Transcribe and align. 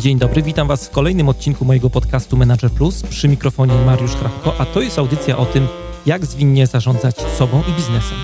Dzień 0.00 0.18
dobry, 0.18 0.42
witam 0.42 0.68
Was 0.68 0.86
w 0.86 0.90
kolejnym 0.90 1.28
odcinku 1.28 1.64
mojego 1.64 1.90
podcastu 1.90 2.36
Manager 2.36 2.70
Plus. 2.70 3.02
Przy 3.02 3.28
mikrofonie 3.28 3.74
Mariusz 3.86 4.10
Hrabko, 4.10 4.54
a 4.58 4.66
to 4.66 4.80
jest 4.80 4.98
audycja 4.98 5.38
o 5.38 5.46
tym, 5.46 5.68
jak 6.06 6.26
zwinnie 6.26 6.66
zarządzać 6.66 7.16
sobą 7.38 7.62
i 7.68 7.72
biznesem. 7.72 8.18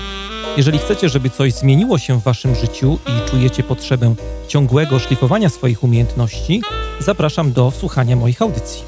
Jeżeli 0.57 0.79
chcecie, 0.79 1.09
żeby 1.09 1.29
coś 1.29 1.53
zmieniło 1.53 1.97
się 1.97 2.19
w 2.19 2.23
Waszym 2.23 2.55
życiu 2.55 2.99
i 3.07 3.29
czujecie 3.29 3.63
potrzebę 3.63 4.15
ciągłego 4.47 4.99
szlifowania 4.99 5.49
swoich 5.49 5.83
umiejętności, 5.83 6.61
zapraszam 6.99 7.51
do 7.51 7.71
słuchania 7.71 8.15
moich 8.15 8.41
audycji. 8.41 8.83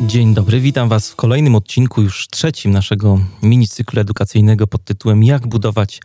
Dzień 0.00 0.34
dobry, 0.34 0.60
witam 0.60 0.88
Was 0.88 1.10
w 1.10 1.16
kolejnym 1.16 1.54
odcinku, 1.54 2.02
już 2.02 2.28
trzecim 2.28 2.70
naszego 2.70 3.18
mini 3.42 3.68
cyklu 3.68 4.00
edukacyjnego 4.00 4.66
pod 4.66 4.84
tytułem 4.84 5.22
Jak 5.22 5.46
budować 5.46 6.00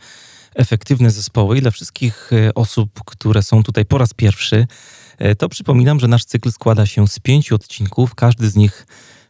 efektywne 0.54 1.10
zespoły. 1.10 1.58
I 1.58 1.60
dla 1.60 1.70
wszystkich 1.70 2.30
e, 2.32 2.54
osób, 2.54 3.00
które 3.06 3.42
są 3.42 3.62
tutaj 3.62 3.84
po 3.84 3.98
raz 3.98 4.14
pierwszy, 4.14 4.66
e, 5.18 5.34
to 5.34 5.48
przypominam, 5.48 6.00
że 6.00 6.08
nasz 6.08 6.24
cykl 6.24 6.52
składa 6.52 6.86
się 6.86 7.08
z 7.08 7.18
pięciu 7.18 7.54
odcinków. 7.54 8.14
Każdy 8.14 8.50
z 8.50 8.56
nich 8.56 8.86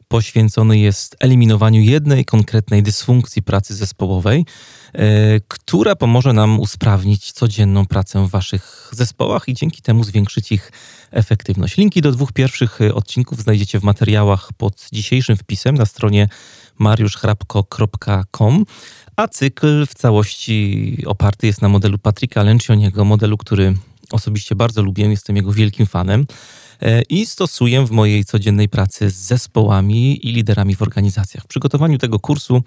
poświęcony 0.09 0.79
jest 0.79 1.17
eliminowaniu 1.21 1.81
jednej 1.81 2.25
konkretnej 2.25 2.83
dysfunkcji 2.83 3.43
pracy 3.43 3.75
zespołowej, 3.75 4.45
e, 4.93 5.41
która 5.49 5.97
pomoże 5.97 6.33
nam 6.33 6.61
usprawnić 6.61 7.33
codzienną 7.33 7.87
pracę 7.87 8.27
w 8.27 8.31
Waszych 8.31 8.89
zespołach 8.93 9.49
i 9.49 9.55
dzięki 9.55 9.83
temu 9.83 10.05
zwiększyć 10.05 10.53
ich 10.53 10.73
efektywność. 11.11 11.77
Linki 11.77 12.03
do 12.03 12.13
dwóch 12.13 12.33
pierwszych 12.33 12.79
odcinków 12.95 13.43
znajdziecie 13.43 13.81
w 13.81 13.83
materiałach 13.83 14.49
pod 14.57 14.89
dzisiejszym 14.93 15.37
wpisem 15.37 15.75
na 15.75 15.87
stronie 15.87 16.29
mariuszchrapko.com, 16.79 18.65
a 19.23 19.29
cykl 19.29 19.87
w 19.87 19.95
całości 19.95 20.99
oparty 21.07 21.47
jest 21.47 21.63
na 21.63 21.69
modelu 21.69 21.99
Patryka 21.99 22.43
Lencioniego, 22.43 23.05
modelu, 23.05 23.37
który 23.37 23.75
osobiście 24.11 24.55
bardzo 24.55 24.83
lubię, 24.83 25.05
jestem 25.05 25.37
jego 25.37 25.53
wielkim 25.53 25.87
fanem 25.87 26.27
e, 26.81 27.03
i 27.03 27.27
stosuję 27.27 27.87
w 27.87 27.91
mojej 27.91 28.25
codziennej 28.25 28.69
pracy 28.69 29.11
z 29.11 29.15
zespołami 29.15 30.27
i 30.29 30.33
liderami 30.33 30.77
w 30.77 30.83
organizacjach. 30.83 31.45
W 31.45 31.47
przygotowaniu 31.47 31.99
tego 31.99 32.19
kursu 32.19 32.63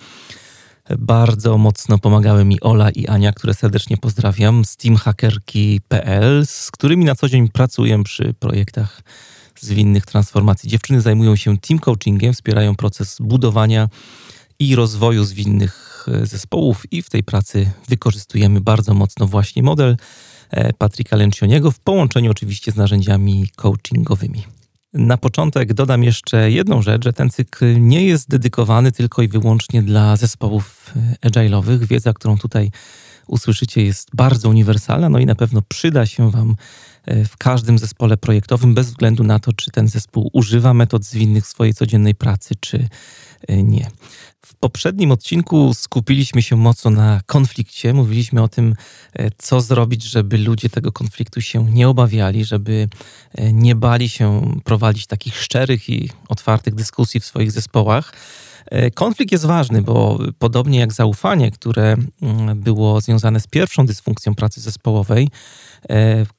bardzo 0.99 1.57
mocno 1.57 1.97
pomagały 1.97 2.45
mi 2.45 2.61
Ola 2.61 2.89
i 2.89 3.07
Ania, 3.07 3.33
które 3.33 3.53
serdecznie 3.53 3.97
pozdrawiam, 3.97 4.65
z 4.65 4.77
teamhackerki.pl, 4.77 6.45
z 6.45 6.71
którymi 6.71 7.05
na 7.05 7.15
co 7.15 7.29
dzień 7.29 7.49
pracuję 7.49 8.03
przy 8.03 8.33
projektach 8.33 9.01
zwinnych 9.59 10.05
transformacji. 10.05 10.69
Dziewczyny 10.69 11.01
zajmują 11.01 11.35
się 11.35 11.57
team 11.57 11.79
coachingiem, 11.79 12.33
wspierają 12.33 12.75
proces 12.75 13.17
budowania 13.19 13.89
i 14.59 14.75
rozwoju 14.75 15.23
zwinnych 15.23 15.84
zespołów 16.23 16.83
i 16.91 17.01
w 17.01 17.09
tej 17.09 17.23
pracy 17.23 17.71
wykorzystujemy 17.89 18.61
bardzo 18.61 18.93
mocno 18.93 19.27
właśnie 19.27 19.63
model 19.63 19.97
e, 20.49 20.73
Patryka 20.73 21.15
Lencioniego 21.15 21.71
w 21.71 21.79
połączeniu 21.79 22.31
oczywiście 22.31 22.71
z 22.71 22.75
narzędziami 22.75 23.47
coachingowymi. 23.55 24.43
Na 24.93 25.17
początek 25.17 25.73
dodam 25.73 26.03
jeszcze 26.03 26.51
jedną 26.51 26.81
rzecz, 26.81 27.03
że 27.03 27.13
ten 27.13 27.29
cykl 27.29 27.81
nie 27.81 28.05
jest 28.05 28.29
dedykowany 28.29 28.91
tylko 28.91 29.21
i 29.21 29.27
wyłącznie 29.27 29.81
dla 29.83 30.15
zespołów 30.15 30.93
e, 31.23 31.29
agile'owych. 31.29 31.87
Wiedza, 31.87 32.13
którą 32.13 32.37
tutaj 32.37 32.71
usłyszycie, 33.27 33.83
jest 33.83 34.09
bardzo 34.13 34.49
uniwersalna, 34.49 35.09
no 35.09 35.19
i 35.19 35.25
na 35.25 35.35
pewno 35.35 35.61
przyda 35.61 36.05
się 36.05 36.31
Wam 36.31 36.55
w 37.07 37.37
każdym 37.37 37.79
zespole 37.79 38.17
projektowym, 38.17 38.73
bez 38.73 38.87
względu 38.87 39.23
na 39.23 39.39
to, 39.39 39.53
czy 39.53 39.71
ten 39.71 39.87
zespół 39.87 40.29
używa 40.33 40.73
metod 40.73 41.03
zwinnych 41.03 41.45
w 41.45 41.47
swojej 41.47 41.73
codziennej 41.73 42.15
pracy, 42.15 42.55
czy 42.59 42.87
nie. 43.49 43.89
W 44.45 44.55
poprzednim 44.55 45.11
odcinku 45.11 45.73
skupiliśmy 45.73 46.41
się 46.41 46.55
mocno 46.55 46.91
na 46.91 47.21
konflikcie. 47.25 47.93
Mówiliśmy 47.93 48.43
o 48.43 48.47
tym, 48.47 48.75
e, 49.13 49.29
co 49.37 49.61
zrobić, 49.61 50.03
żeby 50.03 50.37
ludzie 50.37 50.69
tego 50.69 50.91
konfliktu 50.91 51.41
się 51.41 51.71
nie 51.71 51.89
obawiali, 51.89 52.45
żeby 52.45 52.87
e, 53.33 53.53
nie 53.53 53.75
bali 53.75 54.09
się 54.09 54.51
prowadzić 54.63 55.07
takich 55.07 55.37
szczerych 55.37 55.89
i 55.89 56.09
otwartych 56.27 56.75
dyskusji 56.75 57.19
w 57.19 57.25
swoich 57.25 57.51
zespołach. 57.51 58.13
E, 58.65 58.91
konflikt 58.91 59.31
jest 59.31 59.45
ważny, 59.45 59.81
bo 59.81 60.19
podobnie 60.39 60.79
jak 60.79 60.93
zaufanie, 60.93 61.51
które 61.51 61.95
mm, 62.21 62.59
było 62.59 63.01
związane 63.01 63.39
z 63.39 63.47
pierwszą 63.47 63.85
dysfunkcją 63.85 64.35
pracy 64.35 64.61
zespołowej, 64.61 65.29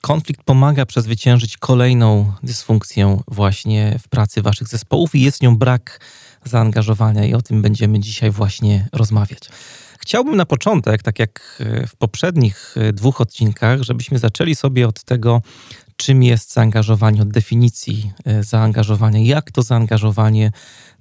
konflikt 0.00 0.42
pomaga 0.42 0.86
przezwyciężyć 0.86 1.56
kolejną 1.56 2.32
dysfunkcję 2.42 3.18
właśnie 3.28 3.98
w 4.02 4.08
pracy 4.08 4.42
waszych 4.42 4.68
zespołów 4.68 5.14
i 5.14 5.20
jest 5.20 5.42
nią 5.42 5.56
brak 5.56 6.00
zaangażowania 6.44 7.24
i 7.24 7.34
o 7.34 7.42
tym 7.42 7.62
będziemy 7.62 8.00
dzisiaj 8.00 8.30
właśnie 8.30 8.88
rozmawiać. 8.92 9.48
Chciałbym 9.98 10.36
na 10.36 10.46
początek, 10.46 11.02
tak 11.02 11.18
jak 11.18 11.62
w 11.88 11.96
poprzednich 11.96 12.74
dwóch 12.92 13.20
odcinkach, 13.20 13.82
żebyśmy 13.82 14.18
zaczęli 14.18 14.54
sobie 14.54 14.88
od 14.88 15.04
tego, 15.04 15.42
czym 15.96 16.22
jest 16.22 16.52
zaangażowanie, 16.52 17.22
od 17.22 17.28
definicji 17.28 18.12
e, 18.24 18.44
zaangażowania, 18.44 19.20
jak 19.20 19.50
to 19.50 19.62
zaangażowanie 19.62 20.50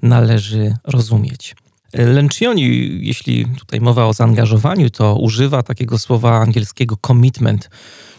należy 0.06 0.76
rozumieć. 0.84 1.56
Lencioni, 1.94 2.90
jeśli 3.02 3.46
tutaj 3.46 3.82
mowa 3.82 4.06
o 4.06 4.14
zaangażowaniu, 4.14 4.90
to 4.90 5.16
używa 5.16 5.64
takiego 5.64 6.00
słowa 6.00 6.40
angielskiego 6.40 6.98
commitment, 7.08 7.70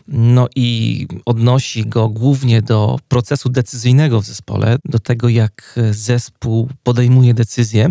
no 0.09 0.49
i 0.57 1.07
odnosi 1.25 1.87
go 1.87 2.09
głównie 2.09 2.63
do 2.63 2.99
procesu 3.09 3.49
decyzyjnego 3.49 4.21
w 4.21 4.25
zespole, 4.25 4.77
do 4.85 4.99
tego, 4.99 5.29
jak 5.29 5.75
zespół 5.91 6.69
podejmuje 6.83 7.35
decyzje. 7.35 7.91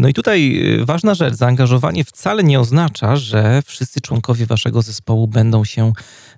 No 0.00 0.08
i 0.08 0.14
tutaj 0.14 0.60
y, 0.80 0.84
ważna 0.84 1.14
rzecz, 1.14 1.34
zaangażowanie 1.34 2.04
wcale 2.04 2.42
nie 2.44 2.60
oznacza, 2.60 3.16
że 3.16 3.62
wszyscy 3.66 4.00
członkowie 4.00 4.46
waszego 4.46 4.82
zespołu 4.82 5.28
będą 5.28 5.64
się 5.64 5.92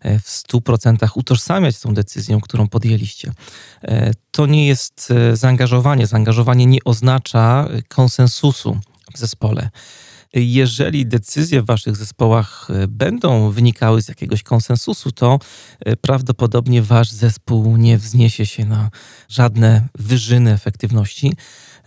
w 0.05 0.45
100% 0.53 1.09
utożsamiać 1.15 1.79
tą 1.79 1.95
decyzją, 1.95 2.41
którą 2.41 2.69
podjęliście. 2.69 3.33
E, 3.83 4.13
to 4.31 4.47
nie 4.47 4.67
jest 4.67 5.09
e, 5.11 5.37
zaangażowanie. 5.37 6.07
Zaangażowanie 6.07 6.67
nie 6.67 6.79
oznacza 6.85 7.69
konsensusu 7.89 8.79
w 9.15 9.19
zespole 9.19 9.71
jeżeli 10.35 11.07
decyzje 11.07 11.63
w 11.63 11.67
waszych 11.67 11.97
zespołach 11.97 12.69
e, 12.71 12.89
będą 12.89 13.51
wynikały 13.51 14.03
z 14.03 14.09
jakiegoś 14.09 14.43
konsensusu, 14.43 15.13
to 15.13 15.39
e, 15.81 15.97
prawdopodobnie 15.97 16.83
wasz 16.83 17.11
zespół 17.11 17.77
nie 17.77 17.99
wzniesie 17.99 18.47
się 18.47 18.65
na 18.65 18.91
żadne 19.29 19.89
wyżyny 19.95 20.53
efektywności. 20.53 21.33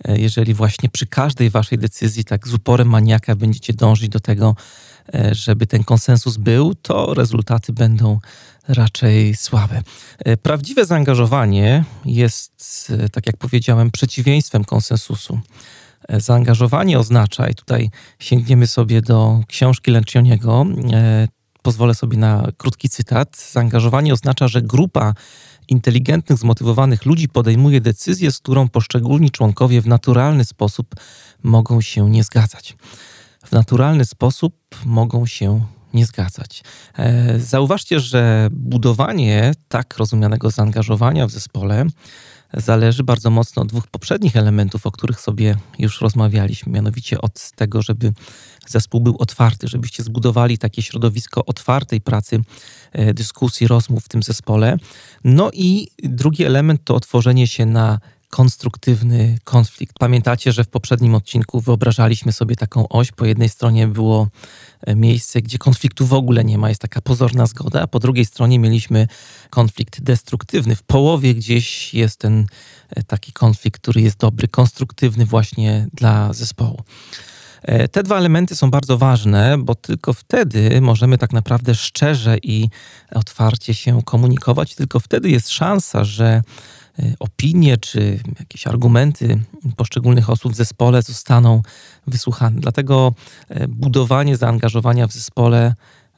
E, 0.06 0.19
jeżeli 0.19 0.53
właśnie 0.53 0.90
przy 0.90 1.07
każdej 1.07 1.50
waszej 1.50 1.78
decyzji, 1.78 2.23
tak 2.23 2.47
z 2.47 2.53
uporem 2.53 2.90
maniaka, 2.90 3.35
będziecie 3.35 3.73
dążyć 3.73 4.09
do 4.09 4.19
tego, 4.19 4.56
żeby 5.31 5.68
ten 5.68 5.84
konsensus 5.84 6.38
był, 6.38 6.75
to 6.75 7.14
rezultaty 7.14 7.74
będą 7.74 8.19
raczej 8.68 9.36
słabe. 9.36 9.84
Prawdziwe 10.41 10.86
zaangażowanie 10.86 11.84
jest, 12.06 12.94
tak 13.12 13.28
jak 13.28 13.38
powiedziałem, 13.38 13.91
przeciwieństwem 13.91 14.64
konsensusu. 14.64 15.40
E, 16.08 16.19
zaangażowanie 16.22 17.00
oznacza, 17.00 17.50
i 17.50 17.56
tutaj 17.56 17.90
sięgniemy 18.19 18.68
sobie 18.68 19.02
do 19.02 19.40
książki 19.47 19.91
Lencioniego, 19.91 20.66
e, 20.94 21.28
pozwolę 21.62 21.96
sobie 21.96 22.18
na 22.18 22.47
krótki 22.58 22.90
cytat. 22.90 23.38
Zaangażowanie 23.52 24.14
oznacza, 24.14 24.47
że 24.47 24.62
grupa 24.62 25.14
inteligentnych, 25.68 26.40
zmotywowanych 26.40 27.06
ludzi 27.06 27.30
podejmuje 27.30 27.81
decyzję, 27.81 28.31
z 28.31 28.40
którą 28.40 28.70
poszczególni 28.70 29.31
członkowie 29.31 29.81
w 29.81 29.88
naturalny 29.88 30.46
sposób 30.46 30.96
mogą 31.44 31.81
się 31.81 32.09
nie 32.09 32.24
zgadzać. 32.24 32.75
W 33.44 33.52
naturalny 33.52 34.06
sposób 34.06 34.56
mogą 34.86 35.26
się 35.26 35.66
nie 35.94 36.06
zgadzać. 36.06 36.64
E, 36.98 37.40
zauważcie, 37.40 38.00
że 38.00 38.48
budowanie 38.52 39.52
tak 39.68 39.98
rozumianego 39.98 40.50
zaangażowania 40.50 41.28
w 41.28 41.31
zespole 41.31 41.86
zależy 42.53 43.03
bardzo 43.03 43.30
mocno 43.30 43.62
od 43.62 43.68
dwóch 43.68 43.88
poprzednich 43.88 44.36
elementów, 44.36 44.88
o 44.88 44.92
których 44.92 45.20
sobie 45.20 45.58
już 45.80 46.02
rozmawialiśmy, 46.02 46.72
mianowicie 46.72 47.22
od 47.22 47.52
tego, 47.52 47.82
żeby 47.82 48.14
zespół 48.68 49.02
był 49.02 49.16
otwarty, 49.20 49.67
żebyście 49.67 50.03
zbudowali 50.03 50.58
takie 50.58 50.82
środowisko 50.82 51.46
otwartej 51.46 52.02
pracy, 52.02 52.41
e, 52.91 53.14
dyskusji, 53.14 53.67
rozmów 53.67 54.03
w 54.03 54.09
tym 54.09 54.23
zespole. 54.23 54.78
No 55.23 55.52
i 55.53 55.88
drugi 56.03 56.44
element 56.44 56.82
to 56.84 56.96
otworzenie 56.96 57.47
się 57.47 57.66
na 57.66 58.00
konstruktywny 58.34 59.38
konflikt. 59.44 60.00
Pamiętacie, 60.00 60.52
że 60.52 60.64
w 60.64 60.68
poprzednim 60.68 61.16
odcinku 61.16 61.62
wyobrażaliśmy 61.62 62.32
sobie 62.32 62.56
taką 62.56 62.88
oś. 62.88 63.12
Po 63.12 63.26
jednej 63.26 63.50
stronie 63.50 63.88
było 63.88 64.28
e, 64.82 64.96
miejsce, 64.96 65.41
gdzie 65.41 65.58
konfliktu 65.58 66.06
w 66.06 66.14
ogóle 66.14 66.44
nie 66.44 66.58
ma, 66.58 66.70
jest 66.70 66.82
taka 66.82 67.02
pozorna 67.02 67.46
zgoda, 67.46 67.82
a 67.82 67.88
po 67.88 68.00
drugiej 68.00 68.26
stronie 68.26 68.59
mieliśmy 68.59 69.08
konflikt 69.50 70.02
destruktywny. 70.02 70.76
W 70.76 70.84
połowie 70.84 71.35
gdzieś 71.35 71.94
jest 71.94 72.20
ten 72.20 72.46
e, 72.90 73.03
taki 73.03 73.32
konflikt, 73.32 73.82
który 73.82 74.02
jest 74.02 74.18
dobry, 74.18 74.47
konstruktywny 74.47 75.26
właśnie 75.26 75.88
dla 75.94 76.34
zespołu. 76.34 76.82
E, 77.62 77.88
te 77.88 78.03
dwa 78.03 78.18
elementy 78.18 78.56
są 78.56 78.72
bardzo 78.72 78.97
ważne, 78.97 79.58
bo 79.58 79.76
tylko 79.76 80.14
wtedy 80.14 80.82
możemy 80.82 81.18
tak 81.18 81.34
naprawdę 81.34 81.76
szczerze 81.76 82.38
i 82.38 82.70
otwarcie 83.12 83.74
się 83.74 84.02
komunikować, 84.03 84.76
tylko 84.76 85.00
wtedy 85.00 85.29
jest 85.29 85.50
szansa, 85.50 86.03
że 86.03 86.41
opinie 87.19 87.78
czy 87.78 88.19
jakieś 88.40 88.67
argumenty 88.67 89.40
poszczególnych 89.78 90.29
osób 90.29 90.53
w 90.53 90.55
zespole 90.55 91.01
zostaną 91.01 91.61
wysłuchane. 92.07 92.61
Dlatego 92.61 93.13
y, 93.51 93.67
budowanie 93.67 94.37
zaangażowania 94.37 95.07
w 95.07 95.13
zespole 95.13 95.75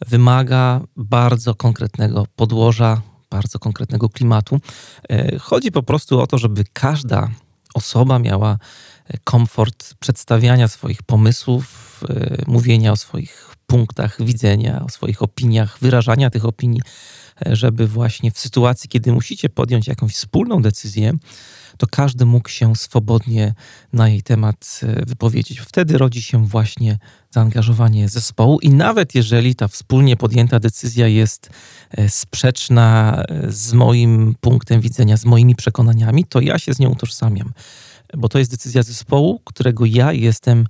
wymaga 0.08 0.82
bardzo 0.96 1.56
konkretnego 1.56 2.28
podłoża, 2.36 3.02
bardzo 3.30 3.60
konkretnego 3.60 4.10
klimatu. 4.10 4.60
E, 5.10 5.40
chodzi 5.40 5.72
po 5.72 5.84
prostu 5.84 6.20
o 6.20 6.28
to, 6.28 6.38
żeby 6.38 6.64
każda 6.74 7.30
osoba 7.74 8.20
miała 8.20 8.58
komfort 9.24 9.94
przedstawiania 10.00 10.68
swoich 10.68 11.04
pomysłów, 11.04 12.04
mówienia 12.48 12.92
o 12.92 12.96
swoich 12.96 13.56
punktach 13.68 14.24
widzenia, 14.24 14.82
o 14.86 14.90
swoich 14.90 15.22
opiniach, 15.22 15.78
wyrażania 15.82 16.30
tych 16.30 16.46
opinii, 16.46 16.82
żeby 17.46 17.88
właśnie 17.88 18.32
w 18.32 18.40
sytuacji, 18.40 18.90
kiedy 18.90 19.12
musicie 19.12 19.50
podjąć 19.50 19.88
jakąś 19.88 20.14
wspólną 20.14 20.62
decyzję, 20.62 21.14
to 21.78 21.88
każdy 21.88 22.26
mógł 22.26 22.50
się 22.50 22.76
swobodnie 22.76 23.54
na 23.94 24.10
jej 24.10 24.22
temat 24.22 24.80
e, 24.84 25.06
wypowiedzieć. 25.06 25.60
Wtedy 25.60 25.98
rodzi 25.98 26.22
się 26.22 26.46
właśnie 26.46 26.98
zaangażowanie 27.32 28.10
zespołu 28.10 28.60
i 28.60 28.70
nawet 28.70 29.16
jeżeli 29.16 29.56
ta 29.56 29.68
wspólnie 29.68 30.18
podjęta 30.18 30.60
decyzja 30.60 31.08
jest 31.08 31.50
e, 31.92 32.10
sprzeczna 32.10 33.24
e, 33.28 33.52
z 33.52 33.74
moim 33.74 34.36
punktem 34.42 34.82
widzenia, 34.82 35.18
z 35.18 35.26
moimi 35.26 35.56
przekonaniami, 35.56 36.26
to 36.26 36.42
ja 36.42 36.60
się 36.60 36.74
z 36.74 36.80
nią 36.80 36.90
utożsamiam, 36.90 37.54
bo 38.18 38.30
to 38.30 38.40
jest 38.40 38.52
decyzja 38.52 38.84
zespołu, 38.84 39.42
którego 39.46 39.86
ja 39.86 40.14
jestem 40.14 40.68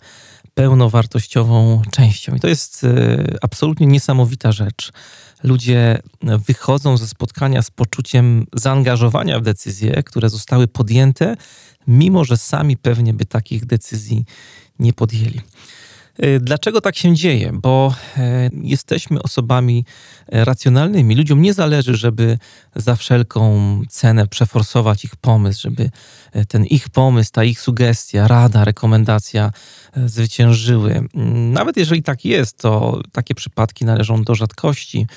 pełnowartościową 0.54 1.82
częścią. 1.92 2.36
I 2.36 2.40
to 2.40 2.48
jest 2.48 2.86
absolutnie 3.42 3.88
niesamowita 3.88 4.52
rzecz 4.52 4.92
ludzie 5.44 6.00
wychodzą 6.48 6.98
ze 6.98 7.08
spotkania 7.08 7.62
z 7.62 7.72
poczuciem 7.72 8.48
zaangażowania 8.54 9.40
w 9.40 9.44
decyzje, 9.44 10.04
które 10.04 10.30
zostały 10.30 10.68
podjęte, 10.68 11.36
mimo 11.88 12.26
że 12.26 12.38
sami 12.38 12.78
pewnie 12.78 13.14
by 13.14 13.26
takich 13.26 13.66
decyzji 13.66 14.26
nie 14.80 14.94
podjęli. 14.94 15.42
Y, 16.24 16.40
dlaczego 16.40 16.82
tak 16.82 16.96
się 16.96 17.14
dzieje? 17.14 17.52
Bo 17.54 17.96
e, 18.18 18.50
jesteśmy 18.64 19.22
osobami 19.22 19.86
e, 20.28 20.46
racjonalnymi. 20.46 21.16
Ludziom 21.16 21.42
nie 21.42 21.54
zależy, 21.54 21.96
żeby 21.96 22.38
za 22.76 22.96
wszelką 22.96 23.82
cenę 23.90 24.28
przeforsować 24.28 25.06
ich 25.06 25.16
pomysł, 25.16 25.62
żeby 25.62 25.92
e, 26.32 26.46
ten 26.46 26.66
ich 26.66 26.90
pomysł, 26.90 27.32
ta 27.34 27.44
ich 27.44 27.62
sugestia, 27.62 28.28
rada, 28.28 28.66
rekomendacja 28.66 29.52
zwyciężyły. 30.06 30.92
Mm, 31.16 31.54
nawet 31.54 31.78
jeżeli 31.78 32.04
tak 32.04 32.26
jest, 32.26 32.58
to 32.58 33.02
takie 33.12 33.36
przypadki 33.36 33.86
należą 33.86 34.24
do 34.24 34.36
rzadkości 34.36 35.08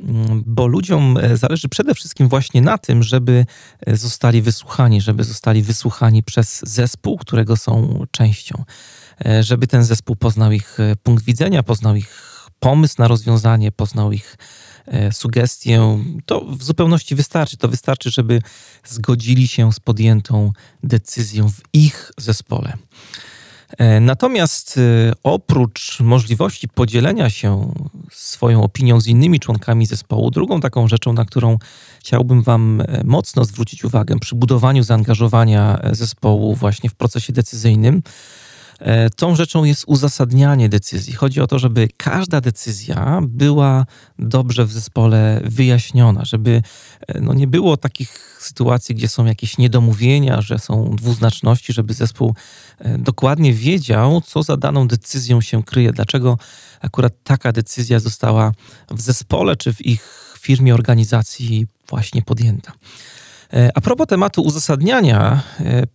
mm, 0.00 0.42
bo 0.46 0.66
ludziom 0.66 1.18
zależy 1.34 1.68
przede 1.68 1.94
wszystkim 1.94 2.28
właśnie 2.28 2.62
na 2.62 2.78
tym, 2.78 3.02
żeby 3.02 3.46
zostali 3.86 4.42
wysłuchani, 4.42 5.00
żeby 5.00 5.24
zostali 5.24 5.62
wysłuchani 5.62 6.22
przez 6.22 6.60
zespół, 6.62 7.18
którego 7.18 7.56
są 7.56 8.04
częścią. 8.10 8.64
E, 9.26 9.42
żeby 9.42 9.66
ten 9.66 9.84
zespół 9.84 10.16
poznał 10.16 10.52
ich 10.52 10.80
e, 10.80 10.96
punkt 11.02 11.24
widzenia, 11.24 11.62
poznał 11.62 11.96
ich 11.96 12.38
pomysł 12.58 12.94
na 12.98 13.08
rozwiązanie, 13.08 13.72
poznał 13.72 14.12
ich 14.12 14.36
e, 14.86 15.12
sugestię. 15.12 15.98
To 16.26 16.44
w 16.44 16.62
zupełności 16.62 17.14
wystarczy. 17.14 17.56
To 17.56 17.68
wystarczy, 17.68 18.10
żeby 18.10 18.42
zgodzili 18.84 19.48
się 19.48 19.72
z 19.72 19.80
podjętą 19.80 20.52
decyzją 20.82 21.50
w 21.50 21.60
ich 21.72 22.12
zespole. 22.18 22.72
Natomiast 24.00 24.80
oprócz 25.22 26.00
możliwości 26.00 26.68
podzielenia 26.68 27.30
się 27.30 27.74
swoją 28.10 28.62
opinią 28.62 29.00
z 29.00 29.06
innymi 29.06 29.40
członkami 29.40 29.86
zespołu, 29.86 30.30
drugą 30.30 30.60
taką 30.60 30.88
rzeczą, 30.88 31.12
na 31.12 31.24
którą 31.24 31.58
chciałbym 32.00 32.42
Wam 32.42 32.82
mocno 33.04 33.44
zwrócić 33.44 33.84
uwagę 33.84 34.18
przy 34.18 34.36
budowaniu 34.36 34.82
zaangażowania 34.82 35.80
zespołu 35.92 36.54
właśnie 36.54 36.90
w 36.90 36.94
procesie 36.94 37.32
decyzyjnym, 37.32 38.02
tą 39.16 39.36
rzeczą 39.36 39.64
jest 39.64 39.84
uzasadnianie 39.86 40.68
decyzji. 40.68 41.12
Chodzi 41.12 41.40
o 41.40 41.46
to, 41.46 41.58
żeby 41.58 41.88
każda 41.96 42.40
decyzja 42.40 43.20
była 43.22 43.86
dobrze 44.18 44.64
w 44.64 44.72
zespole 44.72 45.40
wyjaśniona, 45.44 46.24
żeby 46.24 46.62
e, 47.08 47.20
no 47.20 47.34
nie 47.34 47.46
było 47.46 47.76
takich 47.76 48.38
sytuacji, 48.40 48.94
gdzie 48.94 49.08
są 49.08 49.24
jakieś 49.24 49.58
niedomówienia, 49.58 50.42
że 50.42 50.58
są 50.58 50.96
dwuznaczności, 50.96 51.72
żeby 51.72 51.94
zespół 51.94 52.34
e, 52.78 52.98
dokładnie 52.98 53.52
wiedział, 53.52 54.20
co 54.20 54.42
za 54.42 54.56
daną 54.56 54.88
decyzją 54.88 55.40
się 55.40 55.62
kryje, 55.62 55.92
dlaczego 55.92 56.38
akurat 56.80 57.12
taka 57.24 57.52
decyzja 57.52 58.00
została 58.00 58.52
w 58.90 59.00
zespole 59.00 59.56
czy 59.56 59.74
w 59.74 59.86
ich 59.86 60.34
firmie, 60.38 60.74
organizacji 60.74 61.66
właśnie 61.88 62.22
podjęta. 62.22 62.72
A 63.74 63.80
propos 63.80 64.06
tematu 64.06 64.42
uzasadniania, 64.42 65.42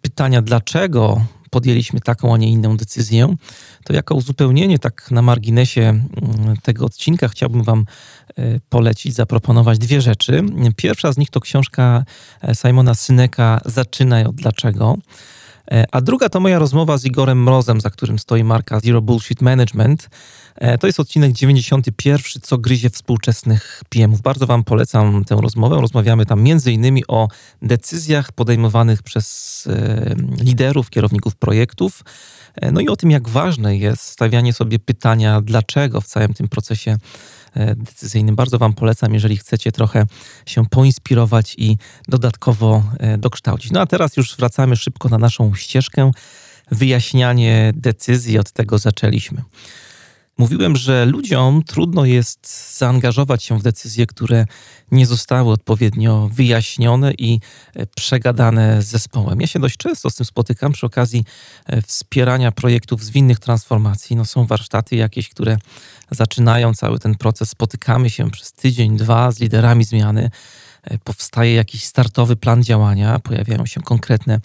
pytania 0.01 0.41
dlaczego 0.41 1.21
podjęliśmy 1.49 1.99
taką, 1.99 2.33
a 2.33 2.37
nie 2.37 2.49
inną 2.49 2.77
decyzję, 2.77 3.35
to 3.83 3.93
jako 3.93 4.15
uzupełnienie, 4.15 4.79
tak 4.79 5.11
na 5.11 5.21
marginesie 5.21 5.81
mm, 5.81 6.57
tego 6.63 6.85
odcinka, 6.85 7.27
chciałbym 7.27 7.63
Wam 7.63 7.85
e, 8.37 8.59
polecić, 8.69 9.13
zaproponować 9.13 9.77
dwie 9.77 10.01
rzeczy. 10.01 10.43
Pierwsza 10.75 11.11
z 11.11 11.17
nich 11.17 11.29
to 11.29 11.39
książka 11.39 12.05
e, 12.41 12.55
Simona 12.55 12.95
Syneka 12.95 13.61
Zaczynaj 13.65 14.25
od 14.25 14.35
dlaczego. 14.35 14.97
E, 15.71 15.85
a 15.91 16.01
druga 16.01 16.29
to 16.29 16.39
moja 16.39 16.59
rozmowa 16.59 16.97
z 16.97 17.05
Igorem 17.05 17.43
Mrozem, 17.43 17.81
za 17.81 17.89
którym 17.89 18.19
stoi 18.19 18.43
marka 18.43 18.79
Zero 18.79 19.01
Bullshit 19.01 19.41
Management. 19.41 20.09
To 20.79 20.87
jest 20.87 20.99
odcinek 20.99 21.31
91, 21.31 22.41
co 22.41 22.57
gryzie 22.57 22.89
współczesnych 22.89 23.83
PMów. 23.89 24.21
Bardzo 24.21 24.47
Wam 24.47 24.63
polecam 24.63 25.25
tę 25.25 25.37
rozmowę. 25.41 25.81
Rozmawiamy 25.81 26.25
tam 26.25 26.47
innymi 26.67 27.03
o 27.07 27.27
decyzjach 27.61 28.31
podejmowanych 28.31 29.03
przez 29.03 29.67
liderów, 30.39 30.89
kierowników 30.89 31.35
projektów, 31.35 32.03
no 32.71 32.81
i 32.81 32.87
o 32.87 32.95
tym, 32.95 33.11
jak 33.11 33.29
ważne 33.29 33.77
jest 33.77 34.01
stawianie 34.01 34.53
sobie 34.53 34.79
pytania, 34.79 35.41
dlaczego 35.41 36.01
w 36.01 36.07
całym 36.07 36.33
tym 36.33 36.47
procesie 36.47 36.97
e, 37.53 37.75
decyzyjnym. 37.75 38.35
Bardzo 38.35 38.57
Wam 38.57 38.73
polecam, 38.73 39.13
jeżeli 39.13 39.37
chcecie 39.37 39.71
trochę 39.71 40.05
się 40.45 40.65
poinspirować 40.65 41.55
i 41.57 41.77
dodatkowo 42.07 42.83
e, 42.99 43.17
dokształcić. 43.17 43.71
No 43.71 43.81
a 43.81 43.85
teraz 43.85 44.17
już 44.17 44.35
wracamy 44.35 44.75
szybko 44.75 45.09
na 45.09 45.17
naszą 45.17 45.55
ścieżkę. 45.55 46.11
Wyjaśnianie 46.71 47.73
decyzji, 47.75 48.39
od 48.39 48.51
tego 48.51 48.77
zaczęliśmy. 48.77 49.41
Mówiłem, 50.37 50.75
że 50.75 51.05
ludziom 51.05 51.63
trudno 51.63 52.05
jest 52.05 52.77
zaangażować 52.77 53.43
się 53.43 53.59
w 53.59 53.63
decyzje, 53.63 54.05
które 54.05 54.45
nie 54.91 55.05
zostały 55.05 55.51
odpowiednio 55.51 56.29
wyjaśnione 56.33 57.13
i 57.13 57.39
e, 57.75 57.85
przegadane 57.85 58.81
z 58.81 58.85
zespołem. 58.85 59.41
Ja 59.41 59.47
się 59.47 59.59
dość 59.59 59.77
często 59.77 60.09
z 60.09 60.15
tym 60.15 60.25
spotykam 60.25 60.71
przy 60.71 60.85
okazji 60.85 61.23
e, 61.65 61.81
wspierania 61.81 62.51
projektów 62.51 63.03
zwinnych 63.03 63.39
transformacji. 63.39 64.15
No 64.15 64.25
są 64.25 64.45
warsztaty 64.45 64.95
jakieś, 64.95 65.29
które 65.29 65.57
zaczynają 66.11 66.73
cały 66.73 66.99
ten 66.99 67.15
proces. 67.15 67.49
Spotykamy 67.49 68.09
się 68.09 68.31
przez 68.31 68.51
tydzień, 68.51 68.97
dwa 68.97 69.31
z 69.31 69.39
liderami 69.39 69.83
zmiany. 69.83 70.29
E, 70.89 70.97
powstaje 70.97 71.53
jakiś 71.53 71.83
startowy 71.83 72.35
plan 72.35 72.63
działania, 72.63 73.19
pojawiają 73.19 73.65
się 73.65 73.81
konkretne 73.81 74.39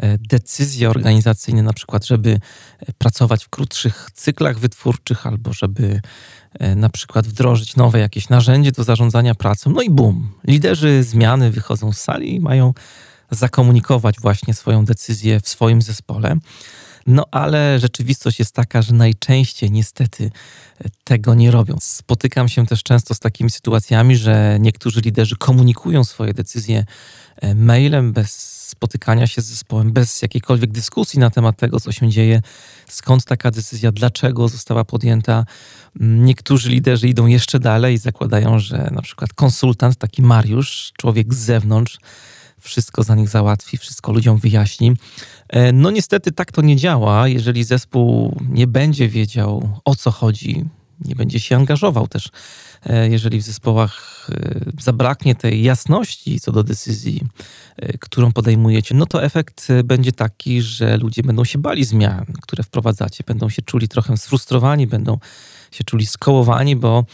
E, 0.00 0.18
decyzje 0.18 0.90
organizacyjne, 0.90 1.62
na 1.62 1.72
przykład, 1.72 2.06
żeby 2.06 2.30
e, 2.80 2.92
pracować 2.92 3.44
w 3.44 3.48
krótszych 3.48 4.08
cyklach 4.14 4.58
wytwórczych 4.58 5.26
albo 5.26 5.52
żeby 5.52 6.00
na 6.76 6.88
przykład 6.88 7.26
wdrożyć 7.26 7.76
nowe 7.76 7.98
jakieś 7.98 8.28
narzędzie 8.28 8.72
do 8.72 8.84
zarządzania 8.84 9.34
pracą. 9.34 9.70
No 9.70 9.82
i 9.82 9.90
bum, 9.90 10.32
liderzy 10.44 11.02
zmiany 11.02 11.50
wychodzą 11.50 11.92
z 11.92 12.00
sali 12.00 12.34
i 12.34 12.40
mają 12.40 12.74
zakomunikować 13.30 14.16
właśnie 14.20 14.54
swoją 14.54 14.84
decyzję 14.84 15.40
w 15.40 15.48
swoim 15.48 15.82
zespole. 15.82 16.36
No 17.06 17.24
ale 17.30 17.78
rzeczywistość 17.78 18.38
jest 18.38 18.54
taka, 18.54 18.82
że 18.82 18.94
najczęściej 18.94 19.70
niestety 19.70 20.30
tego 21.04 21.34
nie 21.34 21.50
robią. 21.50 21.76
Spotykam 21.80 22.48
się 22.48 22.66
też 22.66 22.82
często 22.82 23.14
z 23.14 23.18
takimi 23.18 23.50
sytuacjami, 23.50 24.16
że 24.16 24.56
niektórzy 24.60 25.00
liderzy 25.00 25.36
komunikują 25.36 26.04
swoje 26.04 26.34
decyzje 26.34 26.84
mailem 27.54 28.12
bez 28.12 28.60
spotykania 28.70 29.26
się 29.26 29.42
z 29.42 29.44
zespołem, 29.44 29.92
bez 29.92 30.22
jakiejkolwiek 30.22 30.72
dyskusji 30.72 31.18
na 31.18 31.30
temat 31.30 31.56
tego, 31.56 31.80
co 31.80 31.92
się 31.92 32.08
dzieje, 32.08 32.42
skąd 32.88 33.24
taka 33.24 33.50
decyzja, 33.50 33.92
dlaczego 33.92 34.48
została 34.48 34.84
podjęta. 34.84 35.44
Niektórzy 36.00 36.70
liderzy 36.70 37.08
idą 37.08 37.26
jeszcze 37.26 37.58
dalej 37.58 37.94
i 37.94 37.98
zakładają, 37.98 38.58
że 38.58 38.88
na 38.92 39.02
przykład 39.02 39.32
konsultant, 39.32 39.96
taki 39.96 40.22
Mariusz, 40.22 40.92
człowiek 40.98 41.34
z 41.34 41.38
zewnątrz, 41.38 41.98
wszystko 42.60 43.02
za 43.02 43.14
nich 43.14 43.28
załatwi, 43.28 43.76
wszystko 43.76 44.12
ludziom 44.12 44.38
wyjaśni. 44.38 44.92
E, 45.48 45.72
no 45.72 45.90
niestety 45.90 46.32
tak 46.32 46.52
to 46.52 46.62
nie 46.62 46.76
działa. 46.76 47.28
Jeżeli 47.28 47.64
zespół 47.64 48.36
nie 48.48 48.66
będzie 48.66 49.08
wiedział 49.08 49.78
o 49.84 49.96
co 49.96 50.10
chodzi, 50.10 50.64
nie 51.04 51.14
będzie 51.14 51.40
się 51.40 51.56
angażował 51.56 52.08
też 52.08 52.30
E, 52.86 53.08
jeżeli 53.08 53.38
w 53.38 53.42
zespołach 53.42 54.26
e, 54.30 54.60
zabraknie 54.80 55.34
tej 55.34 55.62
jasności 55.62 56.40
co 56.40 56.52
do 56.52 56.64
decyzji, 56.64 57.24
którą 58.00 58.32
podejmujecie, 58.32 58.94
no 58.94 59.06
to 59.06 59.24
efekt 59.24 59.68
będzie 59.84 60.12
taki, 60.12 60.62
że 60.62 60.96
ludzie 60.96 61.22
będą 61.22 61.44
się 61.44 61.58
bali 61.58 61.84
zmian, 61.84 62.26
które 62.42 62.64
wprowadzacie, 62.64 63.24
będą 63.26 63.48
się 63.48 63.62
czuli 63.62 63.88
trochę 63.88 64.16
sfrustrowani, 64.16 64.86
będą 64.86 65.18
się 65.72 65.84
czuli 65.84 66.06
skołowani, 66.06 66.76
bo 66.76 67.04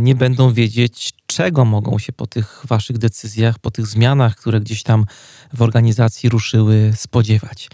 nie 0.00 0.14
będą 0.14 0.52
wiedzieć, 0.52 1.12
czego 1.26 1.64
mogą 1.64 1.98
się 1.98 2.12
po 2.12 2.26
tych 2.26 2.62
waszych 2.68 2.98
decyzjach, 2.98 3.58
po 3.58 3.70
tych 3.70 3.86
zmianach, 3.86 4.36
które 4.36 4.60
gdzieś 4.60 4.82
tam 4.82 5.06
w 5.52 5.62
organizacji 5.62 6.28
ruszyły, 6.28 6.92
spodziewać. 6.96 7.68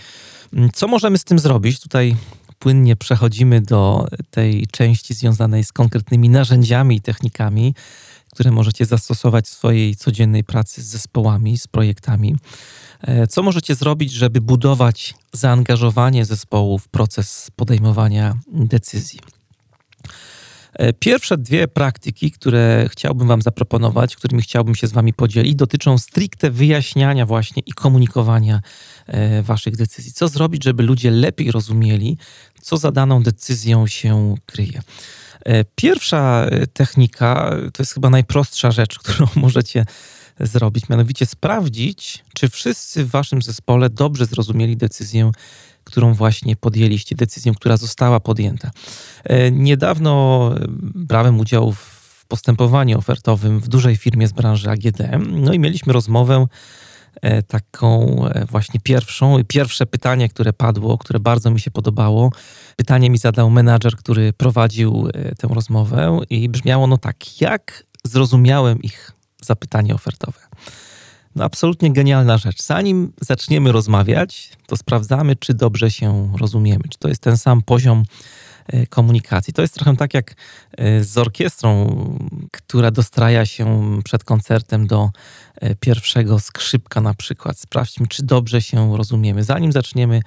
Co 0.74 0.88
możemy 0.88 1.18
z 1.18 1.24
tym 1.24 1.38
zrobić? 1.38 1.80
Tutaj 1.80 2.16
płynnie 2.58 2.96
przechodzimy 2.96 3.60
do 3.60 4.08
tej 4.30 4.66
części 4.66 5.14
związanej 5.14 5.64
z 5.64 5.72
konkretnymi 5.72 6.28
narzędziami 6.28 6.96
i 6.96 7.00
technikami, 7.00 7.74
które 8.32 8.50
możecie 8.50 8.86
zastosować 8.86 9.46
w 9.46 9.48
swojej 9.48 9.96
codziennej 9.96 10.44
pracy 10.44 10.82
z 10.82 10.86
zespołami, 10.86 11.58
z 11.58 11.66
projektami. 11.66 12.36
E, 13.00 13.26
co 13.26 13.42
możecie 13.42 13.74
zrobić, 13.74 14.12
żeby 14.12 14.40
budować 14.40 15.14
zaangażowanie 15.32 16.24
zespołu 16.24 16.78
w 16.78 16.88
proces 16.88 17.50
podejmowania 17.56 18.34
decyzji? 18.52 19.20
E, 20.78 20.92
pierwsze 20.92 21.38
dwie 21.38 21.68
praktyki, 21.68 22.30
które 22.30 22.88
chciałbym 22.92 23.28
Wam 23.28 23.42
zaproponować, 23.42 24.16
którymi 24.16 24.42
chciałbym 24.42 24.75
się 24.75 24.87
z 24.87 24.92
Wami 24.92 25.14
podzielić, 25.14 25.54
dotyczą 25.54 25.99
stricte 25.99 26.50
wyjaśniania 26.50 27.26
właśnie 27.26 27.62
i 27.66 27.73
komunikowania 27.73 28.61
e, 29.06 29.42
Waszych 29.42 29.76
decyzji. 29.76 30.12
Co 30.12 30.28
zrobić, 30.28 30.64
żeby 30.64 30.82
ludzie 30.82 31.11
lepiej 31.11 31.50
rozumieli, 31.50 32.18
co 32.61 32.76
za 32.76 32.92
daną 32.92 33.23
decyzją 33.23 33.87
się 33.87 34.35
kryje. 34.47 34.80
Pierwsza 35.75 36.47
technika 36.73 37.56
to 37.73 37.82
jest 37.82 37.94
chyba 37.94 38.11
najprostsza 38.11 38.70
rzecz, 38.70 38.99
którą 39.04 39.26
możecie 39.35 39.85
zrobić, 40.40 40.88
mianowicie 40.88 41.26
sprawdzić, 41.26 42.25
czy 42.35 42.49
wszyscy 42.49 43.04
w 43.04 43.11
waszym 43.11 43.42
zespole 43.42 43.90
dobrze 43.90 44.26
zrozumieli 44.26 44.76
decyzję, 44.76 45.30
którą 45.88 46.14
właśnie 46.14 46.57
podjęliście, 46.57 47.16
decyzję, 47.16 47.52
która 47.57 47.76
została 47.76 48.21
podjęta. 48.21 48.71
E, 49.25 49.50
niedawno 49.50 50.54
brałem 50.95 51.40
udział 51.40 51.73
w 51.73 52.25
postępowaniu 52.28 52.99
ofertowym 52.99 53.61
w 53.61 53.68
dużej 53.68 53.97
firmie 53.97 54.28
z 54.28 54.33
branży 54.33 54.71
AGD, 54.71 54.99
no 55.28 55.52
i 55.52 55.59
mieliśmy 55.59 55.92
rozmowę 55.92 56.47
e, 57.23 57.42
taką 57.42 58.21
e, 58.28 58.45
właśnie 58.45 58.80
pierwszą. 58.80 59.37
Pierwsze 59.49 59.87
pytanie, 59.87 60.28
które 60.28 60.52
padło, 60.52 60.99
które 60.99 61.21
bardzo 61.21 61.50
mi 61.50 61.61
się 61.61 61.71
podobało, 61.71 62.33
pytanie 62.76 63.11
mi 63.11 63.18
zadał 63.18 63.50
menadżer, 63.50 63.97
który 63.97 64.33
prowadził 64.33 65.09
tę 65.38 65.49
rozmowę 65.50 66.21
i 66.30 66.49
brzmiało 66.49 66.87
no 66.87 66.99
tak, 66.99 67.40
jak 67.40 67.85
zrozumiałem 68.04 68.83
ich 68.83 69.12
zapytanie 69.42 69.95
ofertowe. 69.95 70.47
No 71.35 71.44
absolutnie 71.44 71.92
genialna 71.92 72.38
rzecz. 72.38 72.62
Zanim 72.62 73.12
zaczniemy 73.20 73.73
rozmawiać, 73.73 74.52
to 74.66 74.76
sprawdzamy, 74.76 75.37
czy 75.37 75.54
dobrze 75.54 75.90
się 75.90 76.32
rozumiemy, 76.40 76.85
czy 76.90 76.99
to 76.99 77.08
jest 77.08 77.23
ten 77.23 77.37
sam 77.37 77.62
poziom 77.62 78.02
e, 78.66 78.87
komunikacji. 78.87 79.52
To 79.52 79.62
jest 79.62 79.75
trochę 79.75 79.97
tak 79.97 80.14
jak 80.14 80.35
e, 80.76 81.04
z 81.04 81.18
orkiestrą, 81.18 81.88
która 82.52 82.90
dostraja 82.90 83.47
się 83.47 83.99
przed 84.04 84.25
koncertem 84.25 84.87
do 84.87 85.11
e, 85.54 85.75
pierwszego 85.75 86.40
skrzypka 86.40 87.00
na 87.00 87.14
przykład. 87.14 87.58
Sprawdźmy, 87.58 88.06
czy 88.06 88.23
dobrze 88.23 88.62
się 88.62 88.97
rozumiemy. 88.97 89.44
Zanim 89.44 89.73
zaczniemy 89.73 90.23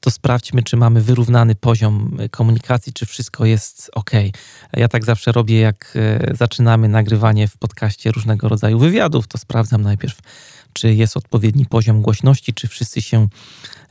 to 0.00 0.10
sprawdźmy, 0.10 0.62
czy 0.62 0.76
mamy 0.76 1.00
wyrównany 1.00 1.54
poziom 1.54 2.16
y, 2.20 2.28
komunikacji, 2.28 2.92
czy 2.92 3.06
wszystko 3.06 3.44
jest 3.44 3.90
ok. 3.94 4.10
Ja 4.72 4.88
tak 4.88 5.04
zawsze 5.04 5.32
robię, 5.32 5.60
jak 5.60 5.96
y, 5.96 6.36
zaczynamy 6.36 6.88
nagrywanie 6.88 7.48
w 7.48 7.56
podcaście 7.56 8.12
różnego 8.12 8.48
rodzaju 8.48 8.78
wywiadów, 8.78 9.28
to 9.28 9.38
sprawdzam 9.38 9.82
najpierw, 9.82 10.18
czy 10.72 10.94
jest 10.94 11.16
odpowiedni 11.16 11.66
poziom 11.66 12.02
głośności, 12.02 12.54
czy 12.54 12.68
wszyscy 12.68 13.02
się 13.02 13.28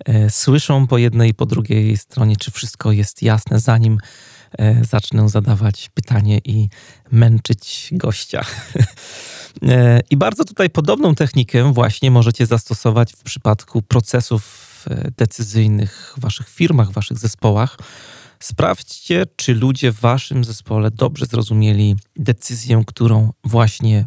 y, 0.09 0.29
słyszą 0.29 0.87
po 0.87 0.97
jednej 0.97 1.29
i 1.29 1.33
po 1.33 1.45
drugiej 1.45 1.97
stronie, 1.97 2.37
czy 2.37 2.51
wszystko 2.51 2.91
jest 2.91 3.21
jasne, 3.23 3.59
zanim 3.59 3.97
zacznę 4.81 5.29
zadawać 5.29 5.89
pytanie 5.93 6.39
i 6.45 6.69
męczyć 7.11 7.89
gościa. 7.91 8.45
I 10.09 10.17
bardzo 10.17 10.45
tutaj 10.45 10.69
podobną 10.69 11.15
technikę 11.15 11.73
właśnie 11.73 12.11
możecie 12.11 12.45
zastosować 12.45 13.13
w 13.13 13.23
przypadku 13.23 13.81
procesów 13.81 14.68
decyzyjnych 15.17 16.13
w 16.17 16.21
waszych 16.21 16.49
firmach, 16.49 16.91
waszych 16.91 17.17
zespołach. 17.17 17.77
Sprawdźcie, 18.39 19.25
czy 19.35 19.53
ludzie 19.53 19.91
w 19.91 19.99
waszym 19.99 20.43
zespole 20.43 20.91
dobrze 20.91 21.25
zrozumieli 21.25 21.95
decyzję, 22.15 22.83
którą 22.87 23.33
właśnie 23.43 24.05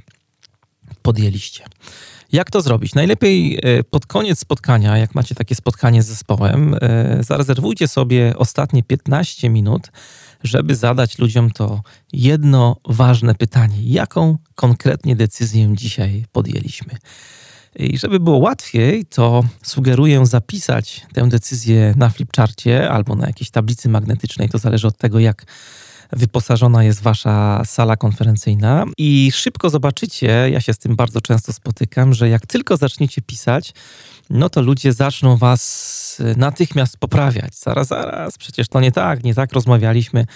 podjęliście. 1.02 1.64
Jak 2.32 2.50
to 2.50 2.60
zrobić? 2.60 2.94
Najlepiej 2.94 3.58
e, 3.62 3.84
pod 3.84 4.06
koniec 4.06 4.38
spotkania, 4.38 4.98
jak 4.98 5.14
macie 5.14 5.34
takie 5.34 5.54
spotkanie 5.54 6.02
z 6.02 6.06
zespołem, 6.06 6.76
e, 6.80 7.18
zarezerwujcie 7.24 7.88
sobie 7.88 8.34
ostatnie 8.36 8.82
15 8.82 9.50
minut, 9.50 9.90
żeby 10.42 10.74
zadać 10.74 11.18
ludziom 11.18 11.50
to 11.50 11.82
jedno 12.12 12.76
ważne 12.88 13.34
pytanie: 13.34 13.76
jaką 13.82 14.38
konkretnie 14.54 15.16
decyzję 15.16 15.76
dzisiaj 15.76 16.24
podjęliśmy? 16.32 16.96
I 17.76 17.98
żeby 17.98 18.20
było 18.20 18.38
łatwiej, 18.38 19.04
to 19.04 19.44
sugeruję 19.62 20.26
zapisać 20.26 21.06
tę 21.12 21.28
decyzję 21.28 21.94
na 21.96 22.08
flipcharcie 22.08 22.90
albo 22.90 23.14
na 23.14 23.26
jakiejś 23.26 23.50
tablicy 23.50 23.88
magnetycznej. 23.88 24.48
To 24.48 24.58
zależy 24.58 24.86
od 24.86 24.98
tego, 24.98 25.18
jak 25.18 25.44
wyposażona 26.12 26.84
jest 26.84 27.02
wasza 27.02 27.62
sala 27.64 27.96
konferencyjna. 27.96 28.84
I 28.98 29.30
szybko 29.34 29.70
zobaczycie, 29.70 30.48
ja 30.50 30.60
się 30.60 30.74
z 30.74 30.78
tym 30.78 30.96
bardzo 30.96 31.20
często 31.20 31.52
spotykam, 31.52 32.14
że 32.14 32.28
jak 32.28 32.46
tylko 32.46 32.76
zaczniecie 32.76 33.22
pisać, 33.22 33.74
no 34.30 34.48
to 34.48 34.62
ludzie 34.62 34.92
zaczną 34.92 35.36
was 35.36 36.22
natychmiast 36.36 36.96
poprawiać. 36.96 37.54
Zaraz, 37.54 37.88
zaraz, 37.88 38.38
przecież 38.38 38.68
to 38.68 38.80
nie 38.80 38.92
tak, 38.92 39.24
nie 39.24 39.34
tak 39.34 39.52
rozmawialiśmy. 39.52 40.26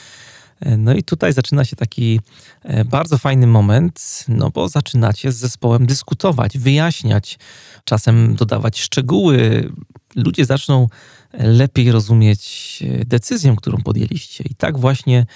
E, 0.61 0.77
no 0.77 0.95
i 0.95 1.03
tutaj 1.03 1.33
zaczyna 1.33 1.65
się 1.65 1.77
taki 1.77 2.21
e, 2.63 2.85
bardzo 2.85 3.19
fajny 3.19 3.47
moment, 3.47 4.25
no 4.29 4.51
bo 4.51 4.69
zaczynacie 4.69 5.33
z 5.33 5.37
zespołem 5.37 5.87
dyskutować, 5.87 6.59
wyjaśniać, 6.59 7.39
czasem 7.85 8.35
dodawać 8.35 8.81
szczegóły. 8.81 9.71
Ludzie 10.17 10.45
zaczną 10.45 10.89
lepiej 11.33 11.93
rozumieć 11.93 12.83
e, 12.87 13.05
decyzję, 13.05 13.55
którą 13.57 13.79
podjęliście. 13.83 14.45
I 14.51 14.55
tak 14.55 14.79
właśnie 14.79 15.27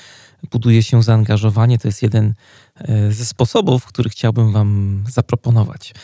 buduje 0.50 0.82
się 0.82 1.02
zaangażowanie. 1.02 1.78
To 1.78 1.88
jest 1.88 2.02
jeden 2.02 2.34
ze 3.10 3.24
sposobów, 3.24 3.86
który 3.86 4.10
chciałbym 4.10 4.52
Wam 4.52 5.02
zaproponować. 5.08 5.94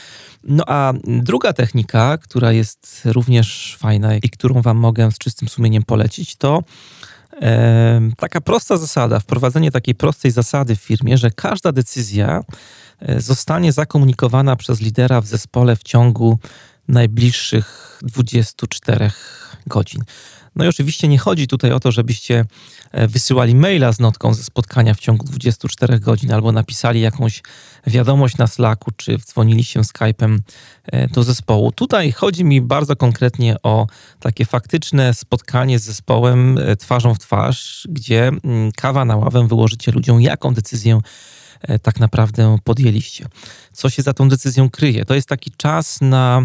No 0.44 0.64
a 0.66 0.92
druga 1.04 1.52
technika, 1.52 2.18
która 2.18 2.52
jest 2.52 3.02
również 3.04 3.76
fajna 3.78 4.16
i 4.16 4.30
którą 4.30 4.62
Wam 4.62 4.76
mogę 4.76 5.12
z 5.12 5.18
czystym 5.18 5.49
sumieniem 5.49 5.82
polecić, 5.82 6.37
to 6.37 6.62
taka 8.16 8.40
prosta 8.40 8.76
zasada, 8.76 9.21
wprowadzenie 9.21 9.71
takiej 9.71 9.95
prostej 9.95 10.31
zasady 10.31 10.76
w 10.76 10.81
firmie, 10.81 11.19
że 11.19 11.31
każda 11.31 11.73
decyzja 11.73 12.40
e, 13.00 13.21
zostanie 13.21 13.73
zakomunikowana 13.73 14.57
przez 14.57 14.81
lidera 14.81 15.21
w 15.21 15.26
zespole 15.26 15.76
w 15.76 15.83
ciągu 15.83 16.38
najbliższych 16.88 17.99
24 18.02 19.11
godzin. 19.66 20.02
No 20.56 20.64
i 20.64 20.68
oczywiście 20.68 21.08
nie 21.08 21.18
chodzi 21.18 21.46
tutaj 21.46 21.73
o 21.73 21.80
to, 21.80 21.92
żebyście 21.92 22.44
e, 22.92 23.08
wysyłali 23.08 23.54
maila 23.54 23.92
z 23.92 24.00
notką 24.00 24.35
ze 24.35 24.42
spotkania 24.42 24.94
w 24.94 25.00
ciągu 25.00 25.26
24 25.26 26.00
godzin 26.00 26.32
albo 26.32 26.52
napisali 26.52 27.00
jakąś 27.00 27.42
wiadomość 27.87 28.37
na 28.37 28.46
Slacku, 28.46 28.90
czy 28.96 29.18
dzwonili 29.18 29.64
się 29.64 29.80
Skype'em 29.80 30.38
e, 30.85 31.08
do 31.08 31.23
zespołu. 31.23 31.73
Tutaj 31.73 32.12
chodzi 32.12 32.44
mi 32.44 32.61
bardzo 32.61 32.96
konkretnie 32.96 33.56
o 33.62 33.87
takie 34.20 34.44
faktyczne 34.44 35.14
spotkanie 35.14 35.78
z 35.78 35.82
zespołem 35.82 36.58
e, 36.58 36.76
twarzą 36.76 37.14
w 37.14 37.18
twarz, 37.18 37.88
gdzie 37.90 38.28
mm, 38.28 38.73
kawa 38.73 39.04
na 39.04 39.16
ławę 39.16 39.49
wyłożycie 39.49 39.92
ludziom, 39.92 40.20
jaką 40.20 40.54
decyzję 40.54 41.00
tak 41.82 42.00
naprawdę 42.00 42.58
podjęliście. 42.64 43.26
Co 43.73 43.90
się 43.90 44.02
za 44.02 44.12
tą 44.12 44.28
decyzją 44.28 44.70
kryje? 44.70 45.04
To 45.04 45.14
jest 45.14 45.28
taki 45.28 45.50
czas 45.50 45.99
na 46.00 46.42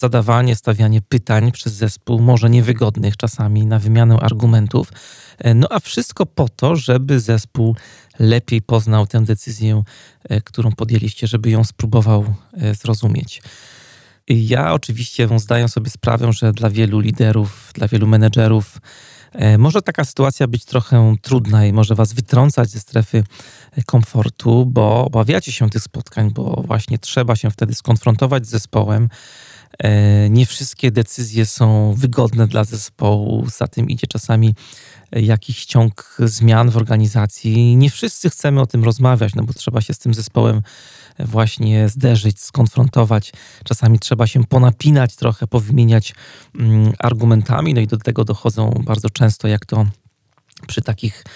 zadawanie, 0.00 0.56
stawianie 0.56 1.00
pytań 1.02 1.52
przez 1.52 1.72
zespół, 1.72 2.20
może 2.20 2.50
niewygodnych 2.50 3.16
czasami, 3.16 3.66
na 3.66 3.78
wymianę 3.78 4.16
argumentów. 4.20 4.92
E, 5.38 5.54
no 5.54 5.66
a 5.70 5.80
wszystko 5.80 6.26
po 6.26 6.48
to, 6.48 6.76
żeby 6.76 7.20
zespół 7.20 7.76
lepiej 8.18 8.62
poznał 8.62 9.06
tę 9.06 9.24
decyzję, 9.24 9.82
e, 10.28 10.40
którą 10.40 10.72
podjęliście, 10.72 11.26
żeby 11.26 11.50
ją 11.50 11.64
spróbował 11.64 12.34
e, 12.52 12.74
zrozumieć. 12.74 13.42
Ja 14.28 14.72
oczywiście 14.72 15.28
zdaję 15.36 15.68
sobie 15.68 15.90
sprawę, 15.90 16.32
że 16.32 16.52
dla 16.52 16.70
wielu 16.70 17.00
liderów, 17.00 17.70
dla 17.74 17.88
wielu 17.88 18.06
menedżerów, 18.06 18.78
może 19.58 19.82
taka 19.82 20.04
sytuacja 20.04 20.46
być 20.46 20.64
trochę 20.64 21.14
trudna 21.22 21.66
i 21.66 21.72
może 21.72 21.94
was 21.94 22.12
wytrącać 22.12 22.70
ze 22.70 22.80
strefy 22.80 23.24
komfortu, 23.86 24.66
bo 24.66 25.04
obawiacie 25.04 25.52
się 25.52 25.70
tych 25.70 25.82
spotkań, 25.82 26.30
bo 26.30 26.62
właśnie 26.66 26.98
trzeba 26.98 27.36
się 27.36 27.50
wtedy 27.50 27.74
skonfrontować 27.74 28.46
z 28.46 28.50
zespołem, 28.50 29.08
nie 30.30 30.46
wszystkie 30.46 30.90
decyzje 30.90 31.46
są 31.46 31.94
wygodne 31.94 32.46
dla 32.46 32.64
zespołu, 32.64 33.46
za 33.46 33.68
tym 33.68 33.88
idzie 33.88 34.06
czasami 34.06 34.54
jakiś 35.12 35.64
ciąg 35.64 36.16
zmian 36.18 36.70
w 36.70 36.76
organizacji. 36.76 37.76
Nie 37.76 37.90
wszyscy 37.90 38.30
chcemy 38.30 38.60
o 38.60 38.66
tym 38.66 38.84
rozmawiać, 38.84 39.34
no 39.34 39.42
bo 39.42 39.52
trzeba 39.52 39.80
się 39.80 39.94
z 39.94 39.98
tym 39.98 40.14
zespołem 40.14 40.62
właśnie 41.18 41.88
zderzyć, 41.88 42.40
skonfrontować. 42.40 43.32
Czasami 43.64 43.98
trzeba 43.98 44.26
się 44.26 44.44
ponapinać 44.44 45.16
trochę, 45.16 45.46
powymieniać 45.46 46.14
mm, 46.58 46.92
argumentami, 46.98 47.74
no 47.74 47.80
i 47.80 47.86
do 47.86 47.96
tego 47.96 48.24
dochodzą 48.24 48.70
bardzo 48.84 49.10
często, 49.10 49.48
jak 49.48 49.66
to 49.66 49.86
przy 50.66 50.82
takich 50.82 51.24
e, 51.24 51.26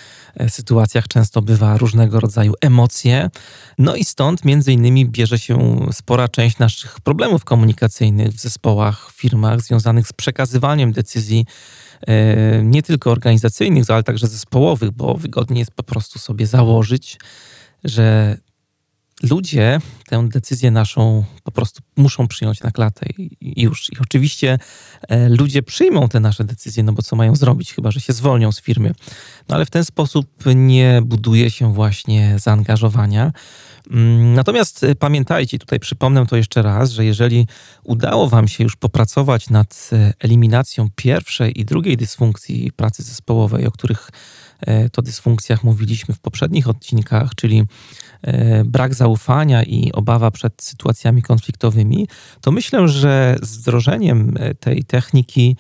sytuacjach 0.49 1.09
często 1.09 1.43
bywa 1.43 1.77
różnego 1.77 2.21
rodzaju 2.21 2.55
emocje. 2.61 3.31
No 3.79 3.97
i 3.97 4.05
stąd 4.05 4.45
między 4.45 4.73
innymi 4.73 5.09
bierze 5.09 5.39
się 5.39 5.87
spora 5.93 6.29
część 6.29 6.59
naszych 6.59 7.01
problemów 7.01 7.45
komunikacyjnych 7.45 8.29
w 8.29 8.41
zespołach, 8.41 9.11
w 9.11 9.21
firmach 9.21 9.61
związanych 9.61 10.09
z 10.09 10.12
przekazywaniem 10.12 10.93
decyzji 10.93 11.47
e, 12.07 12.62
nie 12.62 12.83
tylko 12.83 13.11
organizacyjnych, 13.11 13.91
ale 13.91 14.03
także 14.03 14.27
zespołowych, 14.27 14.91
bo 14.91 15.15
wygodnie 15.15 15.59
jest 15.59 15.73
po 15.73 15.83
prostu 15.83 16.19
sobie 16.19 16.47
założyć, 16.47 17.19
że 17.85 18.37
ludzie 19.23 19.81
tę 20.07 20.29
decyzję 20.29 20.71
naszą 20.71 21.25
po 21.43 21.52
prostu 21.52 21.83
muszą 21.97 22.29
przyjąć 22.29 22.62
na 22.62 22.71
klatę 22.71 23.07
i 23.19 23.62
już. 23.62 23.93
I 23.93 23.97
oczywiście 24.00 24.59
e, 25.09 25.29
ludzie 25.29 25.62
przyjmą 25.62 26.09
te 26.09 26.21
nasze 26.21 26.45
decyzje, 26.45 26.83
no 26.83 26.93
bo 26.93 27.02
co 27.02 27.17
mają 27.17 27.37
zrobić, 27.37 27.75
chyba 27.75 27.91
że 27.91 28.00
się 28.00 28.12
zwolnią 28.12 28.52
z 28.52 28.61
firmy. 28.61 28.93
No 29.49 29.55
ale 29.55 29.67
w 29.67 29.71
ten 29.71 29.85
sposób 29.85 30.26
nie 30.55 31.02
buduje 31.05 31.50
się 31.50 31.75
właśnie 31.75 32.37
zaangażowania. 32.38 33.33
Mm, 33.91 34.35
natomiast 34.35 34.85
e, 34.85 34.95
pamiętajcie, 34.95 35.59
tutaj 35.59 35.81
przypomnę 35.81 36.26
to 36.26 36.37
jeszcze 36.37 36.62
raz, 36.62 36.91
że 36.91 37.05
jeżeli 37.05 37.47
udało 37.85 38.29
Wam 38.29 38.49
się 38.49 38.64
już 38.64 38.76
popracować 38.76 39.50
nad 39.50 39.91
e, 39.93 40.12
eliminacją 40.19 40.88
pierwszej 40.97 41.61
i 41.61 41.64
drugiej 41.64 41.97
dysfunkcji 41.97 42.73
pracy 42.76 43.02
zespołowej, 43.02 43.67
o 43.67 43.71
których 43.71 44.11
to 44.93 45.02
dysfunkcjach 45.02 45.64
mówiliśmy 45.64 46.14
w 46.14 46.19
poprzednich 46.19 46.69
odcinkach, 46.69 47.35
czyli 47.35 47.64
brak 48.64 48.95
zaufania 48.95 49.62
i 49.62 49.93
obawa 49.93 50.31
przed 50.31 50.62
sytuacjami 50.62 51.23
konfliktowymi, 51.23 52.09
to 52.41 52.52
myślę, 52.52 52.88
że 52.88 53.37
z 53.43 53.57
wdrożeniem 53.57 54.35
e, 54.38 54.55
tej 54.55 54.85
techniki 54.85 55.57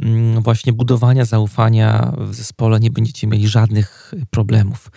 mm, 0.00 0.42
właśnie 0.42 0.72
budowania 0.72 1.24
zaufania 1.24 2.12
w 2.18 2.34
zespole 2.34 2.80
nie 2.80 2.90
będziecie 2.90 3.26
mieli 3.26 3.48
żadnych 3.48 4.14
problemów. 4.30 4.90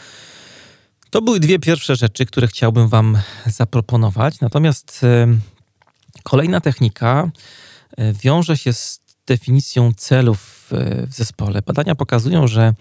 To 1.10 1.22
były 1.22 1.40
dwie 1.40 1.60
pierwsze 1.60 1.96
rzeczy, 1.96 2.26
które 2.26 2.48
chciałbym 2.48 2.88
Wam 2.88 3.18
zaproponować. 3.46 4.40
Natomiast 4.40 5.02
e, 5.04 5.28
kolejna 6.24 6.62
technika 6.62 7.32
wiąże 8.24 8.58
się 8.58 8.74
z 8.74 9.02
definicją 9.28 9.92
celów 9.98 10.68
w 11.08 11.14
zespole. 11.14 11.62
Badania 11.62 11.96
pokazują, 11.96 12.48
że 12.48 12.74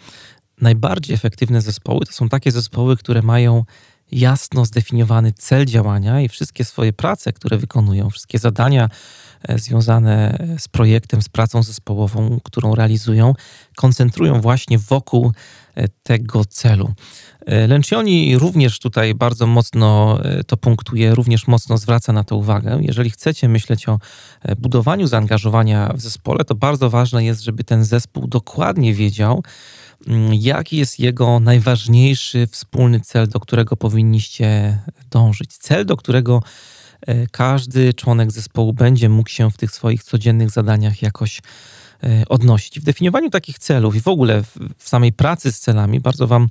najbardziej 0.61 1.15
efektywne 1.15 1.61
zespoły 1.61 2.07
to 2.07 2.13
są 2.13 2.29
takie 2.29 2.51
zespoły, 2.51 2.97
które 2.97 3.23
mają 3.23 3.65
jasno 4.13 4.65
zdefiniowany 4.65 5.33
cel 5.33 5.67
działania 5.67 6.21
i 6.21 6.29
wszystkie 6.29 6.65
swoje 6.65 6.93
prace, 6.93 7.33
które 7.33 7.59
wykonują, 7.59 8.11
wszystkie 8.11 8.39
zadania 8.39 8.89
e, 9.49 9.59
związane 9.59 10.39
z 10.59 10.69
projektem, 10.69 11.23
z 11.23 11.29
pracą 11.29 11.63
zespołową, 11.63 12.41
którą 12.45 12.75
realizują, 12.75 13.35
koncentrują 13.77 14.41
właśnie 14.41 14.79
wokół 14.79 15.33
e, 15.75 15.89
tego 16.03 16.45
celu. 16.45 16.93
E, 17.47 17.67
Lencioni 17.67 18.39
również 18.39 18.79
tutaj 18.79 19.15
bardzo 19.15 19.47
mocno 19.47 20.19
to 20.47 20.57
punktuje, 20.57 21.15
również 21.15 21.47
mocno 21.47 21.79
zwraca 21.79 22.13
na 22.13 22.25
to 22.25 22.37
uwagę. 22.37 22.79
Jeżeli 22.81 23.11
chcecie 23.11 23.49
myśleć 23.49 23.89
o 23.89 23.99
budowaniu 24.59 25.07
zaangażowania 25.07 25.93
w 25.95 26.01
zespole, 26.01 26.45
to 26.45 26.55
bardzo 26.55 26.91
ważne 26.91 27.25
jest, 27.25 27.41
żeby 27.43 27.65
ten 27.65 27.85
zespół 27.85 28.27
dokładnie 28.27 28.95
wiedział, 28.95 29.43
jaki 30.33 30.77
jest 30.77 31.01
jego 31.01 31.41
najważniejszy 31.41 32.47
wspólny 32.47 33.01
cel, 33.01 33.29
do 33.29 33.41
którego 33.41 33.77
powinniście 33.77 34.79
dążyć? 35.11 35.57
Cel, 35.57 35.87
do 35.87 35.97
którego 35.97 36.43
e, 37.07 37.27
każdy 37.27 37.95
członek 37.95 38.33
zespołu 38.33 38.73
będzie 38.73 39.09
mógł 39.09 39.29
się 39.31 39.51
w 39.51 39.57
tych 39.57 39.71
swoich 39.71 40.05
codziennych 40.05 40.51
zadaniach 40.51 41.03
jakoś 41.03 41.41
e, 42.03 42.29
odnosić. 42.29 42.81
W 42.81 42.85
definiowaniu 42.85 43.31
takich 43.31 43.59
celów 43.59 43.97
i 43.97 44.01
w 44.01 44.09
ogóle 44.09 44.43
w 44.79 44.89
samej 44.89 45.13
pracy 45.13 45.53
z 45.53 45.61
celami 45.61 46.01
bardzo 46.01 46.27
Wam 46.27 46.49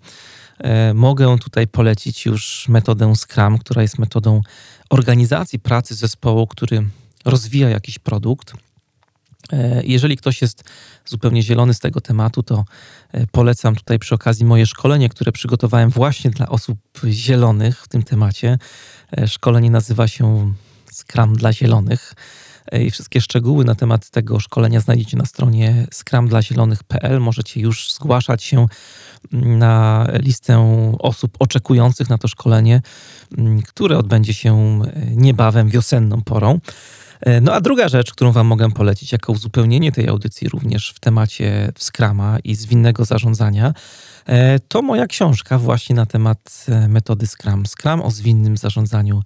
e, 0.58 0.94
mogę 0.94 1.38
tutaj 1.38 1.68
polecić 1.68 2.26
już 2.26 2.66
metodę 2.68 3.14
Scrum, 3.16 3.58
która 3.58 3.82
jest 3.82 4.00
metodą 4.00 4.42
organizacji 4.90 5.60
pracy 5.60 5.96
zespołu, 5.96 6.48
który 6.48 6.86
rozwija 7.26 7.70
jakiś 7.70 8.00
produkt 8.00 8.54
jeżeli 9.84 10.18
ktoś 10.18 10.42
jest 10.42 10.64
zupełnie 11.06 11.44
zielony 11.44 11.74
z 11.74 11.80
tego 11.80 12.02
tematu, 12.02 12.44
to 12.44 12.66
e, 13.12 13.28
polecam 13.28 13.76
tutaj 13.76 14.00
przy 14.00 14.16
okazji 14.16 14.46
moje 14.46 14.66
szkolenie, 14.66 15.10
które 15.10 15.32
przygotowałem 15.32 15.90
właśnie 15.90 16.32
dla 16.32 16.50
osób 16.50 16.80
zielonych 17.08 17.82
w 17.82 17.88
tym 17.88 18.04
temacie. 18.04 18.58
E, 19.18 19.28
szkolenie 19.28 19.72
nazywa 19.72 20.08
się 20.08 20.54
Scrum 20.92 21.36
dla 21.36 21.54
Zielonych. 21.54 22.14
I 22.72 22.92
wszystkie 22.92 23.22
szczegóły 23.22 23.66
na 23.66 23.76
temat 23.76 24.10
tego 24.10 24.40
szkolenia 24.40 24.80
znajdziecie 24.80 25.18
na 25.18 25.26
stronie 25.26 25.88
scrumdlazielonych.pl. 25.92 27.20
Możecie 27.20 27.62
już 27.62 27.94
zgłaszać 27.94 28.44
się 28.44 28.66
na 29.32 30.08
listę 30.14 30.96
osób 31.00 31.38
oczekujących 31.40 32.10
na 32.10 32.18
to 32.18 32.28
szkolenie, 32.28 32.82
które 33.68 33.98
odbędzie 33.98 34.34
się 34.34 34.82
niebawem 35.16 35.70
wiosenną 35.70 36.22
porą. 36.22 36.60
E, 37.22 37.42
no 37.42 37.54
a 37.54 37.62
druga 37.62 37.90
rzecz, 37.90 38.12
którą 38.12 38.32
Wam 38.32 38.48
mogę 38.48 38.72
polecić 38.72 39.12
jako 39.12 39.32
uzupełnienie 39.32 39.92
tej 39.92 40.08
audycji 40.08 40.50
również 40.50 40.90
w 40.90 41.00
temacie 41.00 41.72
Scrama 41.80 42.40
i 42.44 42.56
zwinnego 42.56 43.06
zarządzania, 43.06 43.74
e, 44.26 44.60
to 44.60 44.82
moja 44.82 45.08
książka 45.08 45.58
właśnie 45.58 45.96
na 45.96 46.06
temat 46.06 46.66
e, 46.70 46.88
metody 46.88 47.28
Scrum. 47.28 47.66
Scrum 47.66 48.02
o 48.02 48.12
zwinnym 48.12 48.58
zarządzaniu 48.58 49.22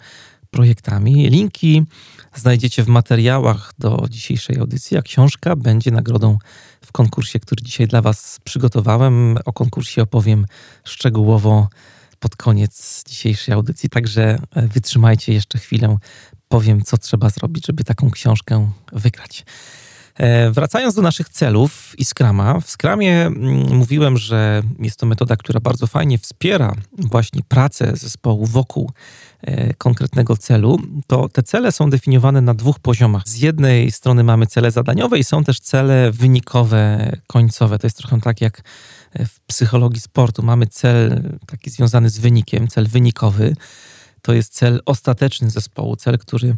projektami. 0.51 1.29
Linki 1.29 1.83
znajdziecie 2.35 2.83
w 2.83 2.87
materiałach 2.87 3.73
do 3.79 4.05
dzisiejszej 4.09 4.59
audycji, 4.59 4.97
a 4.97 5.01
książka 5.01 5.55
będzie 5.55 5.91
nagrodą 5.91 6.37
w 6.85 6.91
konkursie, 6.91 7.39
który 7.39 7.63
dzisiaj 7.63 7.87
dla 7.87 8.01
Was 8.01 8.39
przygotowałem. 8.43 9.37
O 9.45 9.53
konkursie 9.53 10.01
opowiem 10.01 10.45
szczegółowo 10.83 11.67
pod 12.19 12.35
koniec 12.35 13.03
dzisiejszej 13.07 13.53
audycji, 13.53 13.89
także 13.89 14.39
wytrzymajcie 14.55 15.33
jeszcze 15.33 15.57
chwilę 15.57 15.97
powiem, 16.53 16.81
co 16.81 16.97
trzeba 16.97 17.29
zrobić, 17.29 17.67
żeby 17.67 17.83
taką 17.83 18.11
książkę 18.11 18.71
wygrać. 18.91 19.45
E, 20.15 20.51
wracając 20.51 20.95
do 20.95 21.01
naszych 21.01 21.29
celów 21.29 21.95
i 21.97 22.05
Scrama. 22.05 22.59
W 22.59 22.69
Scramie 22.69 23.25
mm, 23.25 23.77
mówiłem, 23.77 24.17
że 24.17 24.63
jest 24.79 24.99
to 24.99 25.05
metoda, 25.05 25.35
która 25.35 25.59
bardzo 25.59 25.87
fajnie 25.87 26.17
wspiera 26.17 26.75
właśnie 26.97 27.41
pracę 27.47 27.95
zespołu 27.95 28.45
wokół 28.45 28.91
e, 29.41 29.73
konkretnego 29.73 30.37
celu. 30.37 30.79
To 31.07 31.29
te 31.29 31.43
cele 31.43 31.71
są 31.71 31.89
definiowane 31.89 32.41
na 32.41 32.53
dwóch 32.53 32.79
poziomach. 32.79 33.23
Z 33.25 33.37
jednej 33.37 33.91
strony 33.91 34.23
mamy 34.23 34.47
cele 34.47 34.71
zadaniowe 34.71 35.19
i 35.19 35.23
są 35.23 35.43
też 35.43 35.59
cele 35.59 36.11
wynikowe, 36.11 37.11
końcowe. 37.27 37.79
To 37.79 37.87
jest 37.87 37.97
trochę 37.97 38.21
tak 38.21 38.41
jak 38.41 38.61
w 39.19 39.39
psychologii 39.47 40.01
sportu. 40.01 40.43
Mamy 40.43 40.67
cel 40.67 41.23
taki 41.47 41.69
związany 41.69 42.09
z 42.09 42.19
wynikiem, 42.19 42.67
cel 42.67 42.87
wynikowy 42.87 43.55
to 44.23 44.33
jest 44.33 44.53
cel 44.53 44.81
ostateczny 44.85 45.49
zespołu, 45.49 45.95
cel, 45.95 46.17
który 46.17 46.55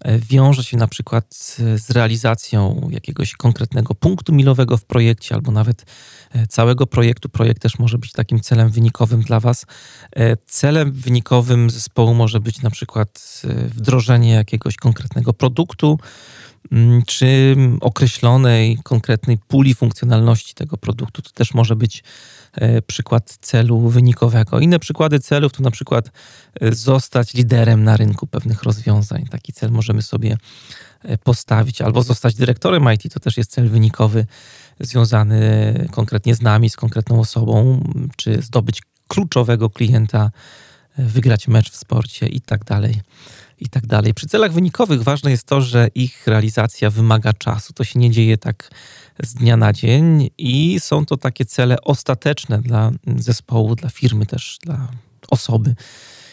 e, 0.00 0.18
wiąże 0.18 0.64
się 0.64 0.76
na 0.76 0.88
przykład 0.88 1.34
z 1.76 1.90
realizacją 1.90 2.88
jakiegoś 2.90 3.32
konkretnego 3.32 3.94
punktu 3.94 4.32
milowego 4.32 4.76
w 4.76 4.84
projekcie, 4.84 5.34
albo 5.34 5.52
nawet 5.52 5.86
e, 6.32 6.46
całego 6.46 6.86
projektu. 6.86 7.28
Projekt 7.28 7.62
też 7.62 7.78
może 7.78 7.98
być 7.98 8.12
takim 8.12 8.40
celem 8.40 8.70
wynikowym 8.70 9.22
dla 9.22 9.40
Was. 9.40 9.66
E, 10.16 10.36
celem 10.46 10.92
wynikowym 10.92 11.70
zespołu 11.70 12.14
może 12.14 12.40
być 12.40 12.62
na 12.62 12.70
przykład 12.70 13.42
wdrożenie 13.68 14.30
jakiegoś 14.32 14.76
konkretnego 14.76 15.32
produktu, 15.32 15.98
mm, 16.72 17.02
czy 17.02 17.56
określonej 17.80 18.78
konkretnej 18.82 19.38
puli 19.38 19.74
funkcjonalności 19.74 20.54
tego 20.54 20.76
produktu. 20.76 21.22
To 21.22 21.30
też 21.30 21.54
może 21.54 21.76
być 21.76 22.02
przykład 22.86 23.36
celu 23.40 23.88
wynikowego. 23.88 24.60
Inne 24.60 24.78
przykłady 24.78 25.20
celów 25.20 25.52
to 25.52 25.62
na 25.62 25.70
przykład 25.70 26.10
e, 26.60 26.72
zostać 26.72 27.34
liderem 27.34 27.84
na 27.84 27.96
rynku 27.96 28.26
pewnych 28.26 28.62
rozwiązań. 28.62 29.26
Taki 29.30 29.52
cel 29.52 29.70
możemy 29.70 30.02
sobie 30.02 30.36
e, 31.02 31.18
postawić, 31.18 31.82
albo 31.82 32.02
zostać 32.02 32.34
dyrektorem 32.34 32.92
IT, 32.92 33.14
to 33.14 33.20
też 33.20 33.36
jest 33.36 33.50
cel 33.50 33.68
wynikowy 33.68 34.26
związany 34.80 35.74
konkretnie 35.90 36.34
z 36.34 36.42
nami, 36.42 36.70
z 36.70 36.76
konkretną 36.76 37.20
osobą, 37.20 37.84
czy 38.16 38.42
zdobyć 38.42 38.82
kluczowego 39.08 39.70
klienta, 39.70 40.30
wygrać 40.98 41.48
mecz 41.48 41.70
w 41.70 41.76
sporcie 41.76 42.26
i 42.26 42.40
tak 42.40 42.64
dalej. 42.64 43.00
I 43.60 43.68
tak 43.68 43.86
dalej. 43.86 44.14
Przy 44.14 44.26
celach 44.26 44.52
wynikowych 44.52 45.02
ważne 45.02 45.30
jest 45.30 45.46
to, 45.46 45.60
że 45.60 45.88
ich 45.94 46.26
realizacja 46.26 46.90
wymaga 46.90 47.32
czasu. 47.32 47.72
To 47.72 47.84
się 47.84 47.98
nie 47.98 48.10
dzieje 48.10 48.38
tak 48.38 48.70
z 49.22 49.34
dnia 49.34 49.56
na 49.56 49.72
dzień 49.72 50.30
i 50.38 50.80
są 50.80 51.06
to 51.06 51.16
takie 51.16 51.44
cele 51.44 51.80
ostateczne 51.80 52.62
dla 52.62 52.90
zespołu, 53.16 53.74
dla 53.74 53.90
firmy 53.90 54.26
też, 54.26 54.58
dla 54.62 54.88
osoby, 55.30 55.74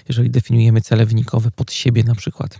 jeżeli 0.09 0.29
definiujemy 0.29 0.81
cele 0.81 1.05
wynikowe 1.05 1.51
pod 1.51 1.71
siebie 1.71 2.03
na 2.03 2.15
przykład. 2.15 2.59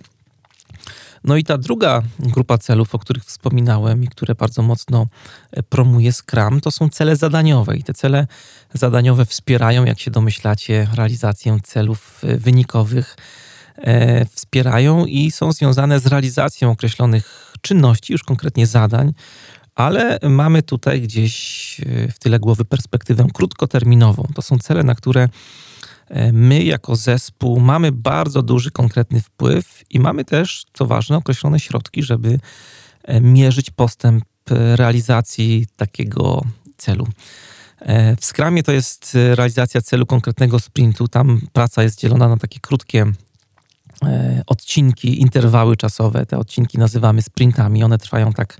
No 1.24 1.38
i 1.38 1.44
ta 1.44 1.58
druga 1.58 2.02
grupa 2.20 2.58
celów, 2.58 2.96
o 2.96 3.00
których 3.00 3.26
wspominałem 3.26 4.04
i 4.04 4.08
które 4.08 4.36
bardzo 4.36 4.62
mocno 4.62 5.08
e, 5.52 5.64
promuje 5.64 6.14
Scrum, 6.14 6.62
to 6.62 6.72
są 6.72 6.90
cele 6.90 7.16
zadaniowe. 7.16 7.78
I 7.78 7.84
te 7.84 7.94
cele 7.94 8.28
zadaniowe 8.74 9.26
wspierają, 9.26 9.86
jak 9.86 10.00
się 10.00 10.12
domyślacie, 10.12 10.88
realizację 10.94 11.58
celów 11.64 12.22
e, 12.24 12.38
wynikowych. 12.38 13.18
E, 13.78 14.26
wspierają 14.26 15.06
i 15.06 15.32
są 15.32 15.52
związane 15.52 16.00
z 16.00 16.06
realizacją 16.06 16.72
określonych 16.72 17.54
czynności, 17.62 18.14
już 18.14 18.24
konkretnie 18.24 18.68
zadań, 18.68 19.14
ale 19.76 20.20
mamy 20.30 20.64
tutaj 20.64 21.02
gdzieś 21.02 21.82
w 22.12 22.20
tyle 22.20 22.40
głowy 22.40 22.66
perspektywę 22.66 23.28
krótkoterminową. 23.34 24.28
To 24.36 24.42
są 24.42 24.58
cele, 24.58 24.84
na 24.84 24.96
które 24.96 25.30
my 26.34 26.64
jako 26.64 26.96
zespół 26.96 27.60
mamy 27.60 27.92
bardzo 27.92 28.42
duży, 28.42 28.72
konkretny 28.72 29.22
wpływ 29.22 29.84
i 29.90 30.00
mamy 30.00 30.26
też, 30.26 30.66
co 30.74 30.86
ważne, 30.86 31.18
określone 31.18 31.60
środki, 31.60 32.04
żeby 32.04 32.40
mierzyć 33.22 33.70
postęp 33.70 34.24
realizacji 34.76 35.68
takiego 35.76 36.42
celu. 36.78 37.08
E, 37.82 38.16
w 38.16 38.26
Scrumie 38.26 38.64
to 38.64 38.72
jest 38.72 39.16
e, 39.16 39.36
realizacja 39.36 39.82
celu 39.82 40.06
konkretnego 40.06 40.60
sprintu. 40.60 41.08
Tam 41.08 41.42
praca 41.54 41.84
jest 41.84 42.00
dzielona 42.00 42.28
na 42.28 42.38
takie 42.38 42.60
krótkie 42.60 43.12
e, 44.06 44.42
odcinki, 44.48 45.22
interwały 45.22 45.78
czasowe. 45.78 46.26
Te 46.26 46.38
odcinki 46.38 46.78
nazywamy 46.78 47.22
sprintami. 47.22 47.84
One 47.84 47.98
trwają 47.98 48.34
tak 48.34 48.58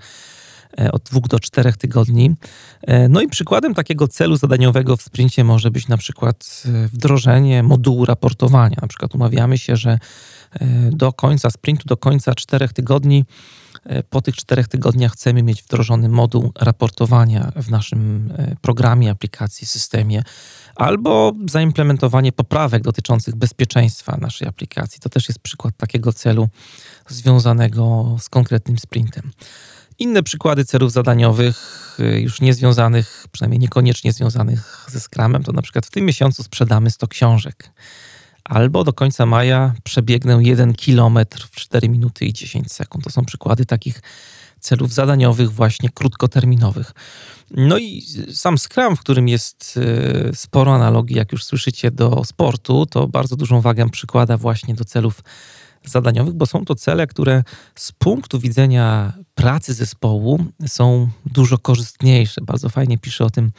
od 0.92 1.02
dwóch 1.02 1.28
do 1.28 1.40
czterech 1.40 1.76
tygodni. 1.76 2.34
No 3.08 3.20
i 3.20 3.28
przykładem 3.28 3.74
takiego 3.74 4.08
celu 4.08 4.36
zadaniowego 4.36 4.96
w 4.96 5.02
sprincie 5.02 5.44
może 5.44 5.70
być 5.70 5.88
na 5.88 5.96
przykład 5.96 6.62
wdrożenie 6.92 7.62
modułu 7.62 8.04
raportowania. 8.04 8.76
Na 8.82 8.88
przykład 8.88 9.14
umawiamy 9.14 9.58
się, 9.58 9.76
że 9.76 9.98
do 10.90 11.12
końca 11.12 11.50
sprintu, 11.50 11.88
do 11.88 11.96
końca 11.96 12.34
czterech 12.34 12.72
tygodni 12.72 13.24
E, 13.84 14.02
po 14.02 14.22
tych 14.22 14.36
czterech 14.36 14.68
tygodniach 14.68 15.12
chcemy 15.12 15.42
mieć 15.42 15.62
wdrożony 15.62 16.08
moduł 16.08 16.52
raportowania 16.58 17.52
w 17.56 17.70
naszym 17.70 18.32
e, 18.38 18.56
programie, 18.60 19.10
aplikacji, 19.10 19.66
systemie, 19.66 20.22
albo 20.76 21.32
zaimplementowanie 21.50 22.32
poprawek 22.32 22.82
dotyczących 22.82 23.36
bezpieczeństwa 23.36 24.16
naszej 24.20 24.48
aplikacji. 24.48 25.00
To 25.00 25.08
też 25.08 25.28
jest 25.28 25.38
przykład 25.38 25.76
takiego 25.76 26.12
celu 26.12 26.48
związanego 27.08 28.16
z 28.20 28.28
konkretnym 28.28 28.78
sprintem. 28.78 29.30
Inne 30.02 30.22
przykłady 30.22 30.64
celów 30.64 30.92
zadaniowych, 30.92 31.56
e, 32.00 32.20
już 32.20 32.40
niezwiązanych, 32.40 33.26
przynajmniej 33.32 33.58
niekoniecznie 33.58 34.12
związanych 34.12 34.86
ze 34.88 35.00
Scrumem, 35.00 35.42
to 35.42 35.52
na 35.52 35.62
przykład 35.62 35.86
w 35.86 35.90
tym 35.90 36.04
miesiącu 36.04 36.42
sprzedamy 36.42 36.90
100 36.90 37.08
książek 37.08 37.70
albo 38.44 38.84
do 38.84 38.92
końca 38.92 39.26
maja 39.26 39.74
przebiegnę 39.84 40.38
1 40.42 40.74
km 40.74 41.18
w 41.50 41.56
4 41.56 41.88
minuty 41.88 42.24
i 42.24 42.32
10 42.32 42.72
sekund. 42.72 43.04
To 43.04 43.10
są 43.10 43.24
przykłady 43.24 43.66
takich 43.66 44.02
celów 44.60 44.92
zadaniowych, 44.92 45.52
właśnie 45.52 45.88
krótkoterminowych. 45.88 46.92
No 47.50 47.78
i 47.78 48.02
sam 48.32 48.58
Scrum, 48.58 48.96
w 48.96 49.00
którym 49.00 49.28
jest 49.28 49.78
e, 50.30 50.36
sporo 50.36 50.74
analogii, 50.74 51.16
jak 51.16 51.32
już 51.32 51.44
słyszycie, 51.44 51.90
do 51.90 52.24
sportu, 52.24 52.86
to 52.86 53.08
bardzo 53.08 53.36
dużą 53.36 53.60
wagę 53.60 53.90
przykłada 53.90 54.36
właśnie 54.36 54.74
do 54.74 54.84
celów 54.84 55.22
zadaniowych, 55.84 56.34
bo 56.34 56.46
są 56.46 56.64
to 56.64 56.74
cele, 56.74 57.06
które 57.06 57.42
z 57.74 57.92
punktu 57.92 58.38
widzenia 58.38 59.12
pracy 59.34 59.74
zespołu 59.74 60.44
są 60.66 61.08
dużo 61.26 61.58
korzystniejsze. 61.58 62.40
Bardzo 62.40 62.68
fajnie 62.68 62.98
pisze 62.98 63.24
o 63.24 63.30
tym 63.30 63.52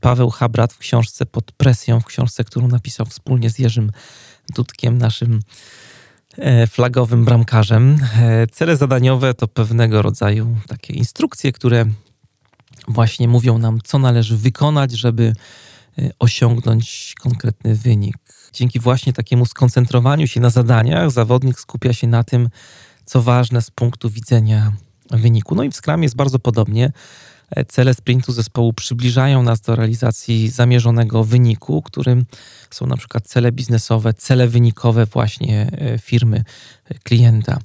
Paweł 0.00 0.30
Habrat 0.30 0.72
w 0.72 0.78
książce 0.78 1.26
Pod 1.26 1.52
presją, 1.52 2.00
w 2.00 2.04
książce, 2.04 2.44
którą 2.44 2.68
napisał 2.68 3.06
wspólnie 3.06 3.50
z 3.50 3.58
Jerzym 3.58 3.92
Dudkiem, 4.54 4.98
naszym 4.98 5.40
e, 6.38 6.66
flagowym 6.66 7.24
bramkarzem. 7.24 7.98
E, 8.20 8.46
cele 8.46 8.76
zadaniowe 8.76 9.34
to 9.34 9.48
pewnego 9.48 10.02
rodzaju 10.02 10.56
takie 10.68 10.94
instrukcje, 10.94 11.52
które 11.52 11.84
właśnie 12.88 13.28
mówią 13.28 13.58
nam, 13.58 13.78
co 13.84 13.98
należy 13.98 14.36
wykonać, 14.36 14.92
żeby 14.92 15.32
e, 15.98 16.10
osiągnąć 16.18 17.14
konkretny 17.20 17.74
wynik. 17.74 18.16
Dzięki 18.52 18.80
właśnie 18.80 19.12
takiemu 19.12 19.46
skoncentrowaniu 19.46 20.26
się 20.26 20.40
na 20.40 20.50
zadaniach, 20.50 21.10
zawodnik 21.10 21.60
skupia 21.60 21.92
się 21.92 22.06
na 22.06 22.24
tym, 22.24 22.48
co 23.04 23.22
ważne 23.22 23.62
z 23.62 23.70
punktu 23.70 24.10
widzenia 24.10 24.72
wyniku. 25.10 25.54
No 25.54 25.62
i 25.62 25.70
w 25.70 25.74
Scrum 25.74 26.02
jest 26.02 26.16
bardzo 26.16 26.38
podobnie. 26.38 26.92
E, 27.50 27.64
cele 27.64 27.94
sprintu 27.94 28.32
zespołu 28.32 28.72
przybliżają 28.72 29.42
nas 29.42 29.60
do 29.60 29.76
realizacji 29.76 30.50
zamierzonego 30.50 31.24
wyniku, 31.24 31.82
którym 31.82 32.24
są 32.70 32.86
na 32.86 32.96
przykład 32.96 33.26
cele 33.26 33.52
biznesowe, 33.52 34.14
cele 34.14 34.48
wynikowe 34.48 35.06
właśnie 35.06 35.70
e, 35.72 35.98
firmy, 35.98 36.44
e, 36.84 36.94
klienta. 36.98 37.58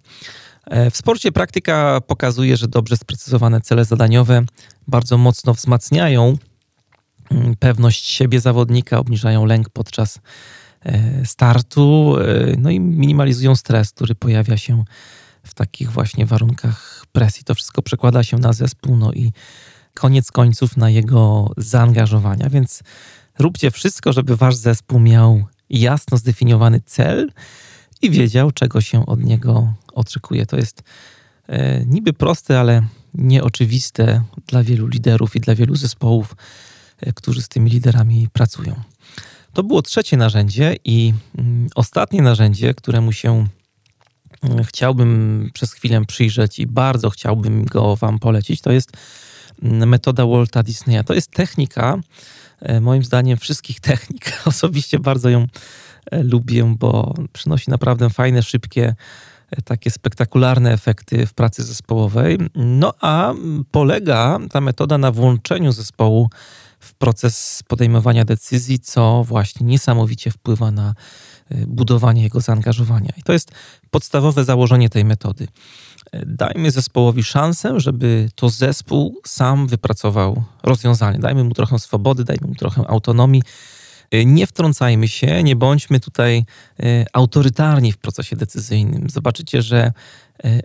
W 0.91 0.98
sporcie 0.98 1.32
praktyka 1.32 2.02
pokazuje, 2.08 2.58
że 2.58 2.67
dobrze 2.67 2.98
sprecyzowane 2.98 3.62
cele 3.62 3.86
zadaniowe 3.86 4.46
bardzo 4.88 5.17
mocno 5.17 5.54
wzmacniają 5.54 6.38
mm, 7.32 7.56
pewność 7.56 8.06
siebie 8.06 8.39
zawodnika, 8.39 9.00
obniżają 9.00 9.46
lęk 9.46 9.69
podczas 9.69 10.19
startu, 11.26 12.15
no 12.58 12.69
i 12.69 12.80
minimalizują 12.80 13.56
stres, 13.56 13.91
który 13.91 14.15
pojawia 14.15 14.58
się 14.58 14.84
w 15.43 15.54
takich 15.54 15.91
właśnie 15.91 16.26
warunkach 16.26 17.06
presji. 17.12 17.43
To 17.43 17.56
wszystko 17.56 17.82
przekłada 17.82 18.24
się 18.24 18.38
na 18.38 18.54
zespół, 18.54 18.98
no 18.98 19.13
i 19.13 19.32
koniec 19.93 20.32
końców 20.32 20.78
na 20.78 20.89
jego 20.89 21.52
zaangażowania. 21.58 22.50
Więc 22.50 22.84
róbcie 23.39 23.72
wszystko, 23.72 24.13
żeby 24.13 24.36
wasz 24.36 24.56
zespół 24.56 25.00
miał 25.00 25.43
jasno 25.69 26.17
zdefiniowany 26.17 26.82
cel 26.86 27.32
i 28.02 28.10
wiedział, 28.12 28.52
czego 28.52 28.82
się 28.82 29.06
od 29.06 29.24
niego 29.24 29.74
oczekuje. 29.93 30.46
To 30.46 30.58
jest 30.58 30.84
e, 31.48 31.86
niby 31.86 32.13
proste, 32.13 32.60
ale 32.60 32.82
nieoczywiste 33.13 34.24
dla 34.48 34.63
wielu 34.63 34.88
liderów 34.88 35.36
i 35.36 35.39
dla 35.39 35.56
wielu 35.56 35.76
zespołów, 35.76 36.36
e, 37.02 37.13
którzy 37.13 37.41
z 37.41 37.48
tymi 37.48 37.72
liderami 37.72 38.28
pracują. 38.34 38.76
To 39.54 39.63
było 39.63 39.82
trzecie 39.82 40.18
narzędzie 40.18 40.76
i 40.86 41.13
mm, 41.38 41.68
ostatnie 41.76 42.22
narzędzie, 42.22 42.74
któremu 42.74 43.12
się 43.12 43.48
mm, 44.44 44.63
chciałbym 44.63 45.50
przez 45.54 45.74
chwilę 45.74 46.06
przyjrzeć 46.06 46.60
i 46.60 46.68
bardzo 46.68 47.10
chciałbym 47.10 47.66
go 47.66 47.96
Wam 47.96 48.20
polecić, 48.20 48.62
to 48.62 48.72
jest 48.72 48.92
metoda 49.62 50.26
Walta 50.26 50.63
Disneya. 50.63 51.04
To 51.06 51.13
jest 51.13 51.32
technika, 51.32 51.98
e, 52.62 52.82
moim 52.82 53.04
zdaniem, 53.04 53.38
wszystkich 53.38 53.80
technik. 53.89 54.42
Osobiście 54.46 55.00
bardzo 55.00 55.30
ją 55.30 55.48
e, 56.12 56.24
lubię, 56.24 56.76
bo 56.80 57.13
przynosi 57.34 57.72
naprawdę 57.72 58.10
fajne, 58.10 58.44
szybkie, 58.44 58.96
e, 59.52 59.62
takie 59.62 59.92
spektakularne 59.92 60.74
efekty 60.74 61.26
w 61.26 61.34
pracy 61.34 61.63
zespołowej. 61.63 62.38
No 62.56 62.94
a 63.02 63.34
polega 63.72 64.39
ta 64.52 64.62
metoda 64.62 64.98
na 64.98 65.12
włączeniu 65.12 65.72
zespołu 65.72 66.30
w 66.84 66.93
proces 66.93 67.63
podejmowania 67.67 68.26
decyzji, 68.26 68.80
co 68.80 69.24
właśnie 69.24 69.65
niesamowicie 69.65 70.32
wpływa 70.32 70.72
na 70.72 70.96
budowanie 71.67 72.24
jego 72.24 72.41
zaangażowania. 72.41 73.10
I 73.17 73.24
to 73.24 73.34
jest 73.34 73.52
podstawowe 73.91 74.43
założenie 74.43 74.89
tej 74.89 75.06
metody 75.06 75.48
dajmy 76.26 76.72
zespołowi 76.72 77.24
szansę, 77.24 77.80
żeby 77.80 78.30
to 78.36 78.50
zespół 78.50 79.22
sam 79.26 79.67
wypracował 79.67 80.43
rozwiązanie. 80.63 81.19
Dajmy 81.19 81.43
mu 81.43 81.54
trochę 81.54 81.80
swobody, 81.80 82.24
dajmy 82.24 82.48
mu 82.48 82.56
trochę 82.56 82.88
autonomii. 82.88 83.43
Nie 84.26 84.48
wtrącajmy 84.48 85.08
się, 85.08 85.43
nie 85.43 85.56
bądźmy 85.56 86.00
tutaj 86.00 86.46
e, 86.80 87.06
autorytarni 87.13 87.91
w 87.91 87.98
procesie 87.98 88.36
decyzyjnym. 88.36 89.10
Zobaczycie, 89.10 89.62
że 89.62 89.78
e, 89.78 89.93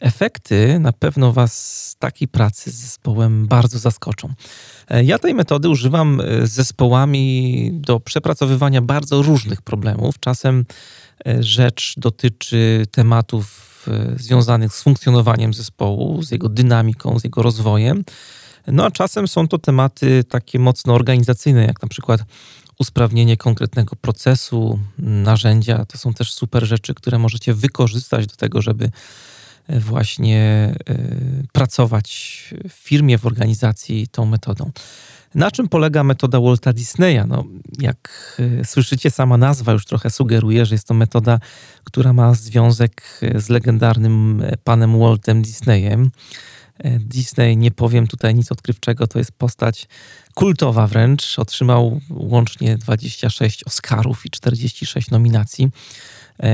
efekty 0.00 0.78
na 0.80 0.92
pewno 0.92 1.32
Was 1.32 1.96
takiej 1.98 2.28
pracy 2.28 2.70
z 2.70 2.74
zespołem 2.74 3.46
bardzo 3.46 3.78
zaskoczą. 3.78 4.34
E, 4.90 5.04
ja 5.04 5.18
tej 5.18 5.34
metody 5.34 5.68
używam 5.68 6.22
z 6.42 6.50
zespołami 6.50 7.70
do 7.72 8.00
przepracowywania 8.00 8.82
bardzo 8.82 9.22
różnych 9.22 9.62
problemów. 9.62 10.20
Czasem 10.20 10.64
rzecz 11.40 11.94
dotyczy 11.96 12.86
tematów 12.90 13.68
związanych 14.16 14.74
z 14.74 14.82
funkcjonowaniem 14.82 15.54
zespołu, 15.54 16.22
z 16.22 16.30
jego 16.30 16.48
dynamiką, 16.48 17.18
z 17.18 17.24
jego 17.24 17.42
rozwojem. 17.42 18.04
No 18.66 18.84
a 18.84 18.90
czasem 18.90 19.28
są 19.28 19.48
to 19.48 19.58
tematy 19.58 20.24
takie 20.24 20.58
mocno 20.58 20.94
organizacyjne, 20.94 21.66
jak 21.66 21.82
na 21.82 21.88
przykład 21.88 22.20
usprawnienie 22.78 23.36
konkretnego 23.36 23.96
procesu, 23.96 24.78
narzędzia. 24.98 25.84
To 25.84 25.98
są 25.98 26.14
też 26.14 26.32
super 26.32 26.64
rzeczy, 26.64 26.94
które 26.94 27.18
możecie 27.18 27.54
wykorzystać 27.54 28.26
do 28.26 28.36
tego, 28.36 28.62
żeby 28.62 28.84
e, 28.84 28.90
właśnie 29.68 30.74
e, 30.88 30.96
pracować 31.52 32.08
w 32.68 32.72
firmie, 32.72 33.18
w 33.18 33.26
organizacji 33.26 34.08
tą 34.08 34.26
metodą. 34.26 34.70
Na 35.34 35.50
czym 35.50 35.68
polega 35.68 36.04
metoda 36.04 36.40
Walta 36.40 36.72
Disneya? 36.72 37.20
No, 37.28 37.44
jak 37.78 38.36
e, 38.60 38.64
słyszycie, 38.64 39.10
sama 39.10 39.36
nazwa 39.36 39.72
już 39.72 39.84
trochę 39.84 40.10
sugeruje, 40.10 40.66
że 40.66 40.74
jest 40.74 40.86
to 40.86 40.94
metoda, 40.94 41.40
która 41.84 42.12
ma 42.12 42.34
związek 42.34 43.20
e, 43.22 43.40
z 43.40 43.48
legendarnym 43.48 44.42
panem 44.64 44.98
Waltem 44.98 45.42
Disneyem. 45.42 46.10
Disney, 47.00 47.56
nie 47.56 47.70
powiem 47.70 48.06
tutaj 48.06 48.34
nic 48.34 48.52
odkrywczego, 48.52 49.06
to 49.06 49.18
jest 49.18 49.32
postać 49.32 49.88
kultowa 50.34 50.86
wręcz. 50.86 51.38
Otrzymał 51.38 52.00
łącznie 52.10 52.76
26 52.76 53.64
Oscarów 53.64 54.26
i 54.26 54.30
46 54.30 55.10
nominacji. 55.10 55.70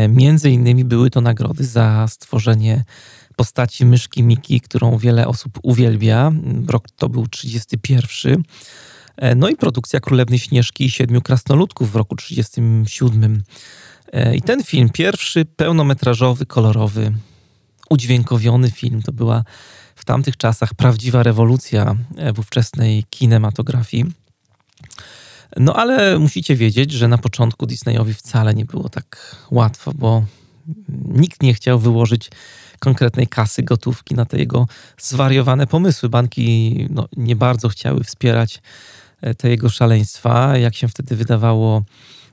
Między 0.08 0.50
innymi 0.50 0.84
były 0.84 1.10
to 1.10 1.20
nagrody 1.20 1.64
za 1.64 2.06
stworzenie 2.08 2.84
postaci 3.36 3.86
myszki 3.86 4.22
Miki, 4.22 4.60
którą 4.60 4.98
wiele 4.98 5.28
osób 5.28 5.58
uwielbia. 5.62 6.32
Rok 6.68 6.90
to 6.96 7.08
był 7.08 7.26
31. 7.26 8.42
E, 9.16 9.34
no 9.34 9.48
i 9.48 9.56
produkcja 9.56 10.00
Królewny 10.00 10.38
Śnieżki 10.38 10.84
i 10.84 10.90
Siedmiu 10.90 11.22
Krasnoludków 11.22 11.92
w 11.92 11.96
roku 11.96 12.16
37. 12.16 13.42
E, 14.12 14.36
I 14.36 14.42
ten 14.42 14.64
film, 14.64 14.90
pierwszy 14.90 15.44
pełnometrażowy, 15.44 16.46
kolorowy, 16.46 17.12
udźwiękowiony 17.90 18.70
film, 18.70 19.02
to 19.02 19.12
była 19.12 19.44
w 19.94 20.04
tamtych 20.04 20.36
czasach 20.36 20.74
prawdziwa 20.74 21.22
rewolucja 21.22 21.96
w 22.34 22.38
ówczesnej 22.38 23.04
kinematografii. 23.10 24.04
No 25.56 25.74
ale 25.76 26.18
musicie 26.18 26.56
wiedzieć, 26.56 26.92
że 26.92 27.08
na 27.08 27.18
początku 27.18 27.66
Disneyowi 27.66 28.14
wcale 28.14 28.54
nie 28.54 28.64
było 28.64 28.88
tak 28.88 29.36
łatwo, 29.50 29.92
bo 29.94 30.24
nikt 31.08 31.42
nie 31.42 31.54
chciał 31.54 31.78
wyłożyć 31.78 32.30
konkretnej 32.78 33.26
kasy, 33.26 33.62
gotówki 33.62 34.14
na 34.14 34.24
te 34.24 34.38
jego 34.38 34.66
zwariowane 34.98 35.66
pomysły. 35.66 36.08
Banki 36.08 36.86
no, 36.90 37.08
nie 37.16 37.36
bardzo 37.36 37.68
chciały 37.68 38.04
wspierać 38.04 38.62
e, 39.20 39.34
te 39.34 39.48
jego 39.48 39.68
szaleństwa. 39.68 40.56
Jak 40.56 40.74
się 40.74 40.88
wtedy 40.88 41.16
wydawało, 41.16 41.82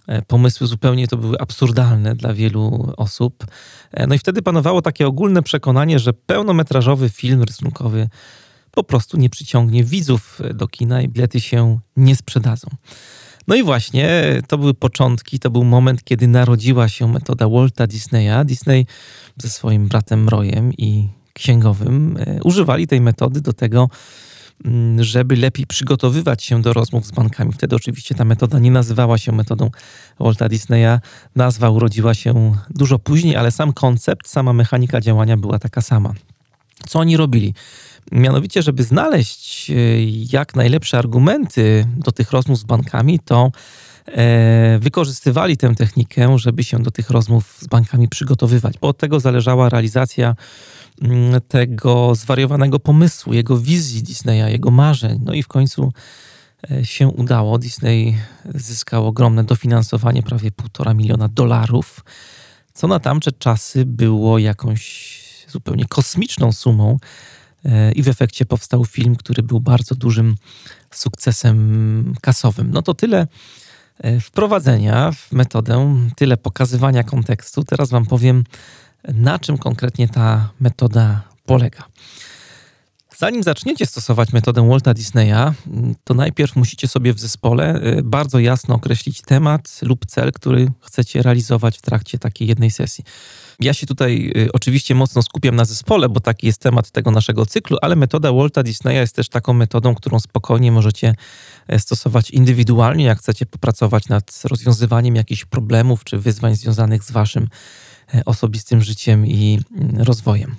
e, 0.08 0.22
pomysły 0.22 0.68
zupełnie 0.68 1.08
to 1.08 1.18
były 1.18 1.40
absurdalne 1.40 2.16
dla 2.16 2.34
wielu 2.34 2.94
osób. 2.98 3.46
E, 3.92 4.08
no 4.08 4.16
i 4.16 4.20
wtedy 4.20 4.42
panowało 4.42 4.82
takie 4.82 5.08
ogólne 5.08 5.44
przekonanie, 5.44 6.00
że 6.00 6.14
pełnometrażowy 6.14 7.10
film 7.10 7.44
rysunkowy 7.44 8.10
po 8.72 8.84
prostu 8.84 9.18
nie 9.18 9.30
przyciągnie 9.30 9.84
widzów 9.84 10.40
do 10.54 10.68
kina 10.68 11.02
i 11.02 11.10
bilety 11.10 11.42
się 11.42 11.80
nie 11.96 12.16
sprzedadzą. 12.16 12.68
No 13.48 13.56
i 13.56 13.64
właśnie 13.64 14.10
to 14.48 14.58
były 14.58 14.74
początki, 14.74 15.40
to 15.40 15.50
był 15.50 15.64
moment, 15.64 16.04
kiedy 16.04 16.28
narodziła 16.28 16.90
się 16.90 17.08
metoda 17.08 17.50
Walta 17.50 17.88
Disneya. 17.88 18.46
Disney 18.46 18.86
ze 19.38 19.50
swoim 19.50 19.88
bratem 19.88 20.30
Royem 20.30 20.74
i 20.74 21.10
księgowym 21.34 22.18
e, 22.20 22.44
używali 22.44 22.88
tej 22.88 23.02
metody 23.02 23.42
do 23.42 23.54
tego, 23.54 23.90
mm, 24.66 25.04
żeby 25.04 25.36
lepiej 25.36 25.68
przygotowywać 25.68 26.44
się 26.44 26.62
do 26.62 26.74
rozmów 26.74 27.06
z 27.06 27.12
bankami. 27.12 27.54
Wtedy 27.54 27.76
oczywiście 27.76 28.16
ta 28.16 28.26
metoda 28.26 28.60
nie 28.60 28.72
nazywała 28.72 29.18
się 29.18 29.32
metodą 29.32 29.70
Walta 30.20 30.50
Disneya. 30.50 31.00
Nazwa 31.36 31.70
urodziła 31.70 32.14
się 32.14 32.56
dużo 32.70 33.00
później, 33.00 33.36
ale 33.36 33.52
sam 33.52 33.74
koncept, 33.74 34.28
sama 34.28 34.54
mechanika 34.54 35.02
działania 35.02 35.38
była 35.38 35.60
taka 35.60 35.82
sama. 35.82 36.14
Co 36.88 37.00
oni 37.00 37.18
robili? 37.18 37.54
Mianowicie, 38.12 38.62
żeby 38.62 38.84
znaleźć 38.84 39.72
e, 39.72 39.74
jak 40.32 40.56
najlepsze 40.56 40.98
argumenty 40.98 41.86
do 41.98 42.12
tych 42.12 42.32
rozmów 42.32 42.60
z 42.60 42.64
bankami, 42.64 43.20
to 43.20 43.52
e, 44.08 44.80
wykorzystywali 44.80 45.58
tę 45.58 45.76
technikę, 45.76 46.38
żeby 46.38 46.64
się 46.64 46.84
do 46.84 46.92
tych 46.92 47.10
rozmów 47.10 47.58
z 47.60 47.68
bankami 47.68 48.08
przygotowywać, 48.08 48.78
bo 48.82 48.88
od 48.88 48.98
tego 48.98 49.20
zależała 49.20 49.70
realizacja 49.70 50.36
mm, 51.02 51.42
tego 51.48 52.16
zwariowanego 52.16 52.80
pomysłu, 52.80 53.34
jego 53.34 53.58
wizji 53.58 54.04
Disneya, 54.04 54.52
jego 54.52 54.72
marzeń. 54.72 55.20
No 55.26 55.34
i 55.34 55.44
w 55.44 55.48
końcu 55.48 55.94
e, 56.72 56.86
się 56.86 57.08
udało. 57.08 57.58
Disney 57.58 58.18
zyskał 58.56 59.08
ogromne 59.08 59.44
dofinansowanie, 59.44 60.24
prawie 60.24 60.52
półtora 60.52 60.94
miliona 60.94 61.28
dolarów, 61.28 62.00
co 62.74 62.88
na 62.88 63.00
tamte 63.00 63.32
czasy 63.32 63.86
było 63.86 64.40
jakąś 64.40 65.22
zupełnie 65.52 65.86
kosmiczną 65.86 66.52
sumą. 66.52 66.98
E, 67.65 67.91
i 67.91 68.04
w 68.04 68.08
efekcie 68.08 68.45
powstał 68.45 68.86
film, 68.86 69.15
który 69.15 69.43
był 69.43 69.60
bardzo 69.60 69.95
dużym 69.95 70.36
sukcesem 70.91 72.13
kasowym. 72.21 72.71
No 72.71 72.82
to 72.82 72.93
tyle 72.93 73.28
e, 74.00 74.19
wprowadzenia 74.19 75.12
w 75.12 75.32
metodę, 75.32 76.08
tyle 76.15 76.38
pokazywania 76.38 77.04
kontekstu. 77.04 77.63
Teraz 77.63 77.89
Wam 77.89 78.06
powiem, 78.06 78.43
na 79.08 79.39
czym 79.39 79.58
konkretnie 79.58 80.08
ta 80.08 80.50
metoda 80.60 81.21
polega. 81.45 81.84
Zanim 83.17 83.43
zaczniecie 83.43 83.86
stosować 83.86 84.34
metodę 84.34 84.69
Walta 84.69 84.93
Disneya, 84.93 85.54
to 86.04 86.13
najpierw 86.13 86.56
musicie 86.56 86.88
sobie 86.88 87.13
w 87.13 87.19
zespole 87.19 87.74
e, 87.74 88.02
bardzo 88.04 88.39
jasno 88.39 88.76
określić 88.76 89.21
temat 89.21 89.80
lub 89.82 90.06
cel, 90.06 90.32
który 90.32 90.71
chcecie 90.82 91.21
realizować 91.21 91.78
w 91.78 91.82
trakcie 91.82 92.19
takiej 92.19 92.47
jednej 92.47 92.71
sesji. 92.71 93.04
Ja 93.62 93.74
się 93.74 93.88
tutaj 93.88 94.32
y, 94.38 94.52
oczywiście 94.54 94.95
mocno 94.95 95.21
skupiam 95.21 95.56
na 95.56 95.65
zespole, 95.65 96.10
bo 96.10 96.19
taki 96.19 96.47
jest 96.47 96.62
temat 96.62 96.91
tego 96.91 97.12
naszego 97.12 97.45
cyklu, 97.45 97.78
ale 97.82 97.95
metoda 97.95 98.34
Walta 98.34 98.63
Disneya 98.63 98.95
jest 98.95 99.15
też 99.15 99.30
taką 99.30 99.54
metodą, 99.54 99.95
którą 99.95 100.19
spokojnie 100.19 100.71
możecie 100.71 101.15
e, 101.67 101.80
stosować 101.80 102.32
indywidualnie, 102.32 103.06
jak 103.06 103.19
chcecie 103.19 103.45
popracować 103.45 104.08
nad 104.08 104.41
rozwiązywaniem 104.43 105.15
jakichś 105.15 105.45
problemów 105.45 106.04
czy 106.04 106.17
wyzwań 106.17 106.56
związanych 106.56 107.04
z 107.04 107.12
waszym 107.12 107.47
e, 108.13 108.26
osobistym 108.26 108.82
życiem 108.82 109.28
i 109.28 109.60
mm, 109.71 110.02
rozwojem. 110.02 110.56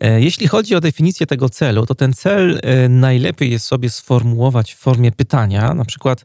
E, 0.00 0.20
jeśli 0.20 0.48
chodzi 0.48 0.74
o 0.74 0.80
definicję 0.80 1.26
tego 1.26 1.48
celu, 1.48 1.86
to 1.86 1.94
ten 1.94 2.12
cel 2.12 2.60
najlepiej 2.88 3.50
jest 3.50 3.66
sobie 3.66 3.90
sformułować 3.90 4.74
w 4.74 4.78
formie 4.78 5.12
pytania, 5.12 5.74
na 5.74 5.84
przykład 5.84 6.24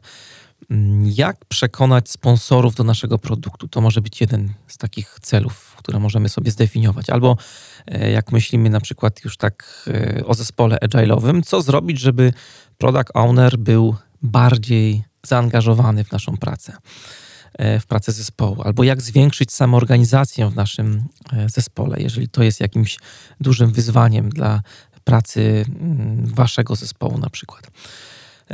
jak 1.04 1.44
przekonać 1.44 2.10
sponsorów 2.10 2.74
do 2.74 2.84
naszego 2.84 3.18
produktu? 3.18 3.68
To 3.68 3.80
może 3.80 4.00
być 4.00 4.20
jeden 4.20 4.52
z 4.66 4.78
takich 4.78 5.18
celów, 5.22 5.74
które 5.78 5.98
możemy 5.98 6.28
sobie 6.28 6.50
zdefiniować. 6.50 7.10
Albo 7.10 7.36
e, 7.86 8.10
jak 8.10 8.32
myślimy 8.32 8.70
na 8.70 8.80
przykład 8.80 9.24
już 9.24 9.36
tak 9.36 9.84
e, 9.86 10.26
o 10.26 10.34
zespole 10.34 10.78
agile'owym, 10.84 11.42
co 11.42 11.62
zrobić, 11.62 12.00
żeby 12.00 12.32
product 12.78 13.10
owner 13.14 13.58
był 13.58 13.96
bardziej 14.22 15.04
zaangażowany 15.26 16.04
w 16.04 16.12
naszą 16.12 16.36
pracę, 16.36 16.76
e, 17.52 17.80
w 17.80 17.86
pracę 17.86 18.12
zespołu, 18.12 18.62
albo 18.62 18.84
jak 18.84 19.02
zwiększyć 19.02 19.52
samoorganizację 19.52 20.50
w 20.50 20.56
naszym 20.56 21.04
zespole, 21.46 21.96
jeżeli 22.00 22.28
to 22.28 22.42
jest 22.42 22.60
jakimś 22.60 22.98
dużym 23.40 23.72
wyzwaniem 23.72 24.30
dla 24.30 24.62
pracy 25.04 25.64
mm, 25.68 26.26
waszego 26.26 26.76
zespołu 26.76 27.18
na 27.18 27.30
przykład. 27.30 27.70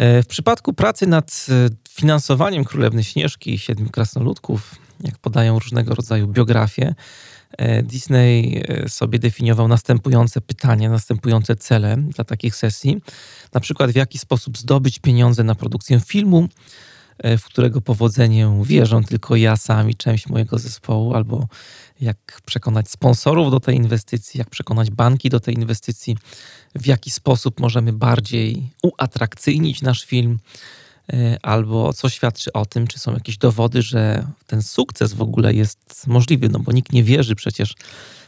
W 0.00 0.26
przypadku 0.28 0.72
pracy 0.72 1.06
nad 1.06 1.46
finansowaniem 1.88 2.64
Królewny 2.64 3.04
Śnieżki 3.04 3.54
i 3.54 3.58
Siedmiu 3.58 3.90
Krasnoludków, 3.90 4.74
jak 5.04 5.18
podają 5.18 5.58
różnego 5.58 5.94
rodzaju 5.94 6.28
biografie, 6.28 6.94
e, 7.58 7.82
Disney 7.82 8.62
e, 8.68 8.88
sobie 8.88 9.18
definiował 9.18 9.68
następujące 9.68 10.40
pytania, 10.40 10.90
następujące 10.90 11.56
cele 11.56 11.96
dla 11.96 12.24
takich 12.24 12.56
sesji. 12.56 13.00
Na 13.54 13.60
przykład, 13.60 13.90
w 13.90 13.96
jaki 13.96 14.18
sposób 14.18 14.58
zdobyć 14.58 14.98
pieniądze 14.98 15.44
na 15.44 15.54
produkcję 15.54 16.00
filmu, 16.00 16.48
e, 17.18 17.38
w 17.38 17.44
którego 17.44 17.80
powodzenie 17.80 18.60
wierzą 18.62 19.04
tylko 19.04 19.36
ja 19.36 19.56
sam 19.56 19.90
i 19.90 19.94
część 19.94 20.28
mojego 20.28 20.58
zespołu, 20.58 21.14
albo 21.14 21.48
jak 22.00 22.40
przekonać 22.46 22.90
sponsorów 22.90 23.50
do 23.50 23.60
tej 23.60 23.76
inwestycji, 23.76 24.38
jak 24.38 24.50
przekonać 24.50 24.90
banki 24.90 25.30
do 25.30 25.40
tej 25.40 25.54
inwestycji, 25.54 26.16
w 26.74 26.86
jaki 26.86 27.10
sposób 27.10 27.60
możemy 27.60 27.92
bardziej 27.92 28.70
uatrakcyjnić 28.82 29.82
nasz 29.82 30.04
film, 30.04 30.38
E, 31.12 31.38
albo 31.42 31.92
co 31.92 32.08
świadczy 32.08 32.52
o 32.52 32.66
tym, 32.66 32.86
czy 32.86 32.98
są 32.98 33.14
jakieś 33.14 33.38
dowody, 33.38 33.82
że 33.82 34.26
ten 34.46 34.62
sukces 34.62 35.12
w 35.12 35.22
ogóle 35.22 35.54
jest 35.54 36.06
możliwy, 36.06 36.48
no 36.48 36.58
bo 36.58 36.72
nikt 36.72 36.92
nie 36.92 37.04
wierzy 37.04 37.34
przecież 37.34 37.74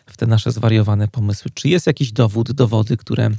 w 0.06 0.16
te 0.16 0.26
nasze 0.26 0.52
zwariowane 0.52 1.09
pomysły. 1.09 1.50
Czy 1.54 1.68
jest 1.68 1.87
jakiś 1.87 2.12
dowód, 2.12 2.52
dowody, 2.52 2.96
które 2.96 3.30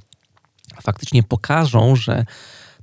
faktycznie 0.82 1.24
pokażą, 1.24 1.96
że 1.96 2.26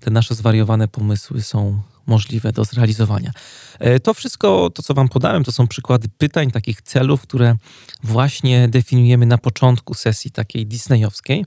te 0.01 0.11
nasze 0.11 0.35
zwariowane 0.35 0.89
pomysły 0.89 1.43
są 1.43 1.83
możliwe 2.09 2.53
do 2.53 2.65
zrealizowania. 2.65 3.33
E, 3.79 4.01
to 4.01 4.15
wszystko, 4.15 4.71
to 4.71 4.83
co 4.83 4.95
Wam 4.95 5.09
podałem, 5.09 5.45
to 5.45 5.53
są 5.53 5.67
przykłady 5.67 6.09
pytań, 6.19 6.51
takich 6.51 6.83
celów, 6.83 7.23
które 7.23 7.57
właśnie 8.03 8.69
definiujemy 8.69 9.27
na 9.27 9.39
początku 9.39 9.95
sesji 9.95 10.31
takiej 10.31 10.67
disneyowskiej. 10.67 11.45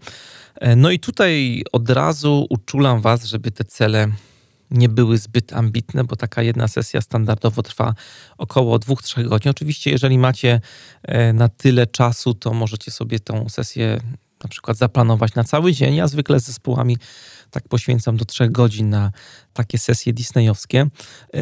E, 0.55 0.75
no 0.75 0.91
i 0.91 0.99
tutaj 0.99 1.63
od 1.71 1.89
razu 1.89 2.47
uczulam 2.49 3.01
Was, 3.01 3.25
żeby 3.25 3.51
te 3.51 3.63
cele 3.63 4.07
nie 4.71 4.89
były 4.89 5.17
zbyt 5.17 5.53
ambitne, 5.53 6.03
bo 6.03 6.15
taka 6.15 6.41
jedna 6.41 6.67
sesja 6.67 7.01
standardowo 7.01 7.63
trwa 7.63 7.93
około 8.37 8.77
2-3 8.77 9.27
godzin. 9.27 9.49
Oczywiście, 9.49 9.91
jeżeli 9.91 10.17
macie 10.17 10.61
e, 11.03 11.33
na 11.33 11.49
tyle 11.49 11.87
czasu, 11.87 12.33
to 12.33 12.53
możecie 12.53 12.91
sobie 12.91 13.19
tą 13.19 13.49
sesję 13.49 14.01
na 14.43 14.49
przykład 14.49 14.77
zaplanować 14.77 15.35
na 15.35 15.43
cały 15.43 15.73
dzień. 15.73 15.95
Ja 15.95 16.07
zwykle 16.07 16.39
z 16.39 16.43
zespołami 16.43 16.97
tak 17.51 17.67
poświęcam 17.67 18.17
do 18.17 18.25
3 18.25 18.49
godzin 18.49 18.89
na 18.89 19.11
takie 19.53 19.77
sesje 19.77 20.13
disneyowskie. 20.13 20.87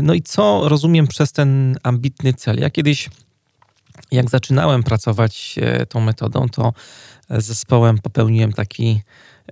No 0.01 0.13
i 0.13 0.21
co 0.21 0.69
rozumiem 0.69 1.07
przez 1.07 1.31
ten 1.31 1.77
ambitny 1.83 2.33
cel? 2.33 2.59
Ja 2.59 2.69
kiedyś, 2.69 3.09
jak 4.11 4.29
zaczynałem 4.29 4.83
pracować 4.83 5.55
e, 5.61 5.85
tą 5.85 5.99
metodą, 5.99 6.49
to 6.49 6.73
z 7.29 7.45
zespołem 7.45 7.97
popełniłem 7.97 8.53
taki 8.53 9.01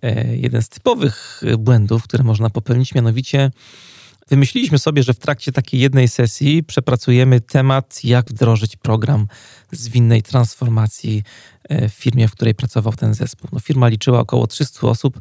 E, 0.01 0.37
jeden 0.37 0.61
z 0.61 0.69
typowych 0.69 1.41
błędów, 1.57 2.03
które 2.03 2.23
można 2.23 2.49
popełnić, 2.49 2.95
mianowicie 2.95 3.51
wymyśliliśmy 4.29 4.79
sobie, 4.79 5.03
że 5.03 5.13
w 5.13 5.19
trakcie 5.19 5.51
takiej 5.51 5.79
jednej 5.79 6.07
sesji 6.07 6.63
przepracujemy 6.63 7.41
temat, 7.41 8.03
jak 8.03 8.29
wdrożyć 8.29 8.75
program 8.75 9.27
zwinnej 9.71 10.23
transformacji 10.23 11.23
e, 11.69 11.89
w 11.89 11.93
firmie, 11.93 12.27
w 12.27 12.31
której 12.31 12.55
pracował 12.55 12.93
ten 12.93 13.13
zespół. 13.13 13.49
No, 13.53 13.59
firma 13.59 13.87
liczyła 13.87 14.19
około 14.19 14.47
300 14.47 14.87
osób 14.87 15.19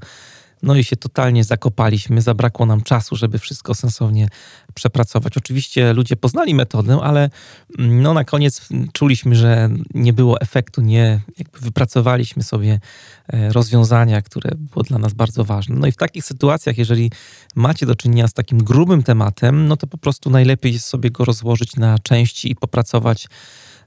no 0.66 0.74
i 0.74 0.84
się 0.84 0.96
totalnie 0.96 1.44
zakopaliśmy, 1.44 2.20
zabrakło 2.20 2.66
nam 2.66 2.80
czasu, 2.80 3.16
żeby 3.16 3.38
wszystko 3.38 3.74
sensownie 3.74 4.28
przepracować. 4.74 5.36
Oczywiście 5.36 5.92
ludzie 5.92 6.16
poznali 6.16 6.54
metodę, 6.54 6.98
ale 7.02 7.30
mm, 7.78 8.02
no 8.02 8.14
na 8.14 8.24
koniec 8.24 8.68
czuliśmy, 8.92 9.34
że 9.34 9.70
nie 9.94 10.12
było 10.12 10.40
efektu, 10.40 10.80
nie 10.80 11.20
wypracowaliśmy 11.60 12.42
sobie 12.42 12.80
e, 13.28 13.52
rozwiązania, 13.52 14.22
które 14.22 14.50
było 14.54 14.82
dla 14.82 14.98
nas 14.98 15.12
bardzo 15.12 15.44
ważne. 15.44 15.76
No 15.76 15.86
i 15.86 15.92
w 15.92 15.96
takich 15.96 16.24
sytuacjach, 16.24 16.78
jeżeli 16.78 17.10
macie 17.54 17.86
do 17.86 17.94
czynienia 17.94 18.28
z 18.28 18.32
takim 18.32 18.58
grubym 18.58 19.02
tematem, 19.02 19.68
no 19.68 19.76
to 19.76 19.86
po 19.86 19.98
prostu 19.98 20.30
najlepiej 20.30 20.72
jest 20.72 20.86
sobie 20.86 21.10
go 21.10 21.24
rozłożyć 21.24 21.76
na 21.76 21.98
części 21.98 22.50
i 22.50 22.56
popracować 22.56 23.28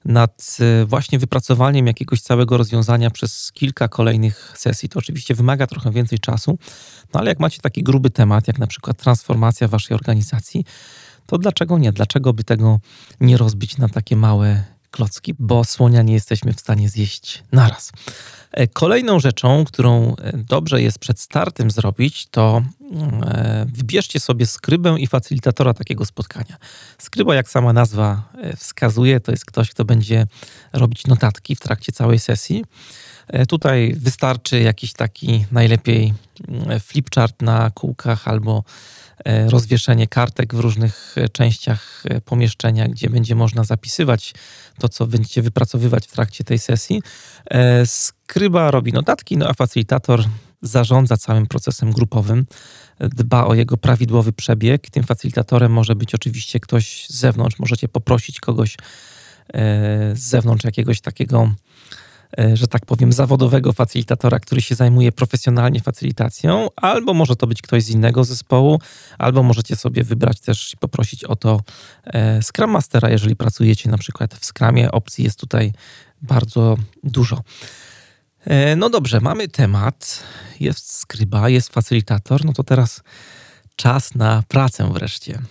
nad 0.05 0.57
e, 0.59 0.85
właśnie 0.85 1.19
wypracowaniem 1.19 1.87
jakiegoś 1.87 2.21
całego 2.21 2.57
rozwiązania 2.57 3.09
przez 3.09 3.51
kilka 3.51 3.87
kolejnych 3.87 4.53
sesji. 4.57 4.89
To 4.89 4.99
oczywiście 4.99 5.35
wymaga 5.35 5.67
trochę 5.67 5.91
więcej 5.91 6.19
czasu, 6.19 6.57
no 7.13 7.19
ale 7.19 7.29
jak 7.29 7.39
macie 7.39 7.59
taki 7.61 7.83
gruby 7.83 8.09
temat, 8.09 8.47
jak 8.47 8.59
na 8.59 8.67
przykład 8.67 8.97
transformacja 8.97 9.67
waszej 9.67 9.95
organizacji, 9.95 10.65
to 11.25 11.37
dlaczego 11.37 11.77
nie? 11.77 11.91
Dlaczego 11.91 12.33
by 12.33 12.43
tego 12.43 12.79
nie 13.19 13.37
rozbić 13.37 13.77
na 13.77 13.89
takie 13.89 14.15
małe 14.15 14.63
klocki? 14.91 15.35
Bo 15.39 15.63
słonia 15.63 16.01
nie 16.01 16.13
jesteśmy 16.13 16.53
w 16.53 16.59
stanie 16.59 16.89
zjeść 16.89 17.43
naraz. 17.51 17.91
E, 18.51 18.67
kolejną 18.67 19.19
rzeczą, 19.19 19.65
którą 19.65 20.15
e, 20.15 20.37
dobrze 20.37 20.81
jest 20.81 20.99
przed 20.99 21.19
startem 21.19 21.71
zrobić, 21.71 22.27
to 22.31 22.61
e, 23.21 23.65
wybierzcie 23.73 24.19
sobie 24.19 24.45
skrybę 24.45 24.95
i 24.99 25.07
facylitatora 25.07 25.73
takiego 25.73 26.05
spotkania. 26.05 26.57
Skryba, 26.97 27.35
jak 27.35 27.49
sama 27.49 27.73
nazwa 27.73 28.23
wskazuje, 28.57 29.19
to 29.19 29.31
jest 29.31 29.45
ktoś, 29.45 29.69
kto 29.69 29.85
będzie 29.85 30.27
robić 30.73 31.07
notatki 31.07 31.55
w 31.55 31.59
trakcie 31.59 31.91
całej 31.91 32.19
sesji. 32.19 32.65
Tutaj 33.47 33.93
wystarczy 33.97 34.59
jakiś 34.59 34.93
taki 34.93 35.45
najlepiej 35.51 36.13
mm, 36.47 36.79
flipchart 36.79 37.41
na 37.41 37.71
kółkach 37.71 38.27
albo 38.27 38.63
rozwieszenie 39.25 40.07
kartek 40.07 40.55
w 40.55 40.59
różnych 40.59 41.15
e, 41.17 41.29
częściach 41.29 42.03
e, 42.05 42.21
pomieszczenia, 42.21 42.87
gdzie 42.87 43.09
będzie 43.09 43.35
można 43.35 43.63
zapisywać 43.63 44.33
to, 44.79 44.89
co 44.89 45.07
będziecie 45.07 45.41
wypracowywać 45.41 46.07
w 46.07 46.11
trakcie 46.11 46.43
tej 46.43 46.59
sesji. 46.59 47.01
Skryba 47.85 48.71
robi 48.71 48.93
notatki, 48.93 49.37
no 49.37 49.47
a 49.47 49.53
facylitator 49.53 50.23
zarządza 50.61 51.17
całym 51.17 51.47
procesem 51.47 51.91
grupowym, 51.91 52.45
dba 52.99 53.45
o 53.45 53.53
jego 53.53 53.77
prawidłowy 53.77 54.33
przebieg. 54.33 54.89
Tym 54.89 55.03
facylitatorem 55.03 55.71
może 55.71 55.95
być 55.95 56.15
oczywiście 56.15 56.59
ktoś 56.59 57.05
z 57.09 57.13
zewnątrz, 57.19 57.59
możecie 57.59 57.87
poprosić 57.87 58.39
kogoś 58.39 58.77
z 60.13 60.19
zewnątrz 60.19 60.65
jakiegoś 60.65 61.01
takiego 61.01 61.49
E, 61.49 61.53
że 62.53 62.67
tak 62.67 62.85
powiem, 62.85 63.13
zawodowego 63.13 63.73
facylitatora, 63.73 64.39
który 64.39 64.61
się 64.61 64.75
zajmuje 64.75 65.11
profesjonalnie 65.11 65.79
facylitacją, 65.79 66.67
albo 66.75 67.13
może 67.13 67.35
to 67.35 67.47
być 67.47 67.61
ktoś 67.61 67.83
z 67.83 67.89
innego 67.89 68.23
zespołu, 68.23 68.79
albo 69.17 69.43
możecie 69.43 69.75
sobie 69.75 70.03
wybrać 70.03 70.39
też 70.39 70.73
i 70.73 70.77
poprosić 70.77 71.23
o 71.23 71.35
to 71.35 71.61
e, 72.05 72.41
Scrum 72.41 72.71
Mastera, 72.71 73.09
jeżeli 73.09 73.35
pracujecie 73.35 73.89
na 73.89 73.97
przykład 73.97 74.35
w 74.35 74.45
Scrumie. 74.45 74.91
Opcji 74.91 75.23
jest 75.23 75.39
tutaj 75.39 75.73
bardzo 76.21 76.77
dużo. 77.03 77.41
E, 78.45 78.75
no 78.75 78.89
dobrze, 78.89 79.21
mamy 79.21 79.47
temat, 79.47 80.23
jest 80.59 80.93
skryba, 80.93 81.49
jest 81.49 81.73
facylitator, 81.73 82.45
no 82.45 82.53
to 82.53 82.63
teraz 82.63 83.01
czas 83.75 84.15
na 84.15 84.43
pracę 84.47 84.93
wreszcie. 84.93 85.41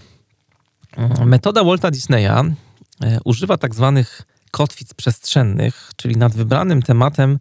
Metoda 1.25 1.65
Walta 1.65 1.91
Disneya 1.91 2.55
używa 3.25 3.57
tak 3.57 3.75
zwanych 3.75 4.23
kotwic 4.51 4.95
przestrzennych, 4.95 5.91
czyli 5.97 6.17
nad 6.17 6.35
wybranym 6.35 6.83
tematem 6.83 7.39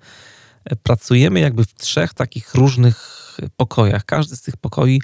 e, 0.66 0.76
pracujemy 0.76 1.40
jakby 1.40 1.64
w 1.66 1.74
trzech 1.74 2.14
takich 2.14 2.56
różnych 2.56 3.18
pokojach. 3.58 4.06
Każdy 4.06 4.36
z 4.36 4.42
tych 4.42 4.58
pokoi 4.58 5.02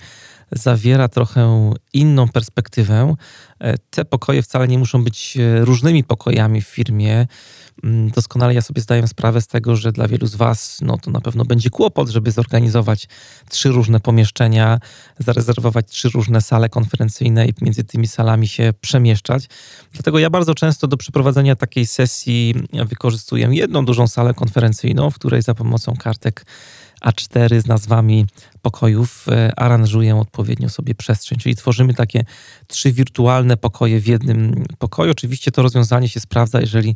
zawiera 0.55 1.07
trochę 1.07 1.73
inną 1.93 2.29
perspektywę. 2.29 3.15
E, 3.59 3.77
te 3.77 4.05
pokoje 4.05 4.41
wcale 4.41 4.67
nie 4.67 4.77
muszą 4.77 5.03
być 5.03 5.37
e, 5.37 5.65
różnymi 5.65 6.03
pokojami 6.03 6.61
w 6.61 6.67
firmie. 6.67 7.27
Mm, 7.83 8.09
doskonale 8.09 8.53
ja 8.53 8.61
sobie 8.61 8.81
zdaję 8.81 9.07
sprawę 9.07 9.41
z 9.41 9.47
tego, 9.47 9.75
że 9.75 9.91
dla 9.91 10.07
wielu 10.07 10.27
z 10.27 10.35
Was 10.35 10.79
no, 10.81 10.97
to 10.97 11.11
na 11.11 11.21
pewno 11.21 11.45
będzie 11.45 11.69
kłopot, 11.69 12.09
żeby 12.09 12.31
zorganizować 12.31 13.07
trzy 13.49 13.69
różne 13.69 13.99
pomieszczenia, 13.99 14.79
zarezerwować 15.19 15.87
trzy 15.87 16.09
różne 16.09 16.41
sale 16.41 16.69
konferencyjne 16.69 17.47
i 17.47 17.53
między 17.61 17.83
tymi 17.83 18.07
salami 18.07 18.47
się 18.47 18.73
przemieszczać. 18.81 19.49
Dlatego 19.93 20.19
ja 20.19 20.29
bardzo 20.29 20.55
często 20.55 20.87
do 20.87 20.97
przeprowadzenia 20.97 21.55
takiej 21.55 21.85
sesji 21.85 22.55
wykorzystuję 22.85 23.47
jedną 23.51 23.85
dużą 23.85 24.07
salę 24.07 24.33
konferencyjną, 24.33 25.09
w 25.09 25.15
której 25.15 25.41
za 25.41 25.55
pomocą 25.55 25.93
kartek 25.95 26.45
a4 27.03 27.61
z 27.61 27.67
nazwami 27.67 28.25
pokojów 28.61 29.25
e, 29.27 29.59
aranżuję 29.59 30.15
odpowiednio 30.15 30.69
sobie 30.69 30.95
przestrzeń, 30.95 31.37
czyli 31.37 31.55
tworzymy 31.55 31.93
takie 31.93 32.25
trzy 32.67 32.91
wirtualne 32.91 33.57
pokoje 33.57 33.99
w 33.99 34.07
jednym 34.07 34.65
pokoju. 34.79 35.11
Oczywiście 35.11 35.51
to 35.51 35.61
rozwiązanie 35.61 36.09
się 36.09 36.19
sprawdza, 36.19 36.61
jeżeli 36.61 36.95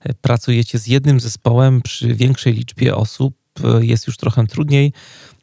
e, 0.00 0.14
pracujecie 0.14 0.78
z 0.78 0.86
jednym 0.86 1.20
zespołem 1.20 1.82
przy 1.82 2.14
większej 2.14 2.52
liczbie 2.52 2.96
osób, 2.96 3.34
e, 3.64 3.86
jest 3.86 4.06
już 4.06 4.16
trochę 4.16 4.46
trudniej. 4.46 4.92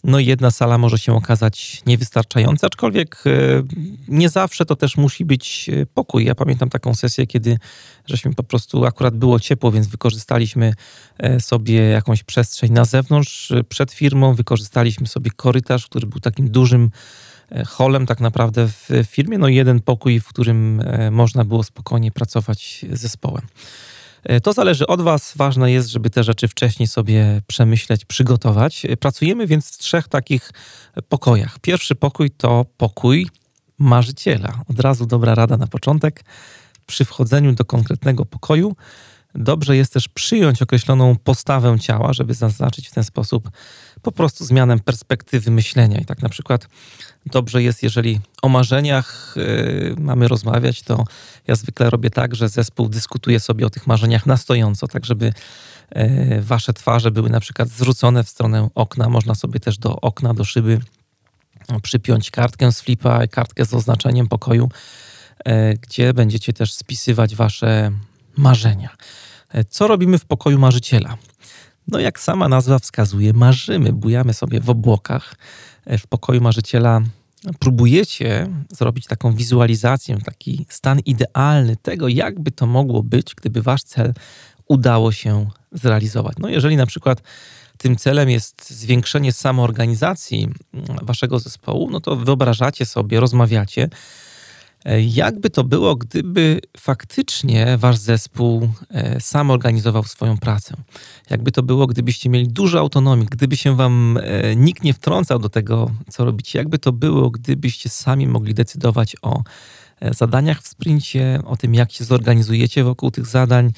No 0.03 0.19
i 0.19 0.25
jedna 0.25 0.51
sala 0.51 0.77
może 0.77 0.97
się 0.97 1.13
okazać 1.13 1.81
niewystarczająca, 1.85 2.67
aczkolwiek 2.67 3.23
e, 3.25 3.29
nie 4.07 4.29
zawsze 4.29 4.65
to 4.65 4.75
też 4.75 4.97
musi 4.97 5.25
być 5.25 5.69
e, 5.69 5.85
pokój. 5.85 6.25
Ja 6.25 6.35
pamiętam 6.35 6.69
taką 6.69 6.95
sesję, 6.95 7.27
kiedy 7.27 7.57
żeśmy 8.05 8.33
po 8.33 8.43
prostu 8.43 8.85
akurat 8.85 9.15
było 9.15 9.39
ciepło, 9.39 9.71
więc 9.71 9.87
wykorzystaliśmy 9.87 10.73
e, 11.17 11.39
sobie 11.39 11.79
jakąś 11.81 12.23
przestrzeń 12.23 12.71
na 12.71 12.85
zewnątrz 12.85 13.53
przed 13.69 13.91
firmą, 13.91 14.33
wykorzystaliśmy 14.33 15.07
sobie 15.07 15.31
korytarz, 15.35 15.85
który 15.85 16.07
był 16.07 16.19
takim 16.19 16.49
dużym 16.49 16.91
holem 17.67 18.05
tak 18.05 18.19
naprawdę 18.19 18.67
w 18.67 18.89
firmie, 19.07 19.37
no 19.37 19.47
i 19.47 19.55
jeden 19.55 19.79
pokój, 19.79 20.19
w 20.19 20.27
którym 20.27 20.83
można 21.11 21.45
było 21.45 21.63
spokojnie 21.63 22.11
pracować 22.11 22.85
z 22.93 22.99
zespołem. 22.99 23.41
E, 24.23 24.41
to 24.41 24.53
zależy 24.53 24.87
od 24.87 25.01
Was. 25.01 25.33
Ważne 25.35 25.71
jest, 25.71 25.89
żeby 25.89 26.09
te 26.09 26.23
rzeczy 26.23 26.47
wcześniej 26.47 26.87
sobie 26.87 27.41
przemyśleć, 27.47 28.05
przygotować. 28.05 28.85
E, 28.85 28.97
pracujemy 28.97 29.47
więc 29.47 29.71
w 29.71 29.77
trzech 29.77 30.07
takich 30.07 30.51
pokojach. 31.09 31.59
Pierwszy 31.59 31.95
pokój 31.95 32.31
to 32.31 32.65
pokój 32.77 33.27
marzyciela. 33.77 34.61
Od 34.69 34.79
razu 34.79 35.05
dobra 35.05 35.35
rada 35.35 35.57
na 35.57 35.67
początek. 35.67 36.23
Przy 36.85 37.05
wchodzeniu 37.05 37.53
do 37.53 37.65
konkretnego 37.65 38.25
pokoju 38.25 38.75
dobrze 39.35 39.77
jest 39.77 39.93
też 39.93 40.07
przyjąć 40.07 40.61
określoną 40.61 41.15
postawę 41.15 41.79
ciała, 41.79 42.13
żeby 42.13 42.33
zaznaczyć 42.33 42.89
w 42.89 42.93
ten 42.93 43.03
sposób 43.03 43.49
po 44.01 44.11
prostu 44.11 44.45
zmianę 44.45 44.79
perspektywy 44.79 45.51
myślenia. 45.51 45.99
I 45.99 46.05
tak 46.05 46.21
na 46.21 46.29
przykład 46.29 46.67
dobrze 47.25 47.63
jest, 47.63 47.83
jeżeli 47.83 48.19
o 48.41 48.49
marzeniach 48.49 49.33
yy, 49.35 49.95
mamy 49.99 50.27
rozmawiać, 50.27 50.81
to 50.81 51.03
ja 51.47 51.55
zwykle 51.55 51.89
robię 51.89 52.09
tak, 52.09 52.35
że 52.35 52.49
zespół 52.49 52.89
dyskutuje 52.89 53.39
sobie 53.39 53.65
o 53.65 53.69
tych 53.69 53.87
marzeniach 53.87 54.25
na 54.25 54.37
stojąco, 54.37 54.87
tak 54.87 55.05
żeby 55.05 55.33
yy, 55.95 56.41
wasze 56.41 56.73
twarze 56.73 57.11
były 57.11 57.29
na 57.29 57.39
przykład 57.39 57.69
zwrócone 57.69 58.23
w 58.23 58.29
stronę 58.29 58.69
okna. 58.75 59.09
Można 59.09 59.35
sobie 59.35 59.59
też 59.59 59.77
do 59.77 60.01
okna, 60.01 60.33
do 60.33 60.43
szyby 60.43 60.79
przypiąć 61.81 62.31
kartkę 62.31 62.71
z 62.71 62.81
flipa, 62.81 63.27
kartkę 63.27 63.65
z 63.65 63.73
oznaczeniem 63.73 64.27
pokoju, 64.27 64.69
yy, 65.45 65.53
gdzie 65.81 66.13
będziecie 66.13 66.53
też 66.53 66.73
spisywać 66.73 67.35
wasze 67.35 67.91
marzenia. 68.37 68.89
Yy, 69.53 69.63
co 69.63 69.87
robimy 69.87 70.19
w 70.19 70.25
pokoju 70.25 70.59
marzyciela? 70.59 71.17
No 71.87 71.99
jak 71.99 72.19
sama 72.19 72.47
nazwa 72.47 72.79
wskazuje, 72.79 73.33
marzymy, 73.33 73.93
bujamy 73.93 74.33
sobie 74.33 74.59
w 74.59 74.69
obłokach. 74.69 75.35
E, 75.85 75.97
w 75.97 76.07
pokoju 76.07 76.41
marzyciela 76.41 77.01
próbujecie 77.59 78.47
zrobić 78.69 79.05
taką 79.05 79.33
wizualizację, 79.33 80.17
taki 80.25 80.65
stan 80.69 80.99
idealny 80.99 81.75
tego, 81.75 82.07
jakby 82.07 82.51
to 82.51 82.65
mogło 82.65 83.03
być, 83.03 83.35
gdyby 83.35 83.61
wasz 83.61 83.83
cel 83.83 84.13
udało 84.67 85.11
się 85.11 85.49
zrealizować. 85.71 86.35
No 86.39 86.49
jeżeli 86.49 86.77
na 86.77 86.85
przykład 86.85 87.21
tym 87.77 87.95
celem 87.95 88.29
jest 88.29 88.69
zwiększenie 88.69 89.33
samoorganizacji 89.33 90.49
waszego 91.01 91.39
zespołu, 91.39 91.89
no 91.91 91.99
to 91.99 92.15
wyobrażacie 92.15 92.85
sobie, 92.85 93.19
rozmawiacie, 93.19 93.89
jakby 95.01 95.49
to 95.49 95.63
było, 95.63 95.95
gdyby 95.95 96.59
faktycznie 96.77 97.77
wasz 97.77 97.97
zespół 97.97 98.69
e, 98.89 99.19
sam 99.19 99.51
organizował 99.51 100.03
swoją 100.03 100.37
pracę? 100.37 100.75
Jakby 101.29 101.51
to 101.51 101.63
było, 101.63 101.87
gdybyście 101.87 102.29
mieli 102.29 102.47
dużo 102.47 102.79
autonomii, 102.79 103.27
gdyby 103.31 103.57
się 103.57 103.75
wam 103.75 104.19
e, 104.23 104.55
nikt 104.55 104.83
nie 104.83 104.93
wtrącał 104.93 105.39
do 105.39 105.49
tego, 105.49 105.91
co 106.09 106.25
robicie? 106.25 106.59
Jakby 106.59 106.79
to 106.79 106.91
było, 106.91 107.29
gdybyście 107.29 107.89
sami 107.89 108.27
mogli 108.27 108.53
decydować 108.53 109.15
o 109.21 109.43
zadaniach 110.11 110.61
w 110.61 110.67
sprincie, 110.67 111.39
o 111.45 111.57
tym, 111.57 111.75
jak 111.75 111.91
się 111.91 112.03
zorganizujecie 112.03 112.83
wokół 112.83 113.11
tych 113.11 113.25
zadań, 113.25 113.71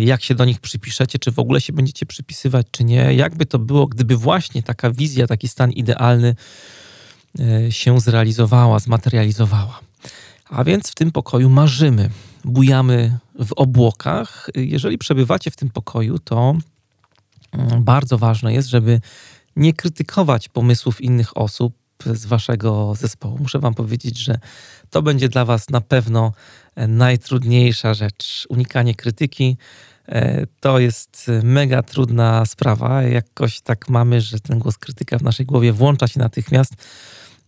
jak 0.00 0.22
się 0.22 0.34
do 0.34 0.44
nich 0.44 0.60
przypiszecie, 0.60 1.18
czy 1.18 1.32
w 1.32 1.38
ogóle 1.38 1.60
się 1.60 1.72
będziecie 1.72 2.06
przypisywać, 2.06 2.66
czy 2.70 2.84
nie? 2.84 3.14
Jakby 3.14 3.46
to 3.46 3.58
było, 3.58 3.86
gdyby 3.86 4.16
właśnie 4.16 4.62
taka 4.62 4.90
wizja, 4.90 5.26
taki 5.26 5.48
stan 5.48 5.72
idealny 5.72 6.34
się 7.70 8.00
zrealizowała, 8.00 8.78
zmaterializowała? 8.78 9.80
A 10.54 10.64
więc 10.64 10.90
w 10.90 10.94
tym 10.94 11.12
pokoju 11.12 11.50
marzymy, 11.50 12.10
bujamy 12.44 13.18
w 13.38 13.52
obłokach. 13.52 14.48
Jeżeli 14.54 14.98
przebywacie 14.98 15.50
w 15.50 15.56
tym 15.56 15.70
pokoju, 15.70 16.18
to 16.18 16.54
mm, 17.52 17.84
bardzo 17.84 18.18
ważne 18.18 18.54
jest, 18.54 18.68
żeby 18.68 19.00
nie 19.56 19.72
krytykować 19.72 20.48
pomysłów 20.48 21.00
innych 21.00 21.36
osób 21.36 21.74
z 22.06 22.26
waszego 22.26 22.94
zespołu. 22.94 23.38
Muszę 23.38 23.58
wam 23.58 23.74
powiedzieć, 23.74 24.18
że 24.18 24.38
to 24.90 25.02
będzie 25.02 25.28
dla 25.28 25.44
was 25.44 25.70
na 25.70 25.80
pewno 25.80 26.32
e, 26.74 26.88
najtrudniejsza 26.88 27.94
rzecz. 27.94 28.46
Unikanie 28.48 28.94
krytyki 28.94 29.56
e, 30.08 30.46
to 30.60 30.78
jest 30.78 31.30
mega 31.42 31.82
trudna 31.82 32.46
sprawa. 32.46 33.02
Jakoś 33.02 33.60
tak 33.60 33.88
mamy, 33.88 34.20
że 34.20 34.40
ten 34.40 34.58
głos 34.58 34.78
krytyka 34.78 35.18
w 35.18 35.22
naszej 35.22 35.46
głowie 35.46 35.72
włącza 35.72 36.08
się 36.08 36.20
natychmiast 36.20 36.74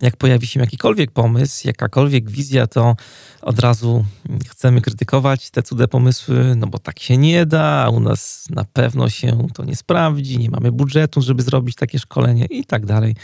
jak 0.00 0.16
pojawi 0.16 0.46
się 0.46 0.60
jakikolwiek 0.60 1.10
pomysł, 1.10 1.66
jakakolwiek 1.66 2.30
wizja, 2.30 2.66
to 2.66 2.96
od 3.42 3.58
razu 3.58 4.04
chcemy 4.48 4.80
krytykować 4.80 5.50
te 5.50 5.62
cudze 5.62 5.88
pomysły, 5.88 6.54
no 6.56 6.66
bo 6.66 6.78
tak 6.78 7.00
się 7.00 7.16
nie 7.16 7.46
da, 7.46 7.88
u 7.92 8.00
nas 8.00 8.46
na 8.50 8.64
pewno 8.64 9.08
się 9.08 9.48
to 9.54 9.64
nie 9.64 9.76
sprawdzi, 9.76 10.38
nie 10.38 10.50
mamy 10.50 10.72
budżetu, 10.72 11.22
żeby 11.22 11.42
zrobić 11.42 11.76
takie 11.76 11.98
szkolenie 11.98 12.44
i 12.44 12.64
tak 12.64 12.86
dalej. 12.86 13.16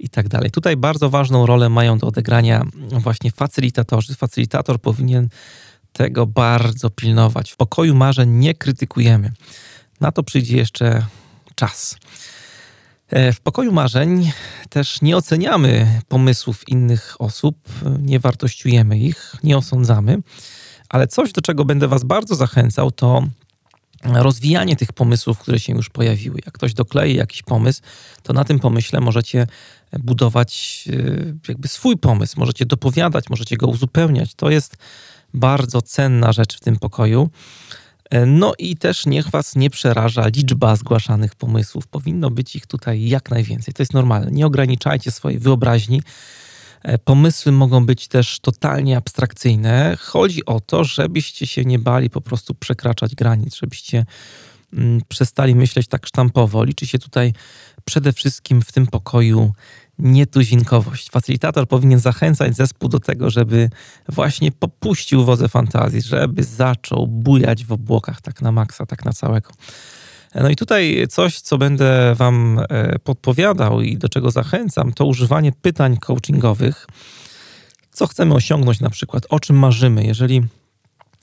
I 0.00 0.08
tak 0.08 0.28
dalej. 0.28 0.50
Tutaj 0.50 0.76
bardzo 0.76 1.10
ważną 1.10 1.46
rolę 1.46 1.68
mają 1.68 1.98
do 1.98 2.06
odegrania 2.06 2.66
właśnie 2.90 3.30
facylitatorzy. 3.30 4.14
Facylitator 4.14 4.80
powinien 4.80 5.28
tego 5.92 6.26
bardzo 6.26 6.90
pilnować. 6.90 7.50
W 7.50 7.56
pokoju 7.56 7.94
marzeń 7.94 8.30
nie 8.30 8.54
krytykujemy. 8.54 9.32
Na 10.00 10.12
to 10.12 10.22
przyjdzie 10.22 10.56
jeszcze 10.56 11.06
czas. 11.54 11.96
E, 13.08 13.32
w 13.32 13.40
pokoju 13.40 13.72
marzeń 13.72 14.32
też 14.68 15.02
nie 15.02 15.16
oceniamy 15.16 16.00
pomysłów 16.08 16.68
innych 16.68 17.16
osób, 17.18 17.56
nie 18.00 18.20
wartościujemy 18.20 18.98
ich, 18.98 19.34
nie 19.42 19.56
osądzamy, 19.56 20.18
ale 20.88 21.06
coś, 21.06 21.32
do 21.32 21.40
czego 21.40 21.64
będę 21.64 21.88
Was 21.88 22.04
bardzo 22.04 22.34
zachęcał, 22.34 22.90
to 22.90 23.22
rozwijanie 24.04 24.76
tych 24.76 24.92
pomysłów, 24.92 25.38
które 25.38 25.60
się 25.60 25.72
już 25.72 25.88
pojawiły. 25.90 26.38
Jak 26.46 26.54
ktoś 26.54 26.74
doklei 26.74 27.14
jakiś 27.14 27.42
pomysł, 27.42 27.82
to 28.22 28.32
na 28.32 28.44
tym 28.44 28.58
pomyśle 28.58 29.00
możecie 29.00 29.46
budować 29.92 30.84
e, 30.92 31.34
jakby 31.48 31.68
swój 31.68 31.96
pomysł, 31.96 32.40
możecie 32.40 32.66
dopowiadać, 32.66 33.30
możecie 33.30 33.56
go 33.56 33.66
uzupełniać. 33.66 34.34
To 34.34 34.50
jest 34.50 34.76
bardzo 35.34 35.82
cenna 35.82 36.32
rzecz 36.32 36.56
w 36.56 36.60
tym 36.60 36.76
pokoju. 36.76 37.30
E, 38.10 38.26
no 38.26 38.52
i 38.58 38.76
też 38.76 39.06
niech 39.06 39.30
Was 39.30 39.56
nie 39.56 39.70
przeraża 39.70 40.26
liczba 40.26 40.76
zgłaszanych 40.76 41.34
pomysłów. 41.34 41.86
Powinno 41.86 42.30
być 42.30 42.56
ich 42.56 42.66
tutaj 42.66 43.08
jak 43.08 43.30
najwięcej. 43.30 43.74
To 43.74 43.82
jest 43.82 43.94
normalne. 43.94 44.30
Nie 44.30 44.46
ograniczajcie 44.46 45.10
swojej 45.10 45.38
wyobraźni. 45.38 46.02
E, 46.82 46.98
pomysły 46.98 47.52
mogą 47.52 47.86
być 47.86 48.08
też 48.08 48.40
totalnie 48.40 48.96
abstrakcyjne. 48.96 49.96
Chodzi 50.00 50.44
o 50.44 50.60
to, 50.60 50.84
żebyście 50.84 51.46
się 51.46 51.64
nie 51.64 51.78
bali 51.78 52.10
po 52.10 52.20
prostu 52.20 52.54
przekraczać 52.54 53.14
granic, 53.14 53.56
żebyście 53.56 54.06
mm, 54.72 55.00
przestali 55.08 55.54
myśleć 55.54 55.88
tak 55.88 56.06
sztampowo. 56.06 56.64
Liczy 56.64 56.86
się 56.86 56.98
tutaj 56.98 57.32
przede 57.84 58.12
wszystkim 58.12 58.62
w 58.62 58.72
tym 58.72 58.86
pokoju 58.86 59.52
nietuzinkowość. 59.98 61.10
Facilitator 61.10 61.68
powinien 61.68 61.98
zachęcać 61.98 62.56
zespół 62.56 62.88
do 62.88 63.00
tego, 63.00 63.30
żeby 63.30 63.70
właśnie 64.08 64.52
popuścił 64.52 65.24
wodze 65.24 65.48
fantazji, 65.48 66.02
żeby 66.02 66.44
zaczął 66.44 67.06
bujać 67.06 67.64
w 67.64 67.72
obłokach 67.72 68.20
tak 68.20 68.42
na 68.42 68.52
maksa, 68.52 68.86
tak 68.86 69.04
na 69.04 69.12
całego. 69.12 69.50
No 70.34 70.48
i 70.48 70.56
tutaj 70.56 71.06
coś, 71.10 71.40
co 71.40 71.58
będę 71.58 72.14
Wam 72.14 72.60
e, 72.68 72.98
podpowiadał 72.98 73.80
i 73.80 73.96
do 73.96 74.08
czego 74.08 74.30
zachęcam, 74.30 74.92
to 74.92 75.04
używanie 75.04 75.52
pytań 75.52 75.96
coachingowych. 75.96 76.86
Co 77.90 78.06
chcemy 78.06 78.34
osiągnąć 78.34 78.80
na 78.80 78.90
przykład, 78.90 79.26
o 79.28 79.40
czym 79.40 79.58
marzymy. 79.58 80.04
Jeżeli 80.04 80.42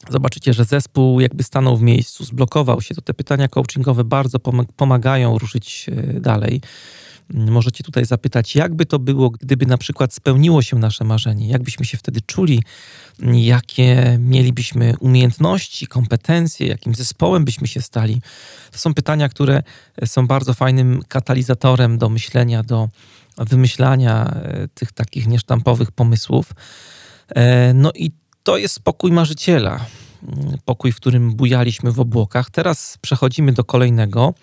zobaczycie, 0.09 0.53
że 0.53 0.65
zespół 0.65 1.19
jakby 1.19 1.43
stanął 1.43 1.77
w 1.77 1.81
miejscu, 1.81 2.25
zblokował 2.25 2.81
się, 2.81 2.95
to 2.95 3.01
te 3.01 3.13
pytania 3.13 3.47
coachingowe 3.47 4.03
bardzo 4.03 4.39
pomagają 4.75 5.37
ruszyć 5.37 5.85
e, 5.89 6.19
dalej. 6.19 6.61
Możecie 7.33 7.83
tutaj 7.83 8.05
zapytać, 8.05 8.55
jakby 8.55 8.85
to 8.85 8.99
było, 8.99 9.29
gdyby 9.29 9.65
na 9.65 9.77
przykład 9.77 10.13
spełniło 10.13 10.61
się 10.61 10.79
nasze 10.79 11.03
marzenie, 11.03 11.47
jak 11.47 11.63
byśmy 11.63 11.85
się 11.85 11.97
wtedy 11.97 12.21
czuli, 12.21 12.63
jakie 13.19 14.17
mielibyśmy 14.19 14.93
umiejętności, 14.99 15.87
kompetencje, 15.87 16.67
jakim 16.67 16.95
zespołem 16.95 17.45
byśmy 17.45 17.67
się 17.67 17.81
stali. 17.81 18.21
To 18.71 18.77
są 18.77 18.93
pytania, 18.93 19.29
które 19.29 19.63
są 20.05 20.27
bardzo 20.27 20.53
fajnym 20.53 21.01
katalizatorem 21.07 21.97
do 21.97 22.09
myślenia, 22.09 22.63
do 22.63 22.89
wymyślania 23.37 24.25
e, 24.25 24.67
tych 24.67 24.91
takich 24.91 25.27
niesztampowych 25.27 25.91
pomysłów. 25.91 26.51
E, 27.29 27.73
no 27.73 27.91
i 27.95 28.11
to 28.43 28.57
jest 28.57 28.75
spokój 28.75 29.11
marzyciela, 29.11 29.85
pokój, 30.65 30.91
w 30.91 30.95
którym 30.95 31.35
bujaliśmy 31.35 31.91
w 31.91 31.99
obłokach. 31.99 32.49
Teraz 32.49 32.97
przechodzimy 33.01 33.53
do 33.53 33.63
kolejnego. 33.63 34.33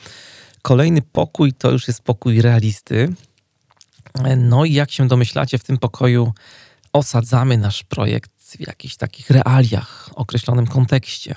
Kolejny 0.62 1.02
pokój 1.02 1.52
to 1.52 1.70
już 1.70 1.88
jest 1.88 2.02
pokój 2.02 2.42
realisty. 2.42 3.12
No 4.36 4.64
i 4.64 4.72
jak 4.72 4.90
się 4.90 5.08
domyślacie, 5.08 5.58
w 5.58 5.64
tym 5.64 5.78
pokoju 5.78 6.32
osadzamy 6.92 7.58
nasz 7.58 7.84
projekt 7.84 8.30
w 8.38 8.60
jakichś 8.60 8.96
takich 8.96 9.30
realiach, 9.30 10.10
określonym 10.14 10.66
kontekście. 10.66 11.34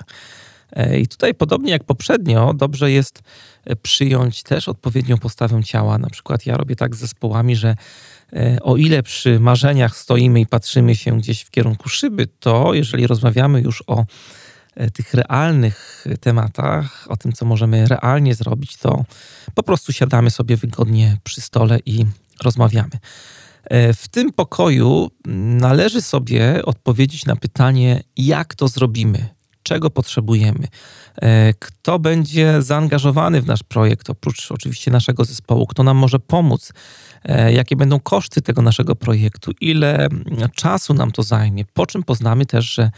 E, 0.72 1.00
I 1.00 1.08
tutaj, 1.08 1.34
podobnie 1.34 1.70
jak 1.72 1.84
poprzednio, 1.84 2.54
dobrze 2.54 2.90
jest 2.90 3.22
e, 3.64 3.76
przyjąć 3.76 4.42
też 4.42 4.68
odpowiednią 4.68 5.18
postawę 5.18 5.64
ciała. 5.64 5.98
Na 5.98 6.10
przykład 6.10 6.46
ja 6.46 6.56
robię 6.56 6.76
tak 6.76 6.94
z 6.94 6.98
zespołami, 6.98 7.56
że 7.56 7.76
e, 8.32 8.58
o 8.62 8.76
ile 8.76 9.02
przy 9.02 9.40
marzeniach 9.40 9.96
stoimy 9.96 10.40
i 10.40 10.46
patrzymy 10.46 10.96
się 10.96 11.18
gdzieś 11.18 11.42
w 11.42 11.50
kierunku 11.50 11.88
szyby, 11.88 12.26
to 12.40 12.74
jeżeli 12.74 13.06
rozmawiamy 13.06 13.60
już 13.60 13.84
o 13.86 14.04
tych 14.94 15.14
realnych 15.14 16.04
tematach, 16.20 17.06
o 17.08 17.16
tym, 17.16 17.32
co 17.32 17.44
możemy 17.44 17.86
realnie 17.86 18.34
zrobić, 18.34 18.76
to 18.76 19.04
po 19.54 19.62
prostu 19.62 19.92
siadamy 19.92 20.30
sobie 20.30 20.56
wygodnie 20.56 21.16
przy 21.24 21.40
stole 21.40 21.78
i 21.86 22.06
rozmawiamy. 22.42 22.98
E, 23.64 23.94
w 23.94 24.08
tym 24.08 24.32
pokoju 24.32 25.10
należy 25.60 26.02
sobie 26.02 26.64
odpowiedzieć 26.64 27.26
na 27.26 27.36
pytanie, 27.36 28.02
jak 28.16 28.54
to 28.54 28.68
zrobimy, 28.68 29.28
czego 29.62 29.90
potrzebujemy, 29.90 30.68
e, 31.16 31.54
kto 31.54 31.98
będzie 31.98 32.62
zaangażowany 32.62 33.42
w 33.42 33.46
nasz 33.46 33.62
projekt, 33.62 34.10
oprócz 34.10 34.52
oczywiście 34.52 34.90
naszego 34.90 35.24
zespołu, 35.24 35.66
kto 35.66 35.82
nam 35.82 35.96
może 35.96 36.18
pomóc, 36.18 36.72
jakie 37.52 37.76
będą 37.76 38.00
koszty 38.00 38.42
tego 38.42 38.62
naszego 38.62 38.96
projektu, 38.96 39.52
ile 39.60 40.08
czasu 40.54 40.94
nam 40.94 41.12
to 41.12 41.22
zajmie, 41.22 41.64
po 41.64 41.86
czym 41.86 42.02
poznamy 42.02 42.46
też, 42.46 42.74
że 42.74 42.90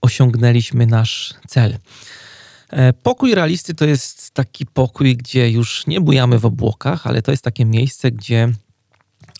osiągnęliśmy 0.00 0.86
nasz 0.86 1.34
cel. 1.48 1.78
E, 2.70 2.92
pokój 2.92 3.34
realisty 3.34 3.74
to 3.74 3.84
jest 3.84 4.30
taki 4.30 4.66
pokój, 4.66 5.16
gdzie 5.16 5.50
już 5.50 5.86
nie 5.86 6.00
bujamy 6.00 6.38
w 6.38 6.46
obłokach, 6.46 7.06
ale 7.06 7.22
to 7.22 7.30
jest 7.30 7.44
takie 7.44 7.64
miejsce, 7.64 8.10
gdzie 8.10 8.48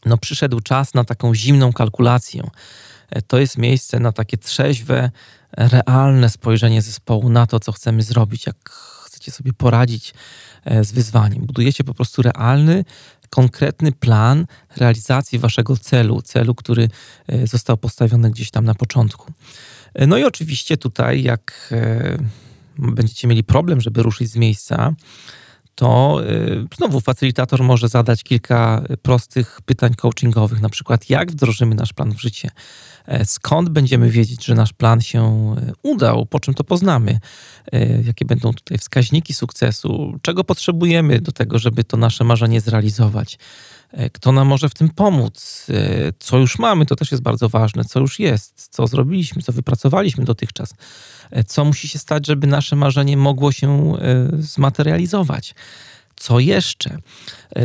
no, 0.07 0.19
przyszedł 0.19 0.61
czas 0.61 0.95
na 0.95 1.05
taką 1.05 1.35
zimną 1.35 1.73
kalkulację. 1.73 2.43
E, 3.11 3.23
to 3.23 3.39
jest 3.39 3.59
miejsce 3.59 4.01
na 4.01 4.13
takie 4.13 4.39
trzeźwe, 4.39 5.11
realne 5.57 6.31
spojrzenie 6.31 6.83
zespołu 6.83 7.29
na 7.29 7.47
to, 7.47 7.61
co 7.61 7.73
chcemy 7.73 8.03
zrobić, 8.03 8.47
jak 8.47 8.71
chcecie 9.07 9.33
sobie 9.33 9.53
poradzić 9.53 10.15
e, 10.65 10.85
z 10.85 10.93
wyzwaniem. 10.93 11.47
Budujecie 11.47 11.85
po 11.85 11.95
prostu 11.95 12.23
realny, 12.23 12.85
konkretny 13.31 13.93
plan 13.93 14.47
realizacji 14.77 15.39
waszego 15.39 15.77
celu, 15.77 16.23
celu, 16.23 16.55
który 16.55 16.89
został 17.45 17.77
postawiony 17.77 18.31
gdzieś 18.31 18.51
tam 18.51 18.65
na 18.65 18.75
początku. 18.75 19.33
No 20.07 20.19
i 20.19 20.25
oczywiście 20.25 20.77
tutaj, 20.77 21.23
jak 21.23 21.69
e, 21.73 22.19
będziecie 22.79 23.29
mieli 23.29 23.45
problem, 23.45 23.81
żeby 23.81 24.03
ruszyć 24.03 24.31
z 24.31 24.37
miejsca, 24.37 24.95
to 25.75 26.21
e, 26.25 26.67
znowu 26.77 27.01
facylitator 27.01 27.63
może 27.63 27.89
zadać 27.89 28.25
kilka 28.25 28.83
prostych 29.03 29.61
pytań 29.65 29.95
coachingowych, 29.95 30.61
na 30.61 30.69
przykład 30.69 31.11
jak 31.11 31.33
wdrożymy 31.33 31.75
nasz 31.75 31.93
plan 31.93 32.15
w 32.15 32.21
życie, 32.21 32.51
e, 33.07 33.25
skąd 33.25 33.69
będziemy 33.69 34.11
wiedzieć, 34.11 34.45
że 34.45 34.55
nasz 34.55 34.73
plan 34.73 35.01
się 35.01 35.55
udał, 35.83 36.27
po 36.27 36.41
czym 36.41 36.55
to 36.55 36.65
poznamy, 36.65 37.19
jakie 38.05 38.25
będą 38.25 38.53
tutaj 38.53 38.79
wskaźniki 38.79 39.35
sukcesu, 39.35 40.19
czego 40.23 40.45
potrzebujemy 40.45 41.21
do 41.21 41.33
tego, 41.33 41.59
żeby 41.59 41.85
to 41.85 41.97
nasze 41.97 42.25
marzenie 42.25 42.61
zrealizować. 42.61 43.39
E, 43.93 44.11
kto 44.11 44.33
nam 44.33 44.49
może 44.49 44.69
w 44.69 44.75
tym 44.75 44.89
pomóc, 44.89 45.67
e, 45.71 46.13
co 46.19 46.39
już 46.39 46.59
mamy, 46.59 46.87
to 46.87 46.97
też 46.97 47.11
jest 47.11 47.23
bardzo 47.23 47.49
ważne, 47.49 47.85
co 47.85 48.01
już 48.01 48.19
jest, 48.19 48.69
co 48.71 48.87
zrobiliśmy, 48.87 49.43
co 49.43 49.53
wypracowaliśmy 49.53 50.25
dotychczas, 50.25 50.75
e, 51.31 51.45
co 51.45 51.65
musi 51.65 51.89
się 51.89 51.99
stać, 51.99 52.27
żeby 52.27 52.47
nasze 52.47 52.77
marzenie 52.77 53.17
mogło 53.17 53.53
się 53.53 53.95
zmaterializować. 54.39 55.55
Co 56.17 56.41
jeszcze? 56.41 56.99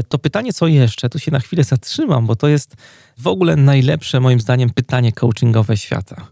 To 0.10 0.18
pytanie, 0.18 0.54
co 0.54 0.68
jeszcze, 0.68 1.10
tu 1.10 1.20
się 1.20 1.32
na 1.32 1.40
chwilę 1.40 1.64
zatrzymam, 1.64 2.26
bo 2.26 2.36
to 2.36 2.48
jest 2.48 2.76
w 3.18 3.28
ogóle 3.28 3.56
najlepsze, 3.56 4.20
moim 4.20 4.40
zdaniem, 4.40 4.70
pytanie 4.70 5.12
coachingowe 5.12 5.78
świata. 5.78 6.28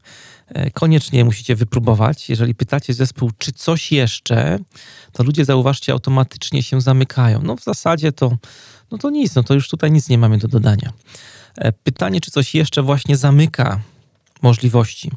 Koniecznie 0.74 1.26
musicie 1.26 1.56
wypróbować. 1.56 2.30
Jeżeli 2.30 2.56
pytacie 2.56 2.94
zespół, 2.94 3.32
czy 3.38 3.52
coś 3.52 3.92
jeszcze, 3.92 4.60
to 5.12 5.24
ludzie, 5.24 5.46
zauważcie, 5.46 5.94
automatycznie 5.94 6.64
się 6.64 6.82
zamykają. 6.82 7.42
No 7.42 7.56
w 7.56 7.64
zasadzie 7.64 8.12
to 8.12 8.38
no 8.94 9.00
to 9.00 9.10
nic, 9.10 9.36
no 9.36 9.44
to 9.44 9.54
już 9.54 9.70
tutaj 9.70 9.92
nic 9.92 10.10
nie 10.10 10.18
mamy 10.18 10.38
do 10.38 10.48
dodania. 10.48 10.94
E, 11.56 11.72
pytanie, 11.72 12.22
czy 12.22 12.32
coś 12.32 12.56
jeszcze 12.56 12.82
właśnie 12.82 13.18
zamyka 13.18 13.80
możliwości. 14.42 15.12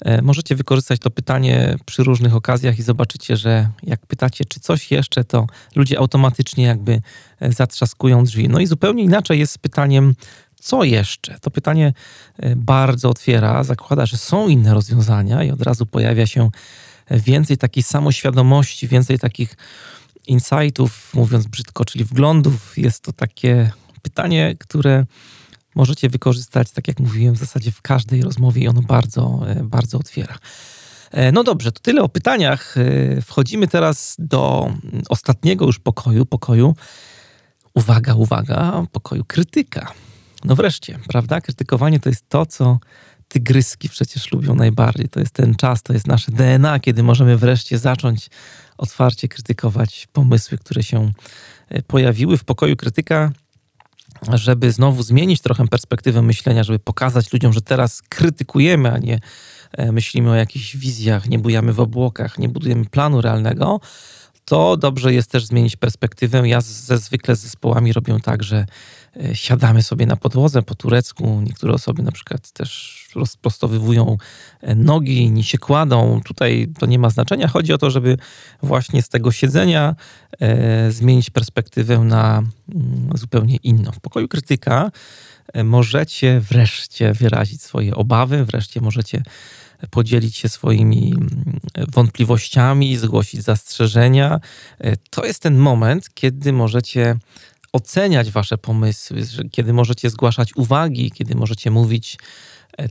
E, 0.00 0.22
możecie 0.22 0.56
wykorzystać 0.56 1.00
to 1.00 1.10
pytanie 1.10 1.76
przy 1.86 2.02
różnych 2.02 2.34
okazjach 2.34 2.78
i 2.78 2.82
zobaczycie, 2.82 3.36
że 3.36 3.68
jak 3.82 4.06
pytacie, 4.06 4.44
czy 4.44 4.60
coś 4.60 4.90
jeszcze, 4.90 5.24
to 5.24 5.46
ludzie 5.74 5.98
automatycznie 5.98 6.64
jakby 6.64 7.02
e, 7.40 7.52
zatrzaskują 7.52 8.24
drzwi. 8.24 8.48
No 8.48 8.60
i 8.60 8.66
zupełnie 8.66 9.02
inaczej 9.02 9.38
jest 9.38 9.52
z 9.52 9.58
pytaniem, 9.58 10.14
co 10.60 10.84
jeszcze? 10.84 11.38
To 11.40 11.50
pytanie 11.50 11.92
bardzo 12.56 13.10
otwiera, 13.10 13.64
zakłada, 13.64 14.06
że 14.06 14.16
są 14.16 14.48
inne 14.48 14.74
rozwiązania 14.74 15.44
i 15.44 15.50
od 15.50 15.62
razu 15.62 15.86
pojawia 15.86 16.26
się 16.26 16.50
więcej 17.10 17.58
takiej 17.58 17.82
samoświadomości, 17.82 18.88
więcej 18.88 19.18
takich 19.18 19.56
insightów, 20.28 21.14
mówiąc 21.14 21.46
brzydko, 21.46 21.84
czyli 21.84 22.04
wglądów. 22.04 22.78
Jest 22.78 23.02
to 23.02 23.12
takie 23.12 23.70
pytanie, 24.02 24.56
które 24.60 25.06
możecie 25.74 26.08
wykorzystać, 26.08 26.70
tak 26.70 26.88
jak 26.88 27.00
mówiłem, 27.00 27.34
w 27.34 27.38
zasadzie 27.38 27.72
w 27.72 27.82
każdej 27.82 28.22
rozmowie 28.22 28.62
i 28.62 28.68
ono 28.68 28.82
bardzo, 28.82 29.40
bardzo 29.62 29.98
otwiera. 29.98 30.38
No 31.32 31.44
dobrze, 31.44 31.72
to 31.72 31.80
tyle 31.80 32.02
o 32.02 32.08
pytaniach. 32.08 32.74
Wchodzimy 33.22 33.68
teraz 33.68 34.16
do 34.18 34.72
ostatniego 35.08 35.66
już 35.66 35.78
pokoju, 35.78 36.26
pokoju, 36.26 36.74
uwaga, 37.74 38.14
uwaga, 38.14 38.86
pokoju 38.92 39.24
krytyka. 39.24 39.92
No 40.44 40.56
wreszcie, 40.56 40.98
prawda? 41.08 41.40
Krytykowanie 41.40 42.00
to 42.00 42.08
jest 42.08 42.28
to, 42.28 42.46
co 42.46 42.78
tygryski 43.28 43.88
przecież 43.88 44.32
lubią 44.32 44.54
najbardziej. 44.54 45.08
To 45.08 45.20
jest 45.20 45.32
ten 45.32 45.54
czas, 45.54 45.82
to 45.82 45.92
jest 45.92 46.06
nasze 46.06 46.32
DNA, 46.32 46.80
kiedy 46.80 47.02
możemy 47.02 47.36
wreszcie 47.36 47.78
zacząć 47.78 48.30
otwarcie 48.78 49.28
krytykować 49.28 50.08
pomysły, 50.12 50.58
które 50.58 50.82
się 50.82 51.12
e, 51.68 51.82
pojawiły 51.82 52.36
w 52.36 52.44
pokoju 52.44 52.76
krytyka, 52.76 53.32
żeby 54.32 54.72
znowu 54.72 55.02
zmienić 55.02 55.40
trochę 55.40 55.68
perspektywę 55.68 56.22
myślenia, 56.22 56.64
żeby 56.64 56.78
pokazać 56.78 57.32
ludziom, 57.32 57.52
że 57.52 57.62
teraz 57.62 58.02
krytykujemy, 58.02 58.92
a 58.92 58.98
nie 58.98 59.20
e, 59.72 59.92
myślimy 59.92 60.30
o 60.30 60.34
jakichś 60.34 60.76
wizjach, 60.76 61.28
nie 61.28 61.38
bujamy 61.38 61.72
w 61.72 61.80
obłokach, 61.80 62.38
nie 62.38 62.48
budujemy 62.48 62.84
planu 62.84 63.20
realnego 63.20 63.80
to 64.48 64.76
dobrze 64.76 65.14
jest 65.14 65.30
też 65.30 65.44
zmienić 65.44 65.76
perspektywę. 65.76 66.48
Ja 66.48 66.60
ze 66.60 66.98
zwykle 66.98 67.36
z 67.36 67.40
zespołami 67.40 67.92
robię 67.92 68.16
tak, 68.22 68.42
że 68.42 68.66
e, 69.16 69.36
siadamy 69.36 69.82
sobie 69.82 70.06
na 70.06 70.16
podłodze 70.16 70.62
po 70.62 70.74
turecku. 70.74 71.40
Niektóre 71.44 71.72
osoby 71.72 72.02
na 72.02 72.12
przykład 72.12 72.50
też 72.50 73.07
rozprostowywują 73.18 74.16
e, 74.60 74.74
nogi, 74.74 75.30
nie 75.30 75.42
się 75.42 75.58
kładą. 75.58 76.20
Tutaj 76.24 76.68
to 76.78 76.86
nie 76.86 76.98
ma 76.98 77.10
znaczenia. 77.10 77.48
Chodzi 77.48 77.72
o 77.72 77.78
to, 77.78 77.90
żeby 77.90 78.18
właśnie 78.62 79.02
z 79.02 79.08
tego 79.08 79.32
siedzenia 79.32 79.96
e, 80.40 80.92
zmienić 80.92 81.30
perspektywę 81.30 81.98
na 81.98 82.38
mm, 82.38 83.10
zupełnie 83.14 83.56
inną. 83.56 83.92
W 83.92 84.00
pokoju 84.00 84.28
krytyka 84.28 84.90
e, 85.52 85.64
możecie 85.64 86.40
wreszcie 86.40 87.12
wyrazić 87.12 87.62
swoje 87.62 87.94
obawy, 87.94 88.44
wreszcie 88.44 88.80
możecie 88.80 89.22
podzielić 89.90 90.36
się 90.36 90.48
swoimi 90.48 91.12
mm, 91.16 91.60
wątpliwościami, 91.94 92.96
zgłosić 92.96 93.42
zastrzeżenia. 93.42 94.40
E, 94.78 94.96
to 95.10 95.24
jest 95.24 95.42
ten 95.42 95.58
moment, 95.58 96.14
kiedy 96.14 96.52
możecie 96.52 97.16
oceniać 97.72 98.30
wasze 98.30 98.58
pomysły, 98.58 99.22
kiedy 99.50 99.72
możecie 99.72 100.10
zgłaszać 100.10 100.56
uwagi, 100.56 101.10
kiedy 101.10 101.34
możecie 101.34 101.70
mówić, 101.70 102.18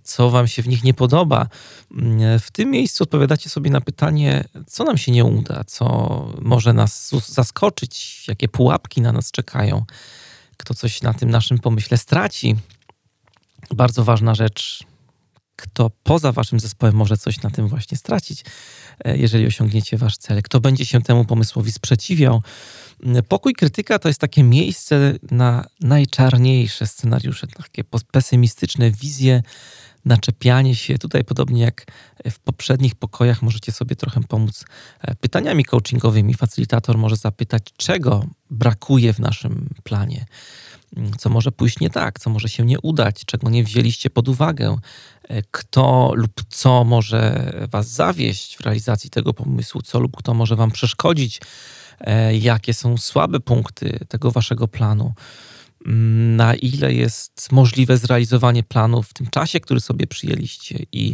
co 0.04 0.30
wam 0.30 0.48
się 0.48 0.62
w 0.62 0.68
nich 0.68 0.84
nie 0.84 0.94
podoba. 0.94 1.48
Mm, 1.92 2.40
w 2.40 2.52
tym 2.52 2.72
miejscu 2.72 3.04
odpowiadacie 3.04 3.50
sobie 3.50 3.72
na 3.72 3.82
pytanie, 3.82 4.44
co 4.68 4.84
nam 4.84 4.98
się 4.98 5.12
nie 5.12 5.26
uda, 5.26 5.64
co 5.64 5.88
może 6.42 6.74
nas 6.74 7.12
zaskoczyć, 7.28 8.24
jakie 8.28 8.48
pułapki 8.48 9.02
na 9.02 9.12
nas 9.12 9.32
czekają, 9.32 9.86
kto 10.58 10.74
coś 10.74 11.02
na 11.02 11.14
tym 11.14 11.30
naszym 11.30 11.60
pomyśle 11.60 11.98
straci. 11.98 12.56
Bardzo 13.72 14.04
ważna 14.04 14.36
rzecz, 14.36 14.84
kto 15.56 15.92
poza 16.04 16.32
waszym 16.32 16.60
zespołem 16.60 16.96
może 16.96 17.18
coś 17.18 17.42
na 17.42 17.50
tym 17.50 17.68
właśnie 17.68 17.98
stracić, 17.98 18.44
jeżeli 19.06 19.48
osiągniecie 19.48 19.98
wasz 19.98 20.18
cel, 20.18 20.42
kto 20.42 20.60
będzie 20.60 20.86
się 20.86 21.02
temu 21.02 21.26
pomysłowi 21.26 21.72
sprzeciwiał. 21.72 22.42
Mm, 23.04 23.24
pokój 23.24 23.54
krytyka 23.54 24.00
to 24.00 24.08
jest 24.08 24.22
takie 24.22 24.44
miejsce 24.44 25.14
na 25.32 25.66
najczarniejsze 25.82 26.88
scenariusze, 26.88 27.48
takie 27.48 27.84
pesymistyczne 28.12 28.92
wizje, 28.92 29.44
naczepianie 30.06 30.76
się. 30.76 30.98
Tutaj, 30.98 31.24
podobnie 31.24 31.62
jak 31.62 31.86
w 32.32 32.40
poprzednich 32.40 32.96
pokojach, 32.96 33.42
możecie 33.42 33.72
sobie 33.72 33.96
trochę 33.96 34.22
pomóc 34.24 34.66
e, 35.02 35.16
pytaniami 35.16 35.66
coachingowymi. 35.66 36.34
Facylitator 36.34 36.98
może 36.98 37.16
zapytać, 37.16 37.64
czego 37.78 38.26
brakuje 38.50 39.14
w 39.14 39.20
naszym 39.20 39.70
planie 39.84 40.26
co 41.18 41.30
może 41.30 41.52
pójść 41.52 41.80
nie 41.80 41.90
tak, 41.90 42.20
co 42.20 42.30
może 42.30 42.50
się 42.50 42.66
nie 42.66 42.80
udać, 42.80 43.26
czego 43.26 43.50
nie 43.50 43.64
wzięliście 43.64 44.10
pod 44.10 44.30
uwagę, 44.30 44.78
e, 45.24 45.42
kto 45.52 46.12
lub 46.16 46.32
co 46.50 46.84
może 46.84 47.54
Was 47.72 47.88
zawieść 47.88 48.58
w 48.58 48.62
realizacji 48.62 49.10
tego 49.10 49.34
pomysłu, 49.34 49.82
co 49.82 50.00
lub 50.00 50.18
kto 50.18 50.34
może 50.34 50.56
Wam 50.56 50.72
przeszkodzić, 50.72 51.42
e, 52.00 52.38
jakie 52.38 52.74
są 52.74 52.98
słabe 52.98 53.40
punkty 53.40 54.00
tego 54.08 54.32
Waszego 54.32 54.68
planu, 54.68 55.14
mm, 55.86 56.36
na 56.36 56.56
ile 56.56 56.94
jest 56.94 57.52
możliwe 57.52 57.98
zrealizowanie 57.98 58.64
planu 58.64 59.04
w 59.04 59.14
tym 59.14 59.28
czasie, 59.28 59.60
który 59.60 59.80
sobie 59.80 60.08
przyjęliście 60.08 60.86
i 60.92 61.14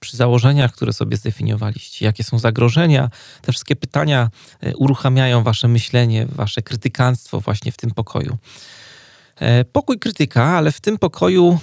przy 0.00 0.16
założeniach, 0.16 0.72
które 0.72 0.92
sobie 0.92 1.16
zdefiniowaliście, 1.16 2.04
jakie 2.04 2.24
są 2.24 2.38
zagrożenia. 2.38 3.10
Te 3.42 3.52
wszystkie 3.52 3.76
pytania 3.76 4.30
e, 4.60 4.76
uruchamiają 4.76 5.42
Wasze 5.42 5.68
myślenie, 5.68 6.26
Wasze 6.26 6.62
krytykanstwo 6.62 7.40
właśnie 7.40 7.72
w 7.72 7.76
tym 7.76 7.90
pokoju. 7.90 8.38
E, 9.44 9.64
pokój 9.64 9.98
krytyka, 9.98 10.44
ale 10.44 10.72
w 10.72 10.80
tym 10.80 10.98
pokoju, 10.98 11.58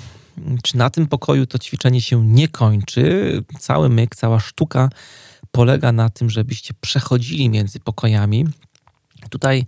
czy 0.63 0.77
na 0.77 0.89
tym 0.89 1.07
pokoju 1.07 1.45
to 1.45 1.59
ćwiczenie 1.59 2.01
się 2.01 2.25
nie 2.25 2.47
kończy. 2.47 3.43
Cały 3.59 3.89
myk, 3.89 4.15
cała 4.15 4.39
sztuka 4.39 4.89
polega 5.51 5.91
na 5.91 6.09
tym, 6.09 6.29
żebyście 6.29 6.73
przechodzili 6.81 7.49
między 7.49 7.79
pokojami. 7.79 8.47
Tutaj 9.29 9.65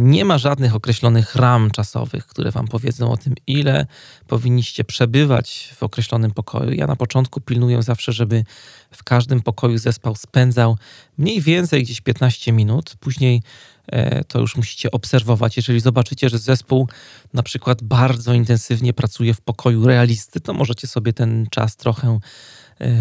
nie 0.00 0.24
ma 0.24 0.38
żadnych 0.38 0.74
określonych 0.74 1.34
ram 1.34 1.70
czasowych, 1.70 2.26
które 2.26 2.50
Wam 2.50 2.68
powiedzą 2.68 3.10
o 3.12 3.16
tym, 3.16 3.34
ile 3.46 3.86
powinniście 4.26 4.84
przebywać 4.84 5.74
w 5.76 5.82
określonym 5.82 6.30
pokoju. 6.30 6.72
Ja 6.72 6.86
na 6.86 6.96
początku 6.96 7.40
pilnuję 7.40 7.82
zawsze, 7.82 8.12
żeby 8.12 8.44
w 8.90 9.04
każdym 9.04 9.42
pokoju 9.42 9.78
zespół 9.78 10.14
spędzał 10.16 10.76
mniej 11.18 11.40
więcej 11.40 11.82
gdzieś 11.82 12.00
15 12.00 12.52
minut. 12.52 12.96
Później 13.00 13.42
E, 13.86 14.24
to 14.24 14.40
już 14.40 14.56
musicie 14.56 14.90
obserwować. 14.90 15.56
Jeżeli 15.56 15.80
zobaczycie, 15.80 16.28
że 16.28 16.38
zespół 16.38 16.88
na 17.34 17.42
przykład 17.42 17.82
bardzo 17.82 18.34
intensywnie 18.34 18.92
pracuje 18.92 19.34
w 19.34 19.40
pokoju 19.40 19.86
realisty, 19.86 20.40
to 20.40 20.54
możecie 20.54 20.86
sobie 20.86 21.12
ten 21.12 21.46
czas 21.50 21.76
trochę 21.76 22.08
e, 22.08 22.20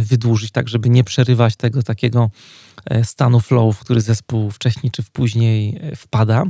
wydłużyć, 0.04 0.52
tak 0.52 0.70
żeby 0.70 0.90
nie 0.90 1.04
przerywać 1.04 1.56
tego 1.56 1.84
takiego 1.84 2.30
e, 2.86 3.04
stanu 3.04 3.40
flow, 3.40 3.78
w 3.78 3.80
który 3.80 4.02
zespół 4.02 4.52
wcześniej 4.52 4.92
czy 4.92 5.04
później 5.04 5.80
wpada. 5.96 6.44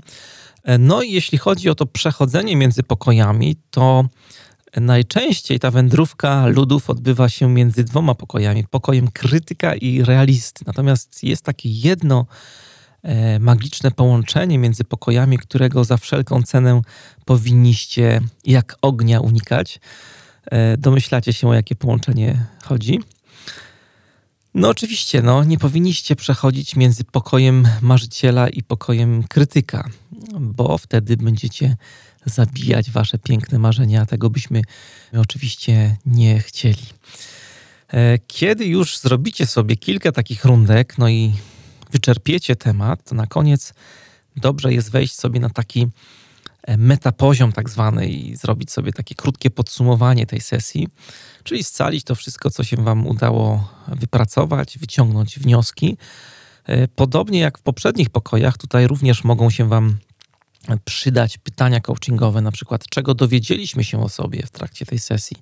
No 0.79 1.01
i 1.01 1.11
jeśli 1.11 1.37
chodzi 1.37 1.69
o 1.69 1.75
to 1.75 1.85
przechodzenie 1.85 2.55
między 2.55 2.83
pokojami, 2.83 3.55
to 3.71 4.05
najczęściej 4.77 5.59
ta 5.59 5.71
wędrówka 5.71 6.47
ludów 6.47 6.89
odbywa 6.89 7.29
się 7.29 7.49
między 7.49 7.83
dwoma 7.83 8.15
pokojami, 8.15 8.67
pokojem 8.67 9.07
krytyka 9.07 9.75
i 9.75 10.03
realisty. 10.03 10.63
Natomiast 10.67 11.23
jest 11.23 11.45
takie 11.45 11.69
jedno 11.69 12.25
E, 13.03 13.39
magiczne 13.39 13.91
połączenie 13.91 14.57
między 14.57 14.83
pokojami, 14.83 15.37
którego 15.37 15.83
za 15.83 15.97
wszelką 15.97 16.43
cenę 16.43 16.81
powinniście 17.25 18.21
jak 18.45 18.77
ognia 18.81 19.19
unikać. 19.19 19.79
E, 20.51 20.77
domyślacie 20.77 21.33
się, 21.33 21.47
o 21.47 21.53
jakie 21.53 21.75
połączenie 21.75 22.45
chodzi? 22.63 22.99
No 24.53 24.69
oczywiście, 24.69 25.21
no, 25.21 25.43
nie 25.43 25.57
powinniście 25.57 26.15
przechodzić 26.15 26.75
między 26.75 27.03
pokojem 27.03 27.67
marzyciela 27.81 28.49
i 28.49 28.63
pokojem 28.63 29.23
krytyka, 29.23 29.89
bo 30.39 30.77
wtedy 30.77 31.17
będziecie 31.17 31.77
zabijać 32.25 32.91
wasze 32.91 33.17
piękne 33.17 33.59
marzenia. 33.59 34.05
Tego 34.05 34.29
byśmy 34.29 34.61
oczywiście 35.17 35.97
nie 36.05 36.39
chcieli. 36.39 36.83
E, 37.87 38.17
kiedy 38.27 38.65
już 38.65 38.99
zrobicie 38.99 39.45
sobie 39.45 39.75
kilka 39.75 40.11
takich 40.11 40.45
rundek, 40.45 40.97
no 40.97 41.09
i 41.09 41.33
wyczerpiecie 41.91 42.55
temat, 42.55 43.03
to 43.03 43.15
na 43.15 43.27
koniec 43.27 43.73
dobrze 44.35 44.73
jest 44.73 44.91
wejść 44.91 45.15
sobie 45.15 45.39
na 45.39 45.49
taki 45.49 45.87
metapoziom 46.67 47.51
tak 47.51 47.69
zwany 47.69 48.07
i 48.07 48.35
zrobić 48.35 48.71
sobie 48.71 48.93
takie 48.93 49.15
krótkie 49.15 49.49
podsumowanie 49.49 50.25
tej 50.25 50.41
sesji, 50.41 50.87
czyli 51.43 51.63
scalić 51.63 52.03
to 52.03 52.15
wszystko, 52.15 52.49
co 52.49 52.63
się 52.63 52.77
Wam 52.77 53.07
udało 53.07 53.69
wypracować, 53.87 54.77
wyciągnąć 54.77 55.39
wnioski. 55.39 55.97
E, 56.65 56.87
podobnie 56.87 57.39
jak 57.39 57.57
w 57.59 57.61
poprzednich 57.61 58.09
pokojach, 58.09 58.57
tutaj 58.57 58.87
również 58.87 59.23
mogą 59.23 59.49
się 59.49 59.69
Wam 59.69 59.97
przydać 60.85 61.37
pytania 61.37 61.79
coachingowe, 61.79 62.41
na 62.41 62.51
przykład 62.51 62.85
czego 62.89 63.13
dowiedzieliśmy 63.13 63.83
się 63.83 64.03
o 64.03 64.09
sobie 64.09 64.45
w 64.45 64.51
trakcie 64.51 64.85
tej 64.85 64.99
sesji, 64.99 65.37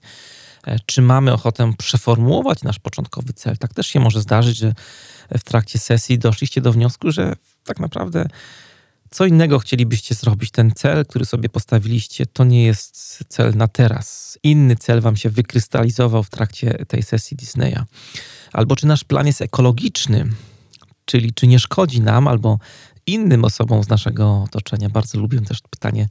e, 0.67 0.77
czy 0.85 1.01
mamy 1.01 1.33
ochotę 1.33 1.73
przeformułować 1.77 2.63
nasz 2.63 2.79
początkowy 2.79 3.33
cel. 3.33 3.57
Tak 3.57 3.73
też 3.73 3.87
się 3.87 3.99
może 3.99 4.21
zdarzyć, 4.21 4.57
że 4.57 4.73
w 5.37 5.43
trakcie 5.43 5.79
sesji 5.79 6.19
doszliście 6.19 6.61
do 6.61 6.71
wniosku, 6.71 7.11
że 7.11 7.33
tak 7.63 7.79
naprawdę 7.79 8.27
co 9.11 9.25
innego 9.25 9.59
chcielibyście 9.59 10.15
zrobić. 10.15 10.51
Ten 10.51 10.71
cel, 10.71 11.05
który 11.05 11.25
sobie 11.25 11.49
postawiliście, 11.49 12.25
to 12.25 12.43
nie 12.43 12.63
jest 12.63 13.23
cel 13.27 13.53
na 13.55 13.67
teraz. 13.67 14.39
Inny 14.43 14.75
cel 14.75 15.01
wam 15.01 15.17
się 15.17 15.29
wykrystalizował 15.29 16.23
w 16.23 16.29
trakcie 16.29 16.85
tej 16.87 17.03
sesji 17.03 17.37
Disneya. 17.37 17.83
Albo 18.53 18.75
czy 18.75 18.87
nasz 18.87 19.03
plan 19.03 19.27
jest 19.27 19.41
ekologiczny, 19.41 20.27
czyli 21.05 21.33
czy 21.33 21.47
nie 21.47 21.59
szkodzi 21.59 22.01
nam 22.01 22.27
albo 22.27 22.59
innym 23.07 23.45
osobom 23.45 23.83
z 23.83 23.89
naszego 23.89 24.43
otoczenia. 24.43 24.89
Bardzo 24.89 25.19
lubię 25.19 25.41
też 25.41 25.59
pytanie 25.69 26.07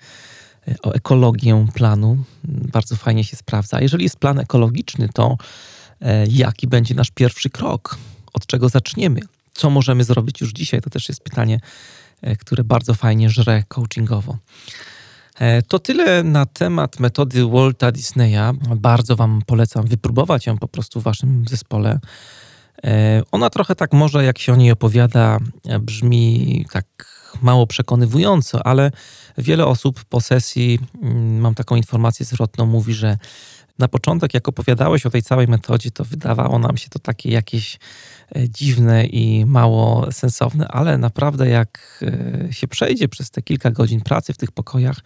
e, 0.68 0.74
o 0.82 0.94
ekologię 0.94 1.66
planu. 1.74 2.24
Bardzo 2.44 2.96
fajnie 2.96 3.24
się 3.24 3.36
sprawdza. 3.36 3.80
Jeżeli 3.80 4.04
jest 4.04 4.16
plan 4.16 4.38
ekologiczny, 4.38 5.08
to 5.14 5.36
e, 6.00 6.26
jaki 6.26 6.66
będzie 6.66 6.94
nasz 6.94 7.10
pierwszy 7.10 7.50
krok? 7.50 7.98
od 8.32 8.46
czego 8.46 8.68
zaczniemy? 8.68 9.20
Co 9.54 9.70
możemy 9.70 10.04
zrobić 10.04 10.40
już 10.40 10.52
dzisiaj? 10.52 10.80
To 10.80 10.90
też 10.90 11.08
jest 11.08 11.22
pytanie, 11.22 11.60
które 12.38 12.64
bardzo 12.64 12.94
fajnie 12.94 13.30
żre 13.30 13.62
coachingowo. 13.68 14.36
E, 15.38 15.62
to 15.62 15.78
tyle 15.78 16.22
na 16.22 16.46
temat 16.46 17.00
metody 17.00 17.46
Walta 17.46 17.92
Disneya. 17.92 18.52
Bardzo 18.76 19.16
Wam 19.16 19.42
polecam 19.46 19.86
wypróbować 19.86 20.46
ją 20.46 20.58
po 20.58 20.68
prostu 20.68 21.00
w 21.00 21.02
Waszym 21.02 21.44
zespole. 21.48 21.98
E, 22.84 23.22
ona 23.32 23.50
trochę 23.50 23.74
tak 23.74 23.92
może, 23.92 24.24
jak 24.24 24.38
się 24.38 24.52
o 24.52 24.56
niej 24.56 24.70
opowiada, 24.70 25.38
brzmi 25.80 26.66
tak 26.72 26.86
mało 27.42 27.66
przekonywująco, 27.66 28.66
ale 28.66 28.90
wiele 29.38 29.66
osób 29.66 30.04
po 30.04 30.20
sesji, 30.20 30.78
mm, 31.02 31.40
mam 31.40 31.54
taką 31.54 31.76
informację 31.76 32.26
zwrotną, 32.26 32.66
mówi, 32.66 32.94
że 32.94 33.18
na 33.78 33.88
początek, 33.88 34.34
jak 34.34 34.48
opowiadałeś 34.48 35.06
o 35.06 35.10
tej 35.10 35.22
całej 35.22 35.48
metodzie, 35.48 35.90
to 35.90 36.04
wydawało 36.04 36.58
nam 36.58 36.76
się 36.76 36.88
to 36.88 36.98
takie 36.98 37.30
jakieś 37.30 37.74
e, 37.74 37.78
dziwne 38.48 39.06
i 39.06 39.46
mało 39.46 40.12
sensowne, 40.12 40.68
ale 40.68 40.98
naprawdę 40.98 41.48
jak 41.48 42.04
e, 42.48 42.52
się 42.52 42.68
przejdzie 42.68 43.08
przez 43.08 43.30
te 43.30 43.42
kilka 43.42 43.70
godzin 43.70 44.00
pracy 44.00 44.32
w 44.32 44.36
tych 44.36 44.52
pokojach, 44.52 44.96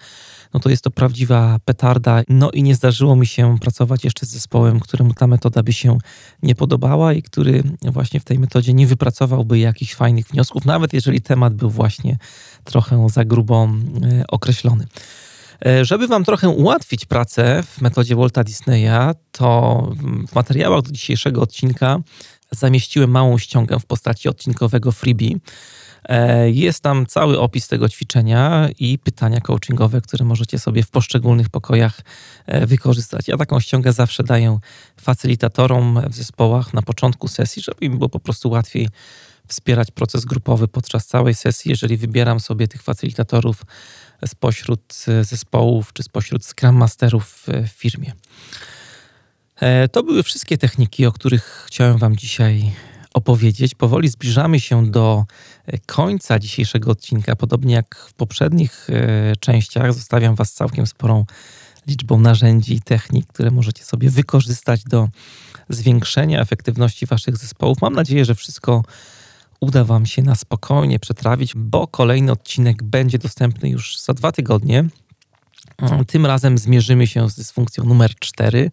no 0.54 0.60
to 0.60 0.70
jest 0.70 0.84
to 0.84 0.90
prawdziwa 0.90 1.58
petarda. 1.64 2.22
No 2.28 2.50
i 2.50 2.62
nie 2.62 2.74
zdarzyło 2.74 3.16
mi 3.16 3.26
się 3.26 3.58
pracować 3.58 4.04
jeszcze 4.04 4.26
z 4.26 4.28
zespołem, 4.28 4.80
któremu 4.80 5.14
ta 5.14 5.26
metoda 5.26 5.62
by 5.62 5.72
się 5.72 5.98
nie 6.42 6.54
podobała 6.54 7.12
i 7.12 7.22
który 7.22 7.62
właśnie 7.82 8.20
w 8.20 8.24
tej 8.24 8.38
metodzie 8.38 8.74
nie 8.74 8.86
wypracowałby 8.86 9.58
jakichś 9.58 9.94
fajnych 9.94 10.26
wniosków, 10.26 10.64
nawet 10.64 10.92
jeżeli 10.92 11.20
temat 11.20 11.54
był 11.54 11.70
właśnie 11.70 12.18
trochę 12.64 13.06
za 13.08 13.24
grubo 13.24 13.68
e, 14.02 14.24
określony. 14.28 14.86
E, 15.66 15.84
żeby 15.84 16.08
Wam 16.08 16.24
trochę 16.24 16.48
ułatwić 16.48 17.06
pracę 17.06 17.62
w 17.62 17.80
metodzie 17.80 18.16
Walta 18.16 18.44
Disneya, 18.44 19.14
to 19.32 19.88
w 20.26 20.34
materiałach 20.34 20.82
do 20.82 20.90
dzisiejszego 20.90 21.42
odcinka 21.42 21.98
zamieściłem 22.58 23.10
małą 23.10 23.38
ściągę 23.38 23.80
w 23.80 23.86
postaci 23.86 24.28
odcinkowego 24.28 24.92
freebie. 24.92 25.30
E, 26.04 26.50
jest 26.50 26.80
tam 26.80 27.06
cały 27.06 27.40
opis 27.40 27.68
tego 27.68 27.88
ćwiczenia 27.88 28.68
i 28.78 28.98
pytania 28.98 29.40
coachingowe, 29.40 30.00
które 30.00 30.24
możecie 30.24 30.58
sobie 30.58 30.82
w 30.82 30.90
poszczególnych 30.90 31.48
pokojach 31.48 32.00
e, 32.46 32.66
wykorzystać. 32.66 33.28
Ja 33.28 33.36
taką 33.36 33.60
ściągę 33.60 33.92
zawsze 33.92 34.22
daję 34.22 34.58
facylitatorom 35.00 36.00
w 36.10 36.14
zespołach 36.14 36.74
na 36.74 36.82
początku 36.82 37.28
sesji, 37.28 37.62
żeby 37.62 37.84
im 37.84 37.98
było 37.98 38.08
po 38.08 38.20
prostu 38.20 38.50
łatwiej 38.50 38.88
wspierać 39.48 39.90
proces 39.90 40.24
grupowy 40.24 40.68
podczas 40.68 41.06
całej 41.06 41.34
sesji. 41.34 41.70
Jeżeli 41.70 41.96
wybieram 41.96 42.40
sobie 42.40 42.68
tych 42.68 42.82
facylitatorów 42.82 43.62
spośród 44.26 44.94
e, 45.08 45.24
zespołów 45.24 45.92
czy 45.92 46.02
spośród 46.02 46.44
Scrum 46.44 46.76
Masterów 46.76 47.46
w 47.46 47.68
firmie. 47.68 48.12
E, 49.60 49.88
to 49.88 50.02
były 50.02 50.22
wszystkie 50.22 50.58
techniki, 50.58 51.06
o 51.06 51.12
których 51.12 51.64
chciałem 51.66 51.98
Wam 51.98 52.16
dzisiaj 52.16 52.72
opowiedzieć. 53.14 53.74
Powoli 53.74 54.08
zbliżamy 54.08 54.60
się 54.60 54.86
do 54.90 55.24
e, 55.66 55.78
końca 55.78 56.38
dzisiejszego 56.38 56.90
odcinka. 56.90 57.36
Podobnie 57.36 57.74
jak 57.74 57.96
w 57.96 58.14
poprzednich 58.14 58.88
częściach, 59.40 59.92
zostawiam 59.92 60.34
Was 60.34 60.52
całkiem 60.52 60.86
sporą 60.86 61.24
liczbą 61.86 62.20
narzędzi 62.20 62.74
i 62.74 62.80
technik, 62.80 63.26
które 63.26 63.50
możecie 63.50 63.84
sobie 63.84 64.10
wykorzystać 64.10 64.84
do 64.84 65.08
zwiększenia 65.68 66.40
efektywności 66.40 67.06
Waszych 67.06 67.36
zespołów. 67.36 67.80
Mam 67.82 67.94
nadzieję, 67.94 68.24
że 68.24 68.34
wszystko 68.34 68.82
uda 69.60 69.84
Wam 69.84 70.06
się 70.06 70.22
na 70.22 70.34
spokojnie 70.34 70.98
przetrawić, 70.98 71.52
bo 71.56 71.86
kolejny 71.86 72.32
odcinek 72.32 72.82
będzie 72.82 73.18
dostępny 73.18 73.68
już 73.68 74.00
za 74.00 74.14
dwa 74.14 74.32
tygodnie. 74.32 74.84
Tym 76.06 76.26
razem 76.26 76.58
zmierzymy 76.58 77.06
się 77.06 77.30
z 77.30 77.34
dysfunkcją 77.34 77.84
numer 77.84 78.14
4, 78.18 78.70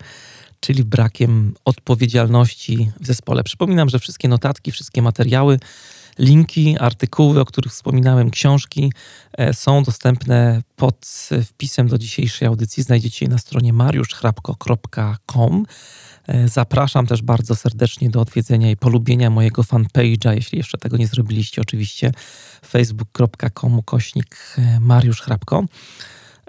czyli 0.61 0.83
brakiem 0.83 1.53
odpowiedzialności 1.65 2.91
w 2.99 3.07
zespole. 3.07 3.43
Przypominam, 3.43 3.89
że 3.89 3.99
wszystkie 3.99 4.27
notatki, 4.27 4.71
wszystkie 4.71 5.01
materiały, 5.01 5.59
linki, 6.19 6.77
artykuły, 6.79 7.39
o 7.39 7.45
których 7.45 7.71
wspominałem, 7.71 8.29
książki 8.29 8.93
e, 9.37 9.53
są 9.53 9.83
dostępne 9.83 10.61
pod 10.75 11.29
wpisem 11.45 11.87
do 11.87 11.97
dzisiejszej 11.97 12.47
audycji. 12.47 12.83
Znajdziecie 12.83 13.25
je 13.25 13.31
na 13.31 13.37
stronie 13.37 13.73
mariuszchrapko.com. 13.73 15.65
E, 16.27 16.47
zapraszam 16.47 17.07
też 17.07 17.21
bardzo 17.21 17.55
serdecznie 17.55 18.09
do 18.09 18.21
odwiedzenia 18.21 18.71
i 18.71 18.77
polubienia 18.77 19.29
mojego 19.29 19.61
fanpage'a, 19.61 20.35
jeśli 20.35 20.57
jeszcze 20.57 20.77
tego 20.77 20.97
nie 20.97 21.07
zrobiliście, 21.07 21.61
oczywiście 21.61 22.11
facebook.com 22.67 23.81
kośnik 23.83 24.37
e, 24.57 24.79
Mariusz 24.79 25.21
Hrabko. 25.21 25.65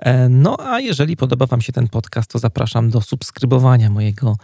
E, 0.02 0.28
no 0.28 0.56
a 0.60 0.80
jeżeli 0.80 1.16
podoba 1.16 1.46
Wam 1.46 1.60
się 1.60 1.72
ten 1.72 1.88
podcast, 1.88 2.30
to 2.30 2.38
zapraszam 2.38 2.90
do 2.90 3.00
subskrybowania 3.00 3.90
mojego 3.90 4.36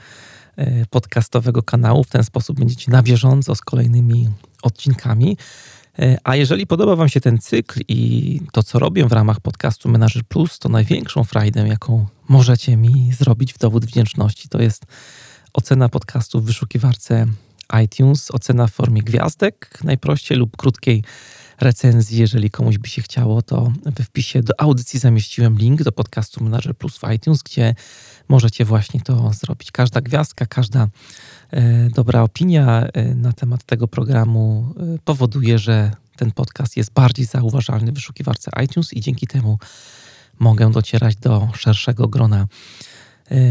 podcastowego 0.90 1.62
kanału. 1.62 2.04
W 2.04 2.10
ten 2.10 2.24
sposób 2.24 2.58
będziecie 2.58 2.90
na 2.90 3.02
bieżąco 3.02 3.54
z 3.54 3.60
kolejnymi 3.60 4.28
odcinkami. 4.62 5.36
A 6.24 6.36
jeżeli 6.36 6.66
podoba 6.66 6.96
Wam 6.96 7.08
się 7.08 7.20
ten 7.20 7.38
cykl 7.38 7.80
i 7.88 8.40
to, 8.52 8.62
co 8.62 8.78
robię 8.78 9.08
w 9.08 9.12
ramach 9.12 9.40
podcastu 9.40 9.88
Menager 9.88 10.24
Plus, 10.24 10.58
to 10.58 10.68
największą 10.68 11.24
frajdę, 11.24 11.68
jaką 11.68 12.06
możecie 12.28 12.76
mi 12.76 13.12
zrobić 13.12 13.54
w 13.54 13.58
dowód 13.58 13.86
wdzięczności, 13.86 14.48
to 14.48 14.62
jest 14.62 14.86
ocena 15.52 15.88
podcastu 15.88 16.40
w 16.40 16.44
wyszukiwarce 16.44 17.26
iTunes, 17.84 18.30
ocena 18.30 18.66
w 18.66 18.72
formie 18.72 19.02
gwiazdek, 19.02 19.78
najprościej 19.84 20.38
lub 20.38 20.56
krótkiej 20.56 21.04
recenzji, 21.60 22.18
jeżeli 22.18 22.50
komuś 22.50 22.78
by 22.78 22.88
się 22.88 23.02
chciało, 23.02 23.42
to 23.42 23.72
we 23.84 24.04
wpisie 24.04 24.42
do 24.42 24.60
audycji 24.60 25.00
zamieściłem 25.00 25.58
link 25.58 25.82
do 25.82 25.92
podcastu 25.92 26.44
Manager 26.44 26.76
Plus 26.76 26.98
w 26.98 27.12
iTunes, 27.14 27.42
gdzie 27.42 27.74
możecie 28.28 28.64
właśnie 28.64 29.00
to 29.00 29.32
zrobić. 29.32 29.70
Każda 29.70 30.00
gwiazdka, 30.00 30.46
każda 30.46 30.88
e, 31.50 31.88
dobra 31.90 32.22
opinia 32.22 32.86
e, 32.86 33.14
na 33.14 33.32
temat 33.32 33.64
tego 33.64 33.88
programu 33.88 34.74
e, 34.94 34.98
powoduje, 35.04 35.58
że 35.58 35.90
ten 36.16 36.32
podcast 36.32 36.76
jest 36.76 36.92
bardziej 36.92 37.26
zauważalny 37.26 37.92
w 37.92 37.94
wyszukiwarce 37.94 38.50
iTunes 38.64 38.92
i 38.92 39.00
dzięki 39.00 39.26
temu 39.26 39.58
mogę 40.38 40.72
docierać 40.72 41.16
do 41.16 41.48
szerszego 41.54 42.08
grona 42.08 42.46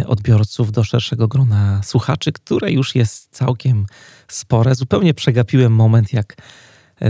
odbiorców, 0.05 0.71
do 0.71 0.83
szerszego 0.83 1.27
grona 1.27 1.81
słuchaczy, 1.83 2.31
które 2.31 2.71
już 2.71 2.95
jest 2.95 3.27
całkiem 3.31 3.85
spore. 4.27 4.75
Zupełnie 4.75 5.13
przegapiłem 5.13 5.73
moment, 5.73 6.13
jak 6.13 6.35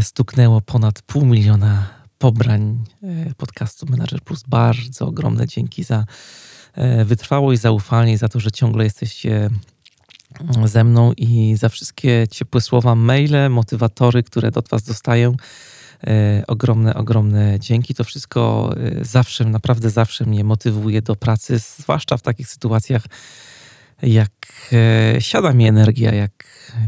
stuknęło 0.02 0.62
ponad 0.62 1.02
pół 1.02 1.26
miliona 1.26 1.90
pobrań 2.18 2.84
e, 3.04 3.34
podcastu 3.38 3.86
Manager 3.90 4.22
Plus. 4.22 4.44
Bardzo 4.48 5.08
ogromne 5.08 5.48
dzięki 5.48 5.84
za 5.84 6.06
wytrwałość, 7.06 7.62
zaufanie 7.62 8.14
i 8.14 8.18
za 8.18 8.30
to, 8.30 8.40
że 8.40 8.52
ciągle 8.52 8.84
jesteście 8.84 9.50
mm, 10.40 10.68
ze 10.68 10.84
mną 10.84 11.14
i 11.18 11.56
za 11.60 11.70
wszystkie 11.70 12.26
ciepłe 12.32 12.62
słowa, 12.62 12.96
maile, 12.96 13.50
motywatory, 13.50 14.24
które 14.24 14.52
od 14.56 14.70
Was 14.70 14.84
dostaję. 14.84 15.36
E, 16.04 16.44
ogromne, 16.48 16.96
ogromne 16.96 17.60
dzięki. 17.60 17.94
To 17.94 18.04
wszystko 18.04 18.74
e, 18.78 19.06
zawsze, 19.06 19.46
naprawdę 19.46 19.90
zawsze 19.90 20.26
mnie 20.26 20.44
motywuje 20.44 21.02
do 21.02 21.16
pracy, 21.16 21.60
zwłaszcza 21.60 22.18
w 22.18 22.22
takich 22.22 22.48
sytuacjach, 22.48 23.04
jak 24.02 24.32
e, 24.74 25.22
siada 25.22 25.54
mi 25.54 25.68
energia, 25.68 26.14
jak 26.14 26.32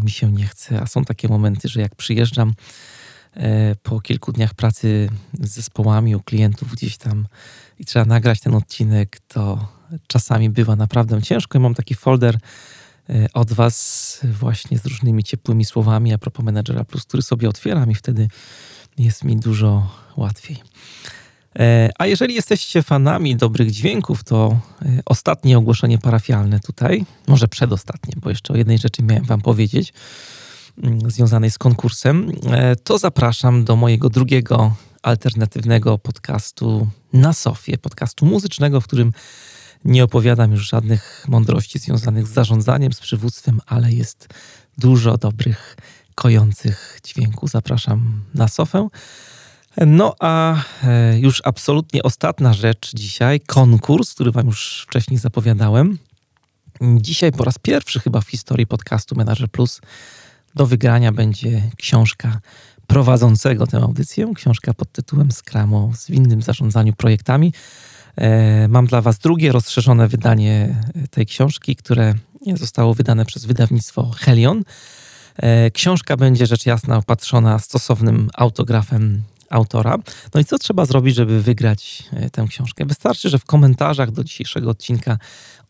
mi 0.03 0.11
się 0.11 0.31
nie 0.31 0.45
chce. 0.45 0.81
A 0.81 0.85
są 0.85 1.05
takie 1.05 1.27
momenty, 1.27 1.67
że 1.67 1.81
jak 1.81 1.95
przyjeżdżam 1.95 2.53
po 3.83 4.01
kilku 4.01 4.31
dniach 4.31 4.53
pracy 4.53 5.09
z 5.41 5.49
zespołami 5.49 6.15
u 6.15 6.19
klientów 6.19 6.71
gdzieś 6.71 6.97
tam 6.97 7.27
i 7.79 7.85
trzeba 7.85 8.05
nagrać 8.05 8.39
ten 8.39 8.55
odcinek, 8.55 9.19
to 9.27 9.67
czasami 10.07 10.49
bywa 10.49 10.75
naprawdę 10.75 11.21
ciężko. 11.21 11.57
I 11.57 11.61
mam 11.61 11.73
taki 11.73 11.95
folder 11.95 12.37
od 13.33 13.53
Was 13.53 14.19
właśnie 14.23 14.77
z 14.77 14.85
różnymi 14.85 15.23
ciepłymi 15.23 15.65
słowami 15.65 16.13
a 16.13 16.17
propos 16.17 16.45
Managera 16.45 16.83
Plus, 16.83 17.03
który 17.05 17.23
sobie 17.23 17.49
otwieram 17.49 17.91
i 17.91 17.95
wtedy 17.95 18.27
jest 18.97 19.23
mi 19.23 19.37
dużo 19.37 19.89
łatwiej. 20.17 20.57
E, 21.55 21.89
a 21.97 22.05
jeżeli 22.05 22.35
jesteście 22.35 22.83
fanami 22.83 23.35
dobrych 23.35 23.71
dźwięków, 23.71 24.23
to 24.23 24.59
e, 24.81 25.01
ostatnie 25.05 25.57
ogłoszenie 25.57 25.97
parafialne 25.97 26.59
tutaj, 26.59 27.05
może 27.27 27.47
przedostatnie, 27.47 28.13
bo 28.17 28.29
jeszcze 28.29 28.53
o 28.53 28.57
jednej 28.57 28.77
rzeczy 28.77 29.03
miałem 29.03 29.25
Wam 29.25 29.41
powiedzieć, 29.41 29.93
mm, 30.83 31.11
związanej 31.11 31.51
z 31.51 31.57
konkursem, 31.57 32.31
e, 32.51 32.75
to 32.75 32.97
zapraszam 32.97 33.65
do 33.65 33.75
mojego 33.75 34.09
drugiego 34.09 34.75
alternatywnego 35.01 35.97
podcastu 35.97 36.87
na 37.13 37.33
Sofie, 37.33 37.77
podcastu 37.77 38.25
muzycznego, 38.25 38.81
w 38.81 38.87
którym 38.87 39.13
nie 39.85 40.03
opowiadam 40.03 40.51
już 40.51 40.69
żadnych 40.69 41.25
mądrości 41.27 41.79
związanych 41.79 42.27
z 42.27 42.33
zarządzaniem, 42.33 42.93
z 42.93 42.99
przywództwem, 42.99 43.61
ale 43.65 43.91
jest 43.91 44.27
dużo 44.77 45.17
dobrych 45.17 45.77
kojących 46.15 46.99
dźwięków. 47.03 47.49
Zapraszam 47.49 48.21
na 48.33 48.47
sofę. 48.47 48.87
No 49.87 50.15
a 50.19 50.55
e, 50.83 51.19
już 51.19 51.41
absolutnie 51.45 52.03
ostatnia 52.03 52.53
rzecz 52.53 52.91
dzisiaj, 52.95 53.39
konkurs, 53.39 54.13
który 54.13 54.31
Wam 54.31 54.45
już 54.45 54.85
wcześniej 54.87 55.19
zapowiadałem. 55.19 55.97
Dzisiaj 56.81 57.31
po 57.31 57.43
raz 57.43 57.57
pierwszy 57.57 57.99
chyba 57.99 58.21
w 58.21 58.29
historii 58.29 58.67
podcastu 58.67 59.15
Manager 59.15 59.49
Plus 59.49 59.81
do 60.55 60.65
wygrania 60.65 61.11
będzie 61.11 61.61
książka 61.77 62.39
prowadzącego 62.87 63.67
tę 63.67 63.77
audycję, 63.77 64.31
książka 64.35 64.73
pod 64.73 64.91
tytułem 64.91 65.31
Scrum 65.31 65.73
o 65.73 65.91
zwinnym 65.95 66.41
zarządzaniu 66.41 66.93
projektami. 66.93 67.53
E, 68.15 68.67
mam 68.67 68.85
dla 68.85 69.01
Was 69.01 69.19
drugie 69.19 69.51
rozszerzone 69.51 70.07
wydanie 70.07 70.83
tej 71.11 71.25
książki, 71.25 71.75
które 71.75 72.13
zostało 72.55 72.93
wydane 72.93 73.25
przez 73.25 73.45
wydawnictwo 73.45 74.11
Helion. 74.17 74.63
E, 75.37 75.71
książka 75.71 76.17
będzie 76.17 76.45
rzecz 76.45 76.65
jasna 76.65 76.97
opatrzona 76.97 77.59
stosownym 77.59 78.29
autografem 78.33 79.23
autora. 79.49 79.97
No 80.33 80.41
i 80.41 80.45
co 80.45 80.57
trzeba 80.57 80.85
zrobić, 80.85 81.15
żeby 81.15 81.41
wygrać 81.41 82.03
e, 82.13 82.29
tę 82.29 82.45
książkę? 82.49 82.85
Wystarczy, 82.85 83.29
że 83.29 83.39
w 83.39 83.45
komentarzach 83.45 84.11
do 84.11 84.23
dzisiejszego 84.23 84.69
odcinka 84.69 85.17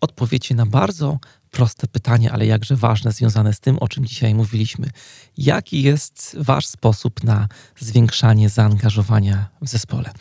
odpowiecie 0.02 0.56
na 0.56 0.66
bardzo 0.66 1.20
proste 1.52 1.88
pytanie, 1.88 2.32
ale 2.32 2.46
jakże 2.46 2.76
ważne, 2.76 3.12
związane 3.12 3.54
z 3.54 3.60
tym, 3.60 3.80
o 3.80 3.88
czym 3.88 4.06
dzisiaj 4.06 4.36
mówiliśmy. 4.36 4.90
Jaki 5.38 5.82
jest 5.82 6.38
Wasz 6.40 6.66
sposób 6.66 7.24
na 7.24 7.48
zwiększanie 7.80 8.50
zaangażowania 8.50 9.50
w 9.62 9.68
zespole? 9.68 10.12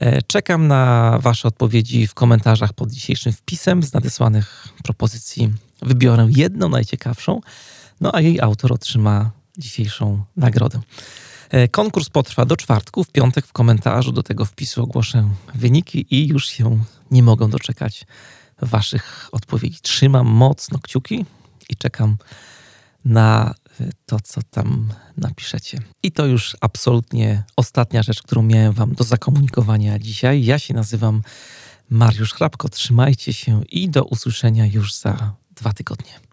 E, 0.00 0.22
czekam 0.22 0.66
na 0.66 1.18
Wasze 1.20 1.48
odpowiedzi 1.48 2.06
w 2.06 2.14
komentarzach 2.14 2.72
pod 2.72 2.90
dzisiejszym 2.90 3.32
wpisem. 3.32 3.82
Z 3.82 3.92
nadesłanych 3.92 4.68
propozycji 4.84 5.52
wybiorę 5.82 6.28
jedną 6.30 6.68
najciekawszą, 6.68 7.40
no 8.00 8.14
a 8.14 8.20
jej 8.20 8.40
autor 8.40 8.72
otrzyma 8.72 9.30
dzisiejszą 9.58 10.24
nagrodę. 10.36 10.80
E, 11.52 11.68
konkurs 11.68 12.08
potrwa 12.08 12.44
do 12.44 12.56
czwartku. 12.56 13.04
W 13.04 13.10
piątek 13.10 13.46
w 13.46 13.52
komentarzu 13.52 14.12
do 14.12 14.22
tego 14.22 14.44
wpisu 14.44 14.82
ogłoszę 14.82 15.30
wyniki 15.54 16.06
i 16.10 16.28
już 16.28 16.46
się 16.46 16.78
nie 17.10 17.22
mogą 17.22 17.50
doczekać 17.50 18.06
Waszych 18.62 19.28
odpowiedzi. 19.32 19.78
Trzymam 19.82 20.26
mocno 20.26 20.78
kciuki 20.78 21.24
i 21.68 21.76
czekam 21.76 22.16
na 23.04 23.54
e, 23.80 23.90
to, 24.06 24.20
co 24.20 24.40
tam 24.50 24.92
napiszecie. 25.16 25.78
I 26.02 26.12
to 26.12 26.26
już 26.26 26.56
absolutnie 26.60 27.42
ostatnia 27.56 28.02
rzecz, 28.02 28.22
którą 28.22 28.42
miałem 28.42 28.72
Wam 28.72 28.94
do 28.94 29.04
zakomunikowania 29.04 29.98
dzisiaj. 29.98 30.44
Ja 30.44 30.58
się 30.58 30.74
nazywam 30.74 31.22
Mariusz 31.90 32.34
Hrabko. 32.34 32.68
Trzymajcie 32.68 33.32
się 33.32 33.62
i 33.64 33.88
do 33.88 34.04
usłyszenia 34.04 34.66
już 34.66 34.94
za 34.94 35.34
dwa 35.56 35.72
tygodnie. 35.72 36.31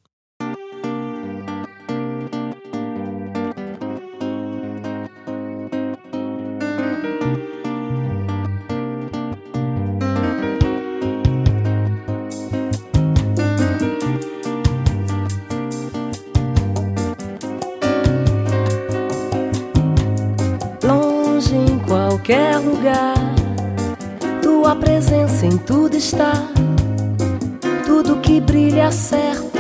Qualquer 22.30 22.60
lugar. 22.60 23.16
Tua 24.44 24.76
presença 24.76 25.48
em 25.48 25.58
tudo 25.58 25.98
está. 25.98 26.34
Tudo 27.88 28.18
que 28.18 28.40
brilha 28.40 28.92
certo 28.92 29.58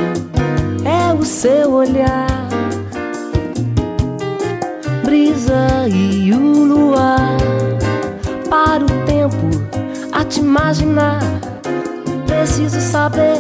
é 0.85 1.11
o 1.11 1.25
seu 1.25 1.71
olhar. 1.71 2.27
Brisa 5.03 5.87
e 5.91 6.31
o 6.31 6.63
luar. 6.63 7.37
Para 8.47 8.83
o 8.83 9.05
tempo 9.05 9.49
a 10.11 10.23
te 10.23 10.39
imaginar. 10.39 11.21
Preciso 12.27 12.79
saber 12.79 13.39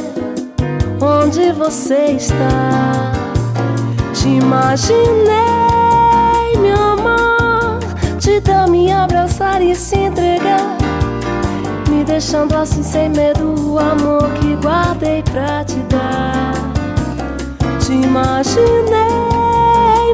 onde 0.99 1.51
você 1.51 2.13
está. 2.13 3.11
Te 4.11 4.27
imaginei 4.27 5.49
Te 8.29 8.39
me 8.69 8.91
abraçar 8.91 9.59
e 9.59 9.73
se 9.73 9.97
entregar 9.97 10.77
Me 11.89 12.03
deixando 12.03 12.55
assim 12.55 12.83
sem 12.83 13.09
medo 13.09 13.55
O 13.59 13.79
amor 13.79 14.29
que 14.33 14.55
guardei 14.57 15.23
pra 15.23 15.65
te 15.65 15.77
dar. 15.89 16.53
Te 17.79 17.91
imaginei 17.91 18.93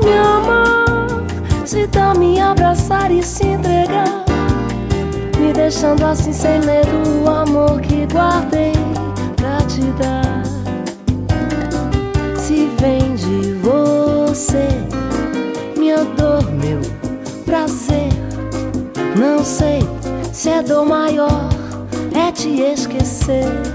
me 0.01 0.17
amar 0.17 1.07
Se 1.65 1.85
me 2.17 2.39
abraçar 2.39 3.11
e 3.11 3.21
se 3.21 3.47
entregar 3.47 4.23
Me 5.37 5.51
deixando 5.51 6.05
assim 6.05 6.31
sem 6.31 6.61
medo 6.61 7.21
O 7.21 7.29
amor 7.29 7.81
que 7.81 8.07
guardei 8.13 8.71
pra 9.35 9.57
te 9.67 9.81
dar. 10.01 10.41
Se 12.37 12.71
vem 12.79 13.13
de 13.15 13.55
você 13.55 15.04
é 20.47 20.61
dor 20.61 20.85
maior, 20.85 21.49
é 22.13 22.31
te 22.31 22.61
esquecer. 22.61 23.74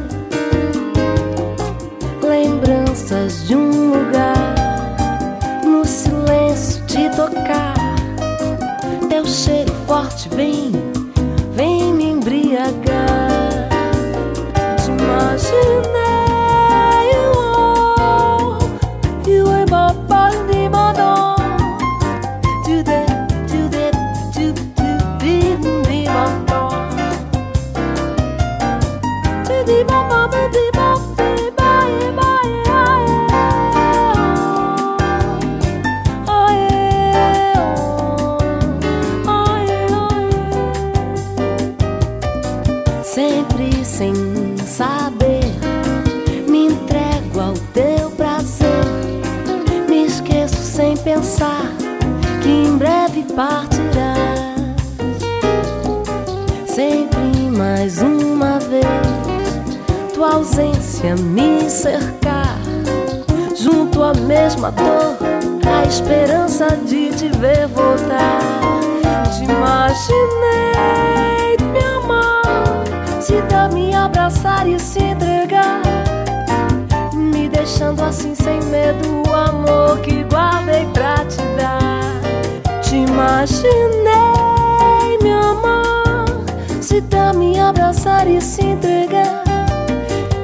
imaginei 83.61 85.19
meu 85.23 85.39
amor, 85.39 86.45
se 86.81 87.01
dar, 87.03 87.35
me 87.35 87.59
abraçar 87.59 88.27
e 88.27 88.41
se 88.41 88.63
entregar, 88.63 89.45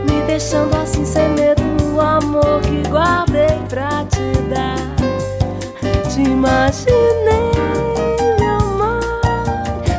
me 0.05 0.23
deixando 0.27 0.75
assim 0.77 1.05
sem 1.05 1.31
medo 1.31 1.63
do 1.79 2.01
amor 2.01 2.61
que 2.61 2.87
guardei 2.89 3.59
pra 3.69 4.05
te 4.05 4.33
dar. 4.51 4.77
Te 6.11 6.23
imaginei 6.23 7.53
meu 8.39 8.55
amor, 8.55 9.01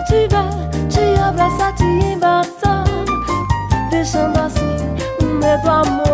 te 0.07 0.27
ver, 0.27 0.87
te 0.89 1.19
abraçar, 1.19 1.73
te 1.73 1.83
embaçar, 1.83 2.85
deixando 3.89 4.37
assim 4.39 4.63
o 5.21 5.25
medo, 5.25 5.69
amor. 5.69 6.06